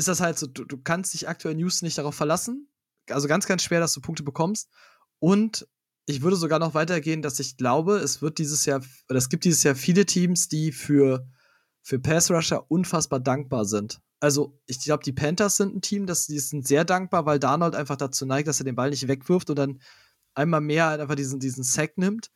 ist 0.00 0.08
das 0.08 0.20
halt 0.20 0.38
so, 0.38 0.46
du, 0.46 0.64
du 0.64 0.78
kannst 0.78 1.12
dich 1.12 1.28
aktuell 1.28 1.54
in 1.54 1.60
Houston 1.60 1.84
nicht 1.84 1.98
darauf 1.98 2.14
verlassen. 2.14 2.68
Also 3.10 3.28
ganz, 3.28 3.46
ganz 3.46 3.62
schwer, 3.62 3.80
dass 3.80 3.92
du 3.92 4.00
Punkte 4.00 4.22
bekommst. 4.22 4.70
Und 5.18 5.68
ich 6.06 6.22
würde 6.22 6.36
sogar 6.36 6.58
noch 6.58 6.72
weitergehen, 6.72 7.20
dass 7.20 7.38
ich 7.38 7.58
glaube, 7.58 7.98
es 7.98 8.22
wird 8.22 8.38
dieses 8.38 8.64
Jahr, 8.64 8.80
oder 9.08 9.18
es 9.18 9.28
gibt 9.28 9.44
dieses 9.44 9.62
Jahr 9.62 9.74
viele 9.74 10.06
Teams, 10.06 10.48
die 10.48 10.72
für, 10.72 11.28
für 11.82 11.98
Pass 11.98 12.30
Rusher 12.30 12.70
unfassbar 12.70 13.20
dankbar 13.20 13.66
sind. 13.66 14.00
Also, 14.20 14.58
ich 14.66 14.80
glaube, 14.80 15.04
die 15.04 15.12
Panthers 15.12 15.56
sind 15.56 15.76
ein 15.76 15.82
Team, 15.82 16.06
das, 16.06 16.26
die 16.26 16.38
sind 16.38 16.66
sehr 16.66 16.84
dankbar, 16.84 17.26
weil 17.26 17.38
Darnold 17.38 17.74
einfach 17.74 17.96
dazu 17.96 18.24
neigt, 18.24 18.48
dass 18.48 18.60
er 18.60 18.64
den 18.64 18.74
Ball 18.76 18.90
nicht 18.90 19.06
wegwirft 19.06 19.50
und 19.50 19.56
dann 19.56 19.80
einmal 20.34 20.60
mehr 20.62 20.88
einfach 20.88 21.14
diesen, 21.14 21.40
diesen 21.40 21.62
Sack 21.62 21.98
nimmt. 21.98 22.30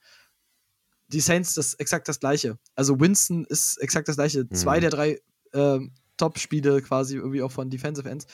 Die 1.08 1.20
Saints, 1.20 1.54
das 1.54 1.68
ist 1.68 1.80
exakt 1.80 2.08
das 2.08 2.20
Gleiche. 2.20 2.58
Also, 2.74 3.00
Winston 3.00 3.44
ist 3.46 3.78
exakt 3.78 4.08
das 4.08 4.16
Gleiche. 4.16 4.44
Mhm. 4.44 4.54
Zwei 4.54 4.80
der 4.80 4.90
drei 4.90 5.20
ähm, 5.52 5.92
Top-Spiele 6.16 6.82
quasi 6.82 7.16
irgendwie 7.16 7.42
auch 7.42 7.52
von 7.52 7.70
Defensive 7.70 8.08
Ends 8.08 8.26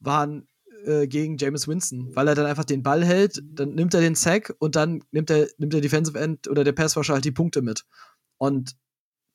waren 0.00 0.48
äh, 0.84 1.06
gegen 1.06 1.36
James 1.36 1.66
Winston, 1.66 2.14
weil 2.14 2.28
er 2.28 2.34
dann 2.34 2.46
einfach 2.46 2.64
den 2.64 2.82
Ball 2.82 3.04
hält, 3.04 3.42
dann 3.44 3.74
nimmt 3.74 3.94
er 3.94 4.00
den 4.00 4.14
Sack 4.14 4.54
und 4.58 4.76
dann 4.76 5.02
nimmt 5.12 5.30
er, 5.30 5.48
nimmt 5.58 5.72
der 5.72 5.80
Defensive 5.80 6.18
End 6.18 6.48
oder 6.48 6.64
der 6.64 6.72
Passwasher 6.72 7.14
halt 7.14 7.24
die 7.24 7.32
Punkte 7.32 7.62
mit. 7.62 7.84
Und 8.38 8.76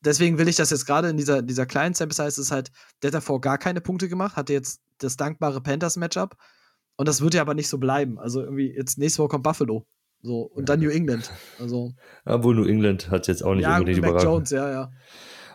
deswegen 0.02 0.38
will 0.38 0.48
ich 0.48 0.56
das 0.56 0.70
jetzt 0.70 0.86
gerade 0.86 1.10
in 1.10 1.18
dieser, 1.18 1.42
dieser 1.42 1.66
kleinen 1.66 1.94
Sample 1.94 2.16
Size 2.16 2.42
ist 2.42 2.52
halt, 2.52 2.72
der 3.02 3.10
hat 3.10 3.16
davor 3.16 3.42
gar 3.42 3.58
keine 3.58 3.82
Punkte 3.82 4.10
gemacht, 4.10 4.36
hatte 4.36 4.54
jetzt 4.54 4.82
das 5.00 5.18
dankbare 5.18 5.62
Panthers-Matchup. 5.62 6.36
Und 6.98 7.08
das 7.08 7.22
wird 7.22 7.34
ja 7.34 7.42
aber 7.42 7.54
nicht 7.54 7.70
so 7.70 7.78
bleiben. 7.78 8.20
Also 8.20 8.42
irgendwie, 8.42 8.74
jetzt 8.76 8.98
nächste 8.98 9.24
Woche 9.24 9.30
kommt 9.30 9.44
Buffalo. 9.44 9.88
So, 10.22 10.42
und 10.42 10.68
dann 10.68 10.82
New 10.82 10.90
England. 10.90 11.32
Also. 11.60 11.94
Obwohl 12.26 12.56
New 12.56 12.66
England 12.66 13.10
hat 13.10 13.28
jetzt 13.28 13.42
auch 13.42 13.56
nicht 13.56 13.64
ja, 13.64 13.78
unbedingt 13.78 14.02
Mac 14.02 14.22
Jones, 14.22 14.50
ja, 14.50 14.70
ja. 14.70 14.92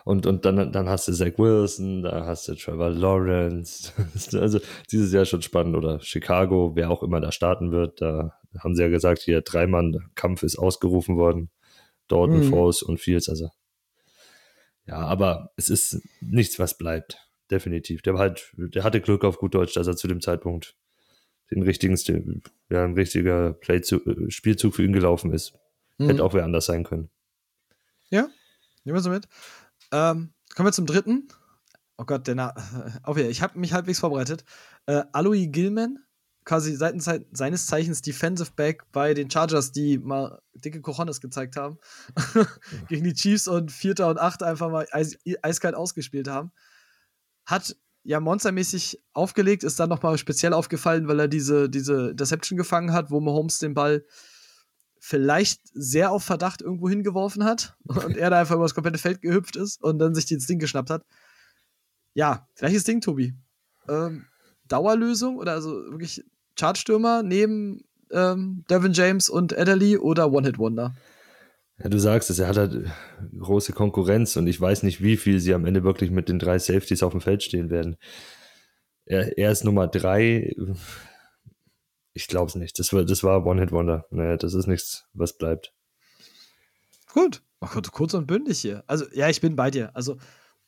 Und, 0.05 0.27
und 0.27 0.45
dann, 0.45 0.71
dann 0.71 0.87
hast 0.87 1.07
du 1.07 1.13
Zach 1.13 1.37
Wilson, 1.37 2.03
da 2.03 2.27
hast 2.27 2.47
du 2.47 2.53
Trevor 2.53 2.91
Lawrence. 2.91 3.91
also 4.39 4.59
dieses 4.91 5.11
Jahr 5.11 5.25
schon 5.25 5.41
spannend. 5.41 5.75
Oder 5.75 5.99
Chicago, 5.99 6.73
wer 6.75 6.91
auch 6.91 7.01
immer 7.01 7.19
da 7.19 7.31
starten 7.31 7.71
wird. 7.71 8.01
Da 8.01 8.39
haben 8.59 8.75
sie 8.75 8.83
ja 8.83 8.89
gesagt, 8.89 9.23
hier 9.23 9.41
Dreimann-Kampf 9.41 10.43
ist 10.43 10.57
ausgerufen 10.57 11.17
worden. 11.17 11.49
Dalton, 12.07 12.37
mhm. 12.37 12.49
Foles 12.51 12.83
und 12.83 12.99
Fields. 12.99 13.29
Also 13.29 13.49
ja, 14.85 14.97
aber 14.97 15.51
es 15.57 15.69
ist 15.69 16.01
nichts, 16.21 16.59
was 16.59 16.77
bleibt. 16.77 17.17
Definitiv. 17.49 18.03
Der 18.03 18.13
war 18.13 18.21
halt, 18.21 18.53
der 18.57 18.83
hatte 18.83 19.01
Glück 19.01 19.23
auf 19.23 19.39
gut 19.39 19.55
Deutsch, 19.55 19.73
dass 19.73 19.87
er 19.87 19.95
zu 19.95 20.07
dem 20.07 20.21
Zeitpunkt 20.21 20.75
den 21.49 21.63
richtigen, 21.63 22.43
ja, 22.69 22.83
ein 22.83 22.93
richtiger 22.93 23.53
Playzug, 23.53 24.05
äh, 24.05 24.29
Spielzug 24.29 24.75
für 24.75 24.83
ihn 24.83 24.93
gelaufen 24.93 25.33
ist. 25.33 25.53
Mhm. 25.97 26.07
Hätte 26.09 26.23
auch 26.23 26.33
wer 26.33 26.43
anders 26.43 26.65
sein 26.67 26.83
können. 26.83 27.09
Ja, 28.09 28.27
nehmen 28.83 28.97
wir 28.97 29.01
so 29.01 29.09
mit. 29.09 29.27
Ähm, 29.95 30.33
kommen 30.53 30.67
wir 30.67 30.73
zum 30.73 30.85
dritten. 30.85 31.29
Oh 31.97 32.03
Gott, 32.03 32.27
der 32.27 32.35
Na 32.35 32.53
wieder. 33.15 33.29
Ich 33.29 33.41
habe 33.41 33.57
mich 33.57 33.71
halbwegs 33.71 33.99
vorbereitet. 33.99 34.43
Äh, 34.87 35.03
Aloy 35.13 35.47
Gilman, 35.47 35.99
quasi 36.43 36.75
seitens 36.75 37.09
seines 37.31 37.65
Zeichens 37.65 38.01
Defensive 38.01 38.51
Back 38.57 38.91
bei 38.91 39.13
den 39.13 39.31
Chargers, 39.31 39.71
die 39.71 39.97
mal 39.97 40.41
dicke 40.53 40.81
Cojones 40.81 41.21
gezeigt 41.21 41.55
haben, 41.55 41.77
gegen 42.89 43.05
die 43.05 43.13
Chiefs 43.13 43.47
und 43.47 43.71
Vierter 43.71 44.09
und 44.09 44.19
Acht 44.19 44.43
einfach 44.43 44.69
mal 44.69 44.85
eis 44.91 45.17
eiskalt 45.41 45.75
ausgespielt 45.75 46.27
haben. 46.27 46.51
Hat 47.45 47.77
ja 48.03 48.19
monstermäßig 48.19 49.01
aufgelegt, 49.13 49.63
ist 49.63 49.79
dann 49.79 49.89
nochmal 49.89 50.17
speziell 50.17 50.51
aufgefallen, 50.51 51.07
weil 51.07 51.21
er 51.21 51.27
diese, 51.29 51.69
diese 51.69 52.13
Deception 52.13 52.57
gefangen 52.57 52.91
hat, 52.91 53.11
wo 53.11 53.21
Mahomes 53.21 53.59
den 53.59 53.73
Ball 53.73 54.03
vielleicht 55.07 55.61
sehr 55.73 56.11
auf 56.11 56.23
Verdacht 56.23 56.63
irgendwo 56.63 56.89
hingeworfen 56.89 57.43
hat 57.43 57.77
und 57.83 58.17
er 58.17 58.31
da 58.31 58.39
einfach 58.39 58.55
über 58.55 58.65
das 58.65 58.73
komplette 58.73 58.97
Feld 58.97 59.21
gehüpft 59.21 59.55
ist 59.55 59.81
und 59.83 59.99
dann 59.99 60.15
sich 60.15 60.25
das 60.25 60.47
Ding 60.47 60.57
geschnappt 60.57 60.89
hat. 60.89 61.05
Ja, 62.15 62.47
gleiches 62.55 62.85
Ding, 62.85 63.01
Tobi. 63.01 63.35
Ähm, 63.87 64.25
Dauerlösung 64.67 65.37
oder 65.37 65.51
also 65.51 65.69
wirklich 65.91 66.23
Chartstürmer 66.57 67.21
neben 67.21 67.83
ähm, 68.11 68.63
Devin 68.67 68.93
James 68.93 69.29
und 69.29 69.55
Adderley 69.55 69.97
oder 69.97 70.31
One-Hit-Wonder? 70.31 70.95
Ja, 71.77 71.89
du 71.89 71.99
sagst 71.99 72.31
es, 72.31 72.39
er 72.39 72.47
hat 72.47 72.57
halt 72.57 72.89
große 73.37 73.73
Konkurrenz 73.73 74.35
und 74.37 74.47
ich 74.47 74.59
weiß 74.59 74.81
nicht, 74.81 75.03
wie 75.03 75.17
viel 75.17 75.39
sie 75.39 75.53
am 75.53 75.65
Ende 75.65 75.83
wirklich 75.83 76.09
mit 76.09 76.29
den 76.29 76.39
drei 76.39 76.57
Safeties 76.57 77.03
auf 77.03 77.11
dem 77.11 77.21
Feld 77.21 77.43
stehen 77.43 77.69
werden. 77.69 77.97
Er, 79.05 79.37
er 79.37 79.51
ist 79.51 79.65
Nummer 79.65 79.87
drei 79.87 80.55
ich 82.15 82.27
glaube 82.27 82.47
es 82.47 82.55
nicht. 82.55 82.79
Das 82.79 82.93
war, 82.93 83.03
das 83.03 83.23
war 83.23 83.45
One-Hit-Wonder. 83.45 84.05
Naja, 84.09 84.37
das 84.37 84.53
ist 84.53 84.67
nichts, 84.67 85.05
was 85.13 85.37
bleibt. 85.37 85.73
Gut. 87.13 87.43
Oh 87.59 87.67
Gott, 87.67 87.91
kurz 87.91 88.13
und 88.13 88.25
bündig 88.25 88.59
hier. 88.59 88.83
Also, 88.87 89.05
ja, 89.11 89.29
ich 89.29 89.41
bin 89.41 89.55
bei 89.55 89.69
dir. 89.69 89.93
Also, 89.95 90.17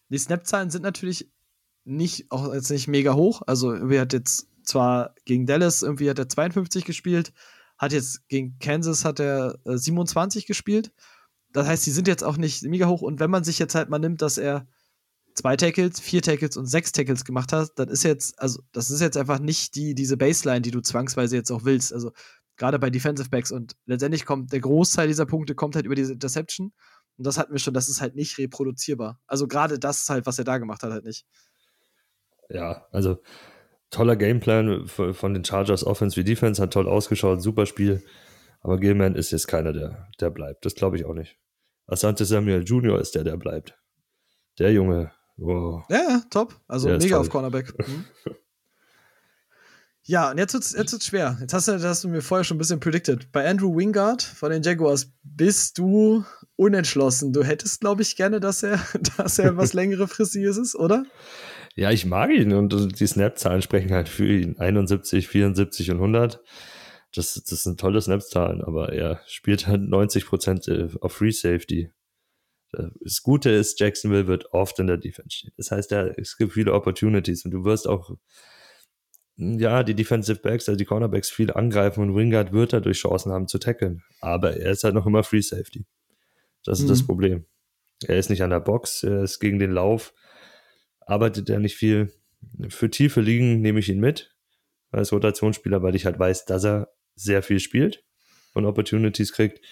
die 0.09 0.17
Snap-Zahlen 0.17 0.69
sind 0.69 0.81
natürlich 0.81 1.31
nicht, 1.85 2.31
auch 2.31 2.53
jetzt 2.53 2.69
nicht 2.69 2.89
mega 2.89 3.13
hoch. 3.13 3.43
Also, 3.47 3.73
er 3.73 4.01
hat 4.01 4.11
jetzt 4.11 4.47
zwar 4.63 5.15
gegen 5.23 5.45
Dallas 5.45 5.83
irgendwie 5.83 6.09
hat 6.09 6.19
er 6.19 6.27
52 6.27 6.83
gespielt, 6.83 7.31
hat 7.77 7.93
jetzt 7.93 8.27
gegen 8.27 8.59
Kansas 8.59 9.05
hat 9.05 9.21
er 9.21 9.57
äh, 9.63 9.77
27 9.77 10.47
gespielt. 10.47 10.91
Das 11.53 11.65
heißt, 11.65 11.85
die 11.85 11.91
sind 11.91 12.09
jetzt 12.09 12.25
auch 12.25 12.35
nicht 12.35 12.63
mega 12.63 12.87
hoch. 12.87 13.01
Und 13.01 13.21
wenn 13.21 13.31
man 13.31 13.45
sich 13.45 13.57
jetzt 13.57 13.73
halt 13.73 13.89
mal 13.89 13.99
nimmt, 13.99 14.21
dass 14.21 14.37
er 14.37 14.67
zwei 15.37 15.55
Tackles, 15.55 15.99
vier 15.99 16.21
Tackles 16.21 16.57
und 16.57 16.65
sechs 16.65 16.91
Tackles 16.91 17.23
gemacht 17.23 17.53
hast, 17.53 17.75
dann 17.75 17.89
ist 17.89 18.03
jetzt, 18.03 18.39
also 18.41 18.61
das 18.71 18.89
ist 18.89 19.01
jetzt 19.01 19.17
einfach 19.17 19.39
nicht 19.39 19.75
die, 19.75 19.93
diese 19.93 20.17
Baseline, 20.17 20.61
die 20.61 20.71
du 20.71 20.81
zwangsweise 20.81 21.35
jetzt 21.35 21.51
auch 21.51 21.63
willst. 21.63 21.93
Also 21.93 22.11
gerade 22.57 22.79
bei 22.79 22.89
Defensive 22.89 23.29
Backs 23.29 23.51
und 23.51 23.75
letztendlich 23.85 24.25
kommt 24.25 24.51
der 24.51 24.61
Großteil 24.61 25.07
dieser 25.07 25.27
Punkte 25.27 25.53
kommt 25.53 25.75
halt 25.75 25.85
über 25.85 25.93
diese 25.93 26.13
Interception. 26.13 26.73
Und 27.17 27.27
das 27.27 27.37
hatten 27.37 27.51
wir 27.51 27.59
schon, 27.59 27.75
das 27.75 27.87
ist 27.87 28.01
halt 28.01 28.15
nicht 28.15 28.37
reproduzierbar. 28.39 29.21
Also 29.27 29.47
gerade 29.47 29.77
das 29.77 30.09
halt, 30.09 30.25
was 30.25 30.39
er 30.39 30.45
da 30.45 30.57
gemacht 30.57 30.81
hat, 30.81 30.91
halt 30.91 31.05
nicht. 31.05 31.25
Ja, 32.49 32.87
also 32.91 33.21
toller 33.91 34.15
Gameplan 34.15 34.87
von 34.87 35.33
den 35.33 35.45
Chargers 35.45 35.85
Offense 35.85 36.17
wie 36.17 36.23
Defense, 36.23 36.61
hat 36.61 36.73
toll 36.73 36.87
ausgeschaut, 36.87 37.43
super 37.43 37.67
Spiel. 37.67 38.03
Aber 38.61 38.79
Gilman 38.79 39.15
ist 39.15 39.31
jetzt 39.31 39.47
keiner, 39.47 39.71
der, 39.71 40.07
der 40.19 40.31
bleibt. 40.31 40.65
Das 40.65 40.73
glaube 40.73 40.97
ich 40.97 41.05
auch 41.05 41.13
nicht. 41.13 41.37
Asante 41.85 42.25
Samuel 42.25 42.63
Jr. 42.63 42.99
ist 42.99 43.13
der, 43.13 43.23
der 43.23 43.37
bleibt. 43.37 43.77
Der 44.57 44.71
Junge 44.71 45.11
Wow. 45.37 45.83
Ja, 45.89 46.21
top. 46.29 46.59
Also 46.67 46.89
ja, 46.89 46.97
mega 46.97 47.19
auf 47.19 47.29
Cornerback. 47.29 47.73
Mhm. 47.87 48.05
ja, 50.03 50.31
und 50.31 50.37
jetzt 50.37 50.53
wird's, 50.53 50.73
jetzt 50.73 50.91
wird's 50.91 51.05
schwer. 51.05 51.37
Jetzt 51.39 51.53
hast 51.53 51.67
du, 51.67 51.81
hast 51.81 52.03
du 52.03 52.09
mir 52.09 52.21
vorher 52.21 52.43
schon 52.43 52.55
ein 52.55 52.59
bisschen 52.59 52.79
predicted. 52.79 53.31
Bei 53.31 53.47
Andrew 53.47 53.75
Wingard 53.75 54.23
von 54.23 54.51
den 54.51 54.63
Jaguars 54.63 55.11
bist 55.23 55.77
du 55.77 56.23
unentschlossen. 56.55 57.33
Du 57.33 57.43
hättest, 57.43 57.81
glaube 57.81 58.01
ich, 58.01 58.15
gerne, 58.15 58.39
dass 58.39 58.63
er, 58.63 58.79
dass 59.17 59.39
er 59.39 59.57
was 59.57 59.73
längere 59.73 60.07
Fristiges 60.07 60.57
ist, 60.57 60.75
oder? 60.75 61.05
Ja, 61.75 61.91
ich 61.91 62.05
mag 62.05 62.31
ihn 62.31 62.53
und 62.53 62.99
die 62.99 63.07
Snap-Zahlen 63.07 63.61
sprechen 63.61 63.91
halt 63.91 64.09
für 64.09 64.25
ihn. 64.25 64.57
71, 64.57 65.27
74 65.27 65.91
und 65.91 65.97
100. 65.97 66.41
Das, 67.13 67.35
das 67.35 67.63
sind 67.63 67.79
tolle 67.79 68.01
Snap-Zahlen, 68.01 68.63
aber 68.63 68.93
er 68.93 69.21
spielt 69.27 69.67
halt 69.67 69.81
90% 69.81 70.69
äh, 70.71 70.99
auf 70.99 71.13
Free 71.13 71.31
Safety. 71.31 71.91
Das 72.71 73.23
Gute 73.23 73.49
ist, 73.49 73.79
Jacksonville 73.79 74.27
wird 74.27 74.53
oft 74.53 74.77
in 74.79 74.87
der 74.87 74.97
Defense 74.97 75.37
stehen. 75.37 75.53
Das 75.57 75.71
heißt, 75.71 75.91
es 75.91 76.37
gibt 76.37 76.53
viele 76.53 76.73
Opportunities 76.73 77.45
und 77.45 77.51
du 77.51 77.63
wirst 77.63 77.87
auch, 77.87 78.15
ja, 79.37 79.83
die 79.83 79.93
Defensive 79.93 80.39
Backs, 80.39 80.67
also 80.67 80.77
die 80.77 80.85
Cornerbacks 80.85 81.29
viel 81.29 81.51
angreifen 81.51 82.01
und 82.01 82.15
Wingard 82.15 82.51
wird 82.51 82.73
dadurch 82.73 82.99
Chancen 82.99 83.31
haben 83.31 83.47
zu 83.47 83.59
tackeln. 83.59 84.03
Aber 84.19 84.57
er 84.57 84.71
ist 84.71 84.83
halt 84.83 84.95
noch 84.95 85.05
immer 85.05 85.23
Free 85.23 85.41
Safety. 85.41 85.85
Das 86.65 86.79
ist 86.79 86.85
mhm. 86.85 86.89
das 86.89 87.05
Problem. 87.05 87.45
Er 88.05 88.17
ist 88.17 88.29
nicht 88.29 88.43
an 88.43 88.49
der 88.49 88.59
Box, 88.59 89.03
er 89.03 89.23
ist 89.23 89.39
gegen 89.39 89.59
den 89.59 89.71
Lauf, 89.71 90.13
arbeitet 90.99 91.49
er 91.49 91.59
nicht 91.59 91.75
viel. 91.75 92.13
Für 92.69 92.89
tiefe 92.89 93.21
Ligen 93.21 93.61
nehme 93.61 93.79
ich 93.79 93.89
ihn 93.89 93.99
mit 93.99 94.35
als 94.91 95.11
Rotationsspieler, 95.11 95.81
weil 95.83 95.95
ich 95.95 96.05
halt 96.05 96.19
weiß, 96.19 96.45
dass 96.45 96.63
er 96.63 96.89
sehr 97.15 97.43
viel 97.43 97.59
spielt 97.59 98.03
und 98.53 98.65
Opportunities 98.65 99.33
kriegt. 99.33 99.63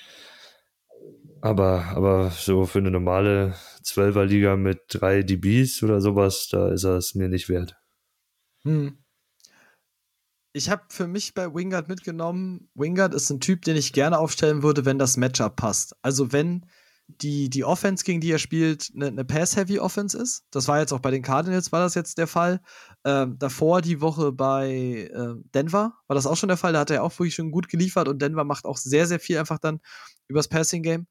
Aber, 1.45 1.83
aber 1.95 2.31
so 2.31 2.65
für 2.65 2.79
eine 2.79 2.89
normale 2.89 3.53
Zwölferliga 3.83 4.55
mit 4.55 4.79
drei 4.87 5.21
DBs 5.21 5.83
oder 5.83 6.01
sowas, 6.01 6.47
da 6.49 6.69
ist 6.69 6.85
er 6.85 6.95
es 6.95 7.13
mir 7.13 7.29
nicht 7.29 7.49
wert. 7.49 7.75
Hm. 8.63 8.97
Ich 10.53 10.71
habe 10.71 10.81
für 10.89 11.05
mich 11.05 11.35
bei 11.35 11.53
Wingard 11.53 11.87
mitgenommen, 11.87 12.71
Wingard 12.73 13.13
ist 13.13 13.29
ein 13.29 13.41
Typ, 13.41 13.61
den 13.61 13.75
ich 13.75 13.93
gerne 13.93 14.17
aufstellen 14.17 14.63
würde, 14.63 14.85
wenn 14.85 14.97
das 14.97 15.17
Matchup 15.17 15.55
passt. 15.55 15.95
Also 16.01 16.31
wenn 16.31 16.65
die, 17.07 17.51
die 17.51 17.63
Offense, 17.63 18.03
gegen 18.03 18.21
die 18.21 18.31
er 18.31 18.39
spielt, 18.39 18.91
eine, 18.95 19.09
eine 19.09 19.23
Pass-Heavy-Offense 19.23 20.17
ist. 20.17 20.45
Das 20.49 20.67
war 20.67 20.79
jetzt 20.79 20.93
auch 20.93 20.99
bei 20.99 21.11
den 21.11 21.21
Cardinals, 21.21 21.71
war 21.71 21.79
das 21.79 21.93
jetzt 21.93 22.17
der 22.17 22.25
Fall. 22.25 22.59
Ähm, 23.03 23.37
davor 23.37 23.83
die 23.83 24.01
Woche 24.01 24.31
bei 24.31 25.11
äh, 25.13 25.35
Denver 25.53 25.93
war 26.07 26.15
das 26.15 26.25
auch 26.25 26.37
schon 26.37 26.49
der 26.49 26.57
Fall. 26.57 26.73
Da 26.73 26.79
hat 26.79 26.89
er 26.89 27.03
auch 27.03 27.11
wirklich 27.19 27.35
schon 27.35 27.51
gut 27.51 27.69
geliefert 27.69 28.07
und 28.07 28.19
Denver 28.19 28.45
macht 28.45 28.65
auch 28.65 28.77
sehr, 28.77 29.05
sehr 29.05 29.19
viel 29.19 29.37
einfach 29.37 29.59
dann 29.59 29.79
übers 30.27 30.47
Passing-Game 30.47 31.05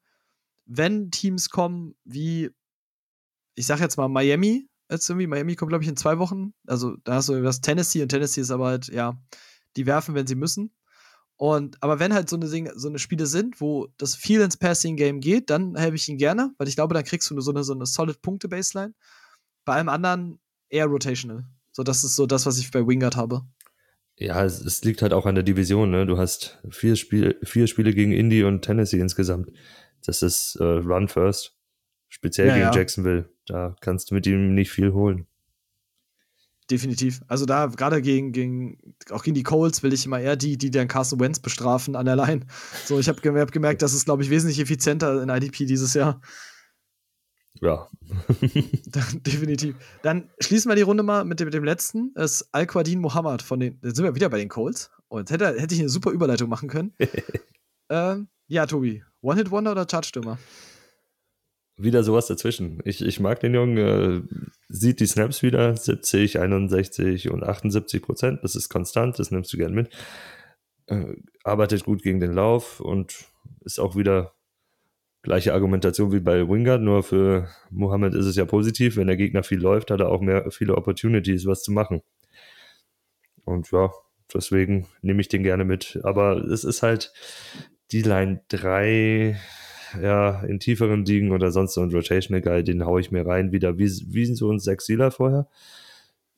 wenn 0.65 1.11
Teams 1.11 1.49
kommen 1.49 1.95
wie, 2.03 2.49
ich 3.55 3.65
sag 3.65 3.79
jetzt 3.79 3.97
mal 3.97 4.07
Miami, 4.07 4.67
jetzt 4.89 5.09
irgendwie, 5.09 5.27
Miami 5.27 5.55
kommt, 5.55 5.69
glaube 5.69 5.83
ich, 5.83 5.89
in 5.89 5.97
zwei 5.97 6.19
Wochen. 6.19 6.53
Also 6.67 6.95
da 7.03 7.15
hast 7.15 7.29
du 7.29 7.41
das 7.41 7.61
Tennessee 7.61 8.01
und 8.01 8.09
Tennessee 8.09 8.41
ist 8.41 8.51
aber 8.51 8.67
halt, 8.67 8.87
ja, 8.87 9.17
die 9.75 9.85
werfen, 9.85 10.15
wenn 10.15 10.27
sie 10.27 10.35
müssen. 10.35 10.71
Und, 11.37 11.81
aber 11.81 11.99
wenn 11.99 12.13
halt 12.13 12.29
so 12.29 12.37
eine, 12.37 12.47
so 12.47 12.87
eine 12.87 12.99
Spiele 12.99 13.25
sind, 13.25 13.59
wo 13.59 13.87
das 13.97 14.15
viel 14.15 14.39
ins 14.41 14.57
Passing-Game 14.57 15.19
geht, 15.19 15.49
dann 15.49 15.75
helfe 15.75 15.95
ich 15.95 16.07
ihn 16.07 16.17
gerne, 16.17 16.53
weil 16.57 16.67
ich 16.67 16.75
glaube, 16.75 16.93
dann 16.93 17.03
kriegst 17.03 17.29
du 17.29 17.39
so 17.41 17.51
eine, 17.51 17.63
so 17.63 17.73
eine 17.73 17.85
solid 17.85 18.21
Punkte-Baseline. 18.21 18.93
Bei 19.65 19.73
allem 19.73 19.89
anderen 19.89 20.39
eher 20.69 20.85
rotational. 20.85 21.45
So, 21.71 21.83
das 21.83 22.05
ist 22.05 22.15
so 22.15 22.25
das, 22.25 22.45
was 22.45 22.57
ich 22.57 22.71
bei 22.71 22.87
Wingard 22.87 23.17
habe. 23.17 23.41
Ja, 24.17 24.45
es, 24.45 24.61
es 24.61 24.81
liegt 24.85 25.01
halt 25.01 25.11
auch 25.11 25.25
an 25.25 25.35
der 25.35 25.43
Division, 25.43 25.91
ne? 25.91 26.05
Du 26.05 26.17
hast 26.17 26.57
vier, 26.69 26.95
Spiel, 26.95 27.37
vier 27.43 27.67
Spiele 27.67 27.93
gegen 27.93 28.13
Indy 28.13 28.45
und 28.45 28.61
Tennessee 28.61 28.99
insgesamt. 28.99 29.51
Das 30.07 30.21
ist 30.21 30.55
äh, 30.55 30.63
Run 30.63 31.07
First. 31.07 31.55
Speziell 32.09 32.47
Ja, 32.47 32.53
gegen 32.53 32.65
ja. 32.65 32.73
Jacksonville. 32.73 33.29
Da 33.45 33.75
kannst 33.81 34.11
du 34.11 34.15
mit 34.15 34.25
ihm 34.27 34.53
nicht 34.53 34.71
viel 34.71 34.93
holen. 34.93 35.27
Definitiv. 36.71 37.21
Also 37.27 37.45
da 37.45 37.67
gerade 37.67 38.01
gegen, 38.01 38.31
gegen, 38.31 38.95
auch 39.11 39.23
gegen 39.23 39.35
die 39.35 39.43
Colts 39.43 39.83
will 39.83 39.93
ich 39.93 40.05
immer 40.05 40.19
eher 40.19 40.35
die, 40.35 40.57
die 40.57 40.71
dann 40.71 40.87
Carson 40.87 41.19
Wentz 41.19 41.39
bestrafen 41.39 41.95
an 41.95 42.05
der 42.07 42.15
Line. 42.15 42.47
So, 42.85 42.97
ich 42.97 43.07
habe 43.07 43.39
hab 43.39 43.51
gemerkt, 43.51 43.83
das 43.83 43.93
ist, 43.93 44.05
glaube 44.05 44.23
ich, 44.23 44.31
wesentlich 44.31 44.59
effizienter 44.59 45.21
in 45.21 45.29
IDP 45.29 45.65
dieses 45.65 45.93
Jahr. 45.93 46.21
Ja. 47.61 47.87
Definitiv. 48.41 49.75
Dann 50.01 50.29
schließen 50.39 50.69
wir 50.69 50.75
die 50.75 50.81
Runde 50.81 51.03
mal 51.03 51.23
mit 51.23 51.39
dem, 51.39 51.45
mit 51.45 51.53
dem 51.53 51.63
letzten. 51.63 52.13
Das 52.15 52.41
ist 52.41 52.49
Al-Quadin 52.51 52.99
Mohammed 52.99 53.43
von 53.43 53.59
den. 53.59 53.79
Jetzt 53.83 53.97
sind 53.97 54.05
wir 54.05 54.15
wieder 54.15 54.29
bei 54.29 54.39
den 54.39 54.49
Colts. 54.49 54.89
Und 55.07 55.29
hätte, 55.29 55.59
hätte 55.59 55.75
ich 55.75 55.81
eine 55.81 55.89
super 55.89 56.11
Überleitung 56.11 56.49
machen 56.49 56.67
können. 56.67 56.93
ähm, 57.89 58.27
ja, 58.47 58.65
Tobi. 58.65 59.03
One-Hit-Wonder 59.25 59.71
oder 59.71 59.87
Charge-Stürmer? 59.89 60.37
wieder 61.77 62.03
sowas 62.03 62.27
dazwischen. 62.27 62.79
Ich, 62.85 63.03
ich 63.03 63.19
mag 63.19 63.39
den 63.39 63.53
Jungen, 63.53 63.77
äh, 63.77 64.21
sieht 64.69 64.99
die 64.99 65.07
Snaps 65.07 65.43
wieder, 65.43 65.75
70, 65.75 66.39
61 66.39 67.29
und 67.29 67.43
78 67.43 68.01
Prozent. 68.01 68.39
Das 68.43 68.55
ist 68.55 68.69
konstant, 68.69 69.19
das 69.19 69.31
nimmst 69.31 69.51
du 69.51 69.57
gern 69.57 69.73
mit. 69.73 69.89
Äh, 70.87 71.15
arbeitet 71.43 71.83
gut 71.83 72.01
gegen 72.01 72.19
den 72.19 72.33
Lauf 72.33 72.79
und 72.79 73.25
ist 73.61 73.79
auch 73.79 73.95
wieder 73.95 74.33
gleiche 75.21 75.53
Argumentation 75.53 76.11
wie 76.11 76.19
bei 76.19 76.47
Wingard, 76.47 76.81
nur 76.81 77.01
für 77.01 77.49
Mohammed 77.71 78.13
ist 78.13 78.27
es 78.27 78.35
ja 78.35 78.45
positiv. 78.45 78.95
Wenn 78.95 79.07
der 79.07 79.17
Gegner 79.17 79.43
viel 79.43 79.59
läuft, 79.59 79.89
hat 79.91 79.99
er 79.99 80.09
auch 80.09 80.21
mehr 80.21 80.51
viele 80.51 80.75
Opportunities, 80.75 81.47
was 81.47 81.63
zu 81.63 81.71
machen. 81.71 82.03
Und 83.43 83.71
ja, 83.71 83.91
deswegen 84.33 84.87
nehme 85.01 85.21
ich 85.21 85.27
den 85.27 85.43
gerne 85.43 85.65
mit. 85.65 85.99
Aber 86.03 86.37
es 86.37 86.63
ist 86.63 86.83
halt 86.83 87.11
die 87.91 88.01
Line 88.01 88.41
3, 88.49 89.39
ja, 90.01 90.41
in 90.41 90.59
tieferen 90.59 91.05
Ligen 91.05 91.31
oder 91.31 91.51
sonst 91.51 91.73
so 91.73 91.81
ein 91.81 91.91
Rotational 91.91 92.41
Guy, 92.41 92.63
den 92.63 92.85
haue 92.85 93.01
ich 93.01 93.11
mir 93.11 93.25
rein, 93.25 93.51
wieder 93.51 93.77
wie, 93.77 93.89
wie 94.07 94.25
so 94.25 94.51
ein 94.51 94.59
Sechs-Sealer 94.59 95.11
vorher. 95.11 95.47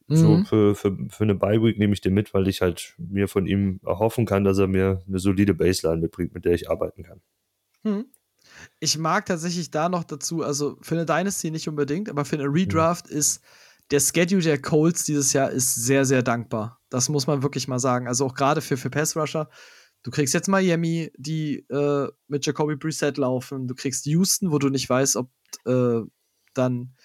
So 0.09 0.37
Mhm. 0.37 0.45
für, 0.45 0.75
für, 0.75 0.97
für 1.09 1.23
eine 1.23 1.35
Bye-Week 1.35 1.77
nehme 1.77 1.93
ich 1.93 1.99
den 1.99 2.13
mit, 2.13 2.33
weil 2.33 2.47
ich 2.47 2.61
halt 2.61 2.95
mir 2.97 3.27
von 3.27 3.45
ihm 3.45 3.81
erhoffen 3.85 4.25
kann, 4.25 4.45
dass 4.45 4.57
er 4.57 4.67
mir 4.67 5.03
eine 5.05 5.19
solide 5.19 5.53
Baseline 5.53 6.01
mitbringt, 6.01 6.33
mit 6.33 6.45
der 6.45 6.53
ich 6.53 6.69
arbeiten 6.69 7.03
kann. 7.03 7.19
Hm. 7.83 8.05
Ich 8.79 8.97
mag 8.97 9.25
tatsächlich 9.25 9.69
da 9.69 9.89
noch 9.89 10.05
dazu, 10.05 10.43
also 10.43 10.77
für 10.81 10.95
eine 10.95 11.05
Dynasty 11.05 11.51
nicht 11.51 11.67
unbedingt, 11.67 12.09
aber 12.09 12.23
für 12.23 12.37
eine 12.37 12.47
Redraft 12.47 13.07
ist 13.07 13.43
der 13.91 13.99
Schedule 13.99 14.41
der 14.41 14.61
Colts 14.61 15.03
dieses 15.03 15.33
Jahr 15.33 15.49
ist 15.49 15.75
sehr, 15.75 16.05
sehr 16.05 16.23
dankbar. 16.23 16.79
Das 16.89 17.09
muss 17.09 17.27
man 17.27 17.43
wirklich 17.43 17.67
mal 17.67 17.79
sagen. 17.79 18.07
Also 18.07 18.25
auch 18.25 18.33
gerade 18.33 18.61
für, 18.61 18.77
für 18.77 18.89
Pass-Rusher. 18.89 19.49
Du 20.07 20.11
kriegst 20.11 20.33
jetzt 20.33 20.47
Miami, 20.47 21.11
die 21.17 21.65
äh, 21.69 22.07
mit 22.29 22.45
Jacoby 22.45 22.77
Brissett 22.77 23.17
laufen. 23.17 23.67
Du 23.67 23.75
kriegst 23.75 24.05
Houston, 24.05 24.53
wo 24.53 24.57
du 24.57 24.69
nicht 24.69 24.89
weißt, 24.89 25.17
ob 25.17 25.29
äh, 25.65 25.99
dann, 26.53 26.95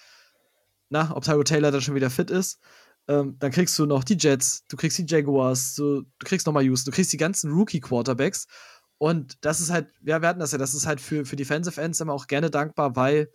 na, 0.87 1.13
ob 1.13 1.25
Tyro 1.25 1.43
Taylor 1.43 1.69
dann 1.69 1.81
schon 1.81 1.95
wieder 1.95 2.09
fit 2.09 2.31
ist. 2.31 2.61
Ähm, 3.09 3.35
dann 3.39 3.51
kriegst 3.51 3.77
du 3.77 3.85
noch 3.85 4.05
die 4.05 4.15
Jets, 4.17 4.65
du 4.69 4.77
kriegst 4.77 4.97
die 4.97 5.05
Jaguars, 5.05 5.75
du, 5.75 6.03
du 6.03 6.25
kriegst 6.25 6.47
nochmal 6.47 6.63
Houston, 6.63 6.91
du 6.91 6.95
kriegst 6.95 7.11
die 7.11 7.17
ganzen 7.17 7.51
Rookie-Quarterbacks. 7.51 8.47
Und 8.99 9.35
das 9.43 9.59
ist 9.59 9.69
halt, 9.69 9.89
ja, 10.05 10.21
wir 10.21 10.29
hatten 10.29 10.39
das 10.39 10.53
ja, 10.53 10.57
das 10.57 10.73
ist 10.73 10.85
halt 10.85 11.01
für, 11.01 11.25
für 11.25 11.35
Defensive 11.35 11.81
Ends 11.81 11.99
immer 11.99 12.13
auch 12.13 12.27
gerne 12.27 12.51
dankbar, 12.51 12.95
weil 12.95 13.29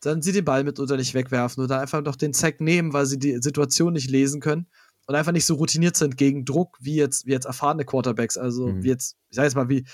dann 0.00 0.22
sie 0.22 0.32
den 0.32 0.46
Ball 0.46 0.64
mit 0.64 0.80
oder 0.80 0.96
nicht 0.96 1.12
wegwerfen 1.12 1.62
oder 1.62 1.82
einfach 1.82 2.00
noch 2.00 2.16
den 2.16 2.32
Sack 2.32 2.62
nehmen, 2.62 2.94
weil 2.94 3.04
sie 3.04 3.18
die 3.18 3.42
Situation 3.42 3.92
nicht 3.92 4.08
lesen 4.08 4.40
können 4.40 4.68
und 5.06 5.14
einfach 5.14 5.32
nicht 5.32 5.46
so 5.46 5.54
routiniert 5.54 5.96
sind 5.96 6.16
gegen 6.16 6.44
Druck 6.44 6.76
wie 6.80 6.96
jetzt, 6.96 7.26
wie 7.26 7.32
jetzt 7.32 7.46
erfahrene 7.46 7.84
Quarterbacks. 7.84 8.36
Also 8.36 8.68
Mhm. 8.68 8.82
wie 8.82 8.88
jetzt, 8.88 9.16
ich 9.30 9.36
sag 9.36 9.44
jetzt 9.44 9.54
mal, 9.54 9.68
wie 9.68 9.86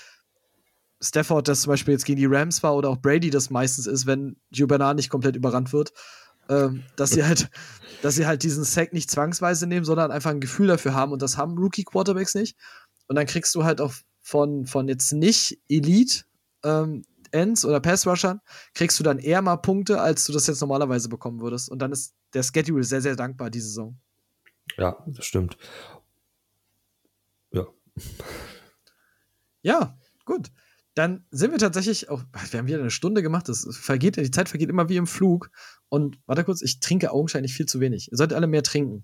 Stafford 1.01 1.47
das 1.47 1.61
zum 1.61 1.71
Beispiel 1.71 1.93
jetzt 1.93 2.05
gegen 2.05 2.19
die 2.19 2.25
Rams 2.25 2.63
war 2.63 2.75
oder 2.75 2.89
auch 2.89 2.97
Brady 2.97 3.29
das 3.29 3.49
meistens 3.49 3.87
ist, 3.87 4.05
wenn 4.05 4.37
Gio 4.51 4.67
Bernard 4.67 4.95
nicht 4.95 5.09
komplett 5.09 5.35
überrannt 5.35 5.73
wird, 5.73 5.93
ähm, 6.49 6.83
dass 6.95 7.11
sie 7.11 7.23
halt, 7.23 7.49
dass 8.01 8.15
sie 8.15 8.25
halt 8.25 8.43
diesen 8.43 8.63
Sack 8.63 8.93
nicht 8.93 9.11
zwangsweise 9.11 9.67
nehmen, 9.67 9.85
sondern 9.85 10.11
einfach 10.11 10.31
ein 10.31 10.39
Gefühl 10.39 10.67
dafür 10.67 10.93
haben 10.93 11.11
und 11.11 11.21
das 11.21 11.37
haben 11.37 11.57
Rookie 11.57 11.83
Quarterbacks 11.83 12.35
nicht. 12.35 12.57
Und 13.07 13.15
dann 13.17 13.25
kriegst 13.25 13.53
du 13.55 13.63
halt 13.63 13.81
auch 13.81 13.93
von, 14.21 14.65
von 14.65 14.87
jetzt 14.87 15.11
nicht 15.11 15.59
Elite 15.67 16.23
ähm, 16.63 17.03
Ends 17.31 17.65
oder 17.65 17.79
Pass-Rushern, 17.79 18.39
kriegst 18.73 18.99
du 18.99 19.03
dann 19.03 19.19
eher 19.19 19.41
mal 19.41 19.57
Punkte, 19.57 19.99
als 19.99 20.25
du 20.25 20.31
das 20.31 20.47
jetzt 20.47 20.61
normalerweise 20.61 21.09
bekommen 21.09 21.41
würdest. 21.41 21.69
Und 21.69 21.79
dann 21.79 21.91
ist 21.91 22.13
der 22.33 22.43
Schedule 22.43 22.83
sehr, 22.83 23.01
sehr 23.01 23.15
dankbar 23.15 23.49
diese 23.49 23.67
Saison. 23.67 23.97
Ja, 24.77 25.03
das 25.07 25.25
stimmt. 25.25 25.57
Ja. 27.51 27.67
Ja, 29.61 29.97
gut. 30.25 30.51
Dann 30.95 31.25
sind 31.31 31.51
wir 31.51 31.57
tatsächlich 31.57 32.09
auch, 32.09 32.23
wir 32.51 32.59
haben 32.59 32.67
wieder 32.67 32.79
eine 32.79 32.91
Stunde 32.91 33.23
gemacht, 33.23 33.49
das 33.49 33.67
vergeht, 33.71 34.15
die 34.15 34.29
Zeit 34.29 34.47
vergeht 34.47 34.69
immer 34.69 34.89
wie 34.89 34.97
im 34.97 35.07
Flug. 35.07 35.49
Und 35.89 36.19
warte 36.27 36.43
kurz, 36.43 36.61
ich 36.61 36.79
trinke 36.79 37.11
augenscheinlich 37.11 37.53
viel 37.53 37.65
zu 37.65 37.79
wenig. 37.79 38.11
Ihr 38.11 38.17
solltet 38.17 38.35
alle 38.35 38.47
mehr 38.47 38.63
trinken. 38.63 39.03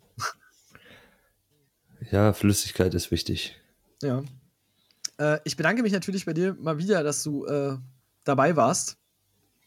Ja, 2.12 2.34
Flüssigkeit 2.34 2.94
ist 2.94 3.12
wichtig. 3.12 3.60
Ja. 4.02 4.24
Äh, 5.18 5.40
ich 5.44 5.58
bedanke 5.58 5.82
mich 5.82 5.92
natürlich 5.92 6.26
bei 6.26 6.34
dir 6.34 6.56
mal 6.60 6.78
wieder, 6.78 7.04
dass 7.04 7.24
du 7.24 7.46
äh, 7.46 7.78
dabei 8.24 8.56
warst 8.56 8.98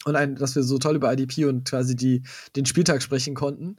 und 0.04 0.16
ein, 0.16 0.36
dass 0.36 0.54
wir 0.54 0.62
so 0.62 0.78
toll 0.78 0.96
über 0.96 1.12
IDP 1.12 1.44
und 1.44 1.68
quasi 1.68 1.96
die, 1.96 2.22
den 2.56 2.66
Spieltag 2.66 3.02
sprechen 3.02 3.34
konnten. 3.34 3.76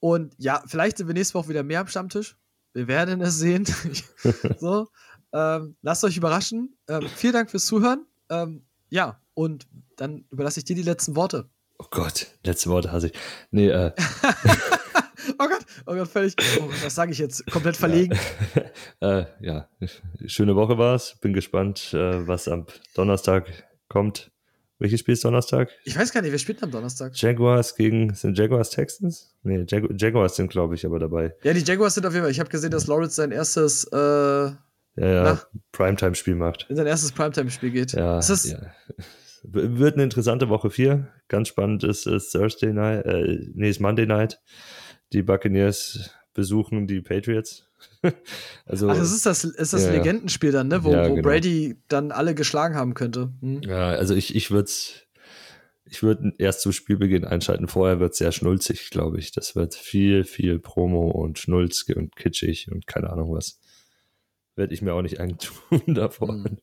Und 0.00 0.34
ja, 0.38 0.62
vielleicht 0.66 0.98
sind 0.98 1.06
wir 1.06 1.14
nächste 1.14 1.34
Woche 1.34 1.48
wieder 1.48 1.62
mehr 1.62 1.80
am 1.80 1.86
Stammtisch. 1.86 2.36
Wir 2.72 2.88
werden 2.88 3.20
es 3.20 3.38
sehen. 3.38 3.64
so, 4.58 4.88
ähm, 5.32 5.76
lasst 5.82 6.04
euch 6.04 6.16
überraschen. 6.16 6.76
Ähm, 6.88 7.08
vielen 7.14 7.32
Dank 7.32 7.50
fürs 7.50 7.66
Zuhören. 7.66 8.06
Ähm, 8.28 8.66
ja, 8.88 9.20
und 9.34 9.66
dann 9.96 10.24
überlasse 10.30 10.60
ich 10.60 10.64
dir 10.64 10.76
die 10.76 10.82
letzten 10.82 11.16
Worte. 11.16 11.48
Oh 11.78 11.86
Gott, 11.90 12.26
letzte 12.44 12.70
Worte 12.70 12.92
hasse 12.92 13.08
ich. 13.08 13.12
Nee, 13.50 13.68
äh, 13.68 13.92
Oh 15.38 15.48
Gott, 15.48 15.66
oh 15.86 15.94
Gott, 15.94 16.08
völlig. 16.08 16.34
Oh, 16.60 16.68
was 16.82 16.94
sage 16.94 17.12
ich 17.12 17.18
jetzt? 17.18 17.44
Komplett 17.50 17.76
verlegen. 17.76 18.16
äh, 19.00 19.24
ja, 19.40 19.68
schöne 20.26 20.54
Woche 20.54 20.78
war's. 20.78 21.18
Bin 21.20 21.32
gespannt, 21.32 21.92
äh, 21.92 22.26
was 22.26 22.48
am 22.48 22.66
Donnerstag 22.94 23.64
kommt. 23.88 24.30
Welches 24.78 25.00
Spiel 25.00 25.14
ist 25.14 25.24
Donnerstag? 25.24 25.70
Ich 25.84 25.96
weiß 25.98 26.12
gar 26.12 26.20
nicht, 26.20 26.32
wer 26.32 26.38
spielt 26.38 26.62
am 26.62 26.70
Donnerstag? 26.70 27.12
Jaguars 27.16 27.74
gegen, 27.76 28.12
sind 28.14 28.36
Jaguars 28.36 28.70
Texans? 28.70 29.34
Nee, 29.42 29.64
Jag 29.68 29.88
Jaguars 30.00 30.36
sind, 30.36 30.50
glaube 30.50 30.74
ich, 30.74 30.84
aber 30.84 30.98
dabei. 30.98 31.34
Ja, 31.44 31.54
die 31.54 31.60
Jaguars 31.64 31.94
sind 31.94 32.04
auf 32.06 32.12
jeden 32.12 32.24
Fall. 32.24 32.30
Ich 32.32 32.40
habe 32.40 32.50
gesehen, 32.50 32.70
dass 32.70 32.86
Lawrence 32.86 33.14
sein 33.16 33.32
erstes 33.32 33.84
äh, 33.90 33.96
Ja, 33.96 34.54
ja? 34.96 35.40
Primetime-Spiel 35.72 36.34
macht. 36.34 36.66
in 36.68 36.76
sein 36.76 36.86
erstes 36.86 37.12
Primetime-Spiel 37.12 37.70
geht. 37.70 37.92
Ja, 37.92 38.18
Ist 38.18 38.28
das, 38.30 38.50
ja. 38.50 38.58
Wird 39.44 39.94
eine 39.94 40.02
interessante 40.02 40.48
Woche 40.48 40.70
4. 40.70 41.06
Ganz 41.28 41.48
spannend 41.48 41.84
ist, 41.84 42.06
ist 42.06 42.30
Thursday 42.32 42.72
Night, 42.72 43.06
äh, 43.06 43.38
nee, 43.54 43.70
ist 43.70 43.80
Monday 43.80 44.06
Night. 44.06 44.40
Die 45.12 45.22
Buccaneers 45.22 46.10
besuchen 46.36 46.86
die 46.86 47.00
Patriots. 47.00 47.66
also, 48.66 48.88
Ach, 48.88 48.96
das 48.96 49.12
ist 49.12 49.26
das, 49.26 49.42
ist 49.42 49.72
das 49.72 49.84
Ja. 49.84 49.92
Legendenspiel 49.92 50.52
dann, 50.52 50.68
ne? 50.68 50.84
Wo, 50.84 50.92
Ja, 50.92 51.08
wo 51.08 51.14
genau. 51.16 51.28
Brady 51.28 51.76
dann 51.88 52.12
alle 52.12 52.34
geschlagen 52.34 52.76
haben 52.76 52.94
könnte. 52.94 53.32
Hm? 53.40 53.62
ja, 53.62 53.88
also 53.88 54.14
ich, 54.14 54.36
ich 54.36 54.50
würde 54.50 54.70
ich 55.88 56.02
würde 56.02 56.32
erst 56.38 56.62
zu 56.62 56.72
Spielbeginn 56.72 57.24
einschalten. 57.24 57.68
Vorher 57.68 58.00
wird 58.00 58.12
es 58.12 58.18
sehr 58.18 58.32
schnulzig, 58.32 58.90
glaube 58.90 59.18
ich. 59.18 59.30
Das 59.32 59.54
wird 59.54 59.74
viel, 59.74 60.24
viel 60.24 60.58
Promo 60.58 61.10
und 61.10 61.38
Schnulz 61.38 61.84
und 61.94 62.16
kitschig 62.16 62.70
und 62.72 62.86
keine 62.86 63.10
Ahnung 63.10 63.32
was. 63.32 63.60
Werde 64.56 64.74
ich 64.74 64.82
mir 64.82 64.94
auch 64.94 65.02
nicht 65.02 65.20
eintun 65.20 65.54
davor. 65.86 66.28
Hm. 66.28 66.58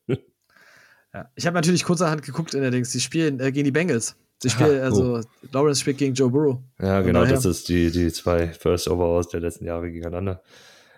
Ja. 1.14 1.32
Ich 1.36 1.46
habe 1.46 1.56
natürlich 1.56 1.84
kurzerhand 1.84 2.24
geguckt 2.24 2.54
in 2.54 2.62
der 2.62 2.72
Dings. 2.72 2.92
Die 2.92 3.00
spielen 3.00 3.40
äh, 3.40 3.52
gegen 3.52 3.66
die 3.66 3.72
Bengals. 3.72 4.18
Sie 4.44 4.50
spielen, 4.50 4.80
Ah, 4.82 4.84
also 4.84 5.22
Lawrence 5.52 5.82
spielt 5.82 5.98
gegen 5.98 6.14
Joe 6.14 6.30
Burrow. 6.30 6.58
Ja, 6.80 7.02
genau, 7.02 7.22
daher- 7.22 7.36
das 7.36 7.46
ist 7.46 7.70
die, 7.70 7.90
die 7.92 8.12
zwei 8.12 8.50
First 8.50 8.88
Overalls 8.90 9.30
der 9.30 9.40
letzten 9.40 9.66
Jahre 9.66 9.90
gegeneinander. 9.92 10.42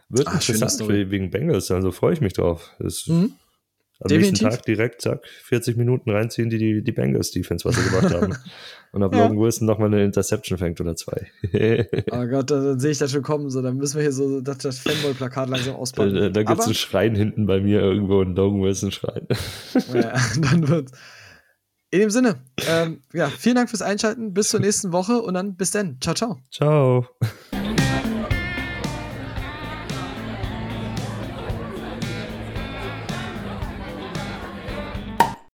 Wird 0.09 0.27
Ah, 0.27 0.39
schöne 0.41 0.57
interessant 0.57 0.89
wegen 0.89 1.29
Bengals, 1.29 1.71
also 1.71 1.91
freue 1.91 2.13
ich 2.13 2.21
mich 2.21 2.33
drauf. 2.33 2.71
Das 2.79 3.05
Mhm. 3.07 3.33
Am 4.01 4.09
Definitiv. 4.09 4.41
nächsten 4.41 4.57
Tag 4.57 4.65
direkt, 4.65 5.01
zack, 5.01 5.25
40 5.45 5.77
Minuten 5.77 6.09
reinziehen, 6.11 6.49
die 6.49 6.57
die, 6.57 6.83
die 6.83 6.91
Bengals-Defense, 6.91 7.63
was 7.63 7.75
sie 7.77 7.89
gemacht 7.89 8.13
haben. 8.13 8.35
Und 8.91 9.03
ob 9.03 9.13
Ja. 9.15 9.23
Logan 9.23 9.39
Wilson 9.39 9.65
nochmal 9.65 9.87
eine 9.87 10.03
Interception 10.03 10.57
fängt 10.57 10.81
oder 10.81 10.95
zwei. 10.97 11.27
Oh 12.11 12.25
Gott, 12.27 12.51
dann, 12.51 12.65
dann 12.65 12.79
sehe 12.79 12.91
ich 12.91 12.97
das 12.97 13.11
schon 13.13 13.21
kommen. 13.21 13.49
So, 13.49 13.61
dann 13.61 13.77
müssen 13.77 13.95
wir 13.95 14.01
hier 14.01 14.11
so 14.11 14.41
das, 14.41 14.57
das 14.57 14.79
Fanboy-Plakat 14.79 15.49
langsam 15.49 15.73
da 15.75 15.79
auspacken. 15.79 16.33
da 16.33 16.43
gibt 16.43 16.59
es 16.59 16.65
einen 16.65 16.75
Schrein 16.75 17.15
hinten 17.15 17.45
bei 17.45 17.61
mir 17.61 17.79
irgendwo, 17.79 18.19
einen 18.21 18.35
Logan 18.35 18.61
Wilson-Schrein. 18.61 19.27
Ja, 19.93 20.13
dann 20.41 20.67
wird. 20.67 20.89
In 21.95 22.01
dem 22.01 22.09
Sinne, 22.09 22.35
ähm, 22.67 22.99
ja, 23.13 23.29
vielen 23.29 23.55
Dank 23.55 23.69
fürs 23.69 23.81
Einschalten. 23.81 24.33
Bis 24.33 24.49
zur 24.49 24.59
nächsten 24.59 24.91
Woche 24.91 25.21
und 25.21 25.33
dann 25.33 25.55
bis 25.55 25.71
dann. 25.71 25.95
Ciao, 26.01 26.13
ciao. 26.13 26.39
Ciao. 26.51 27.07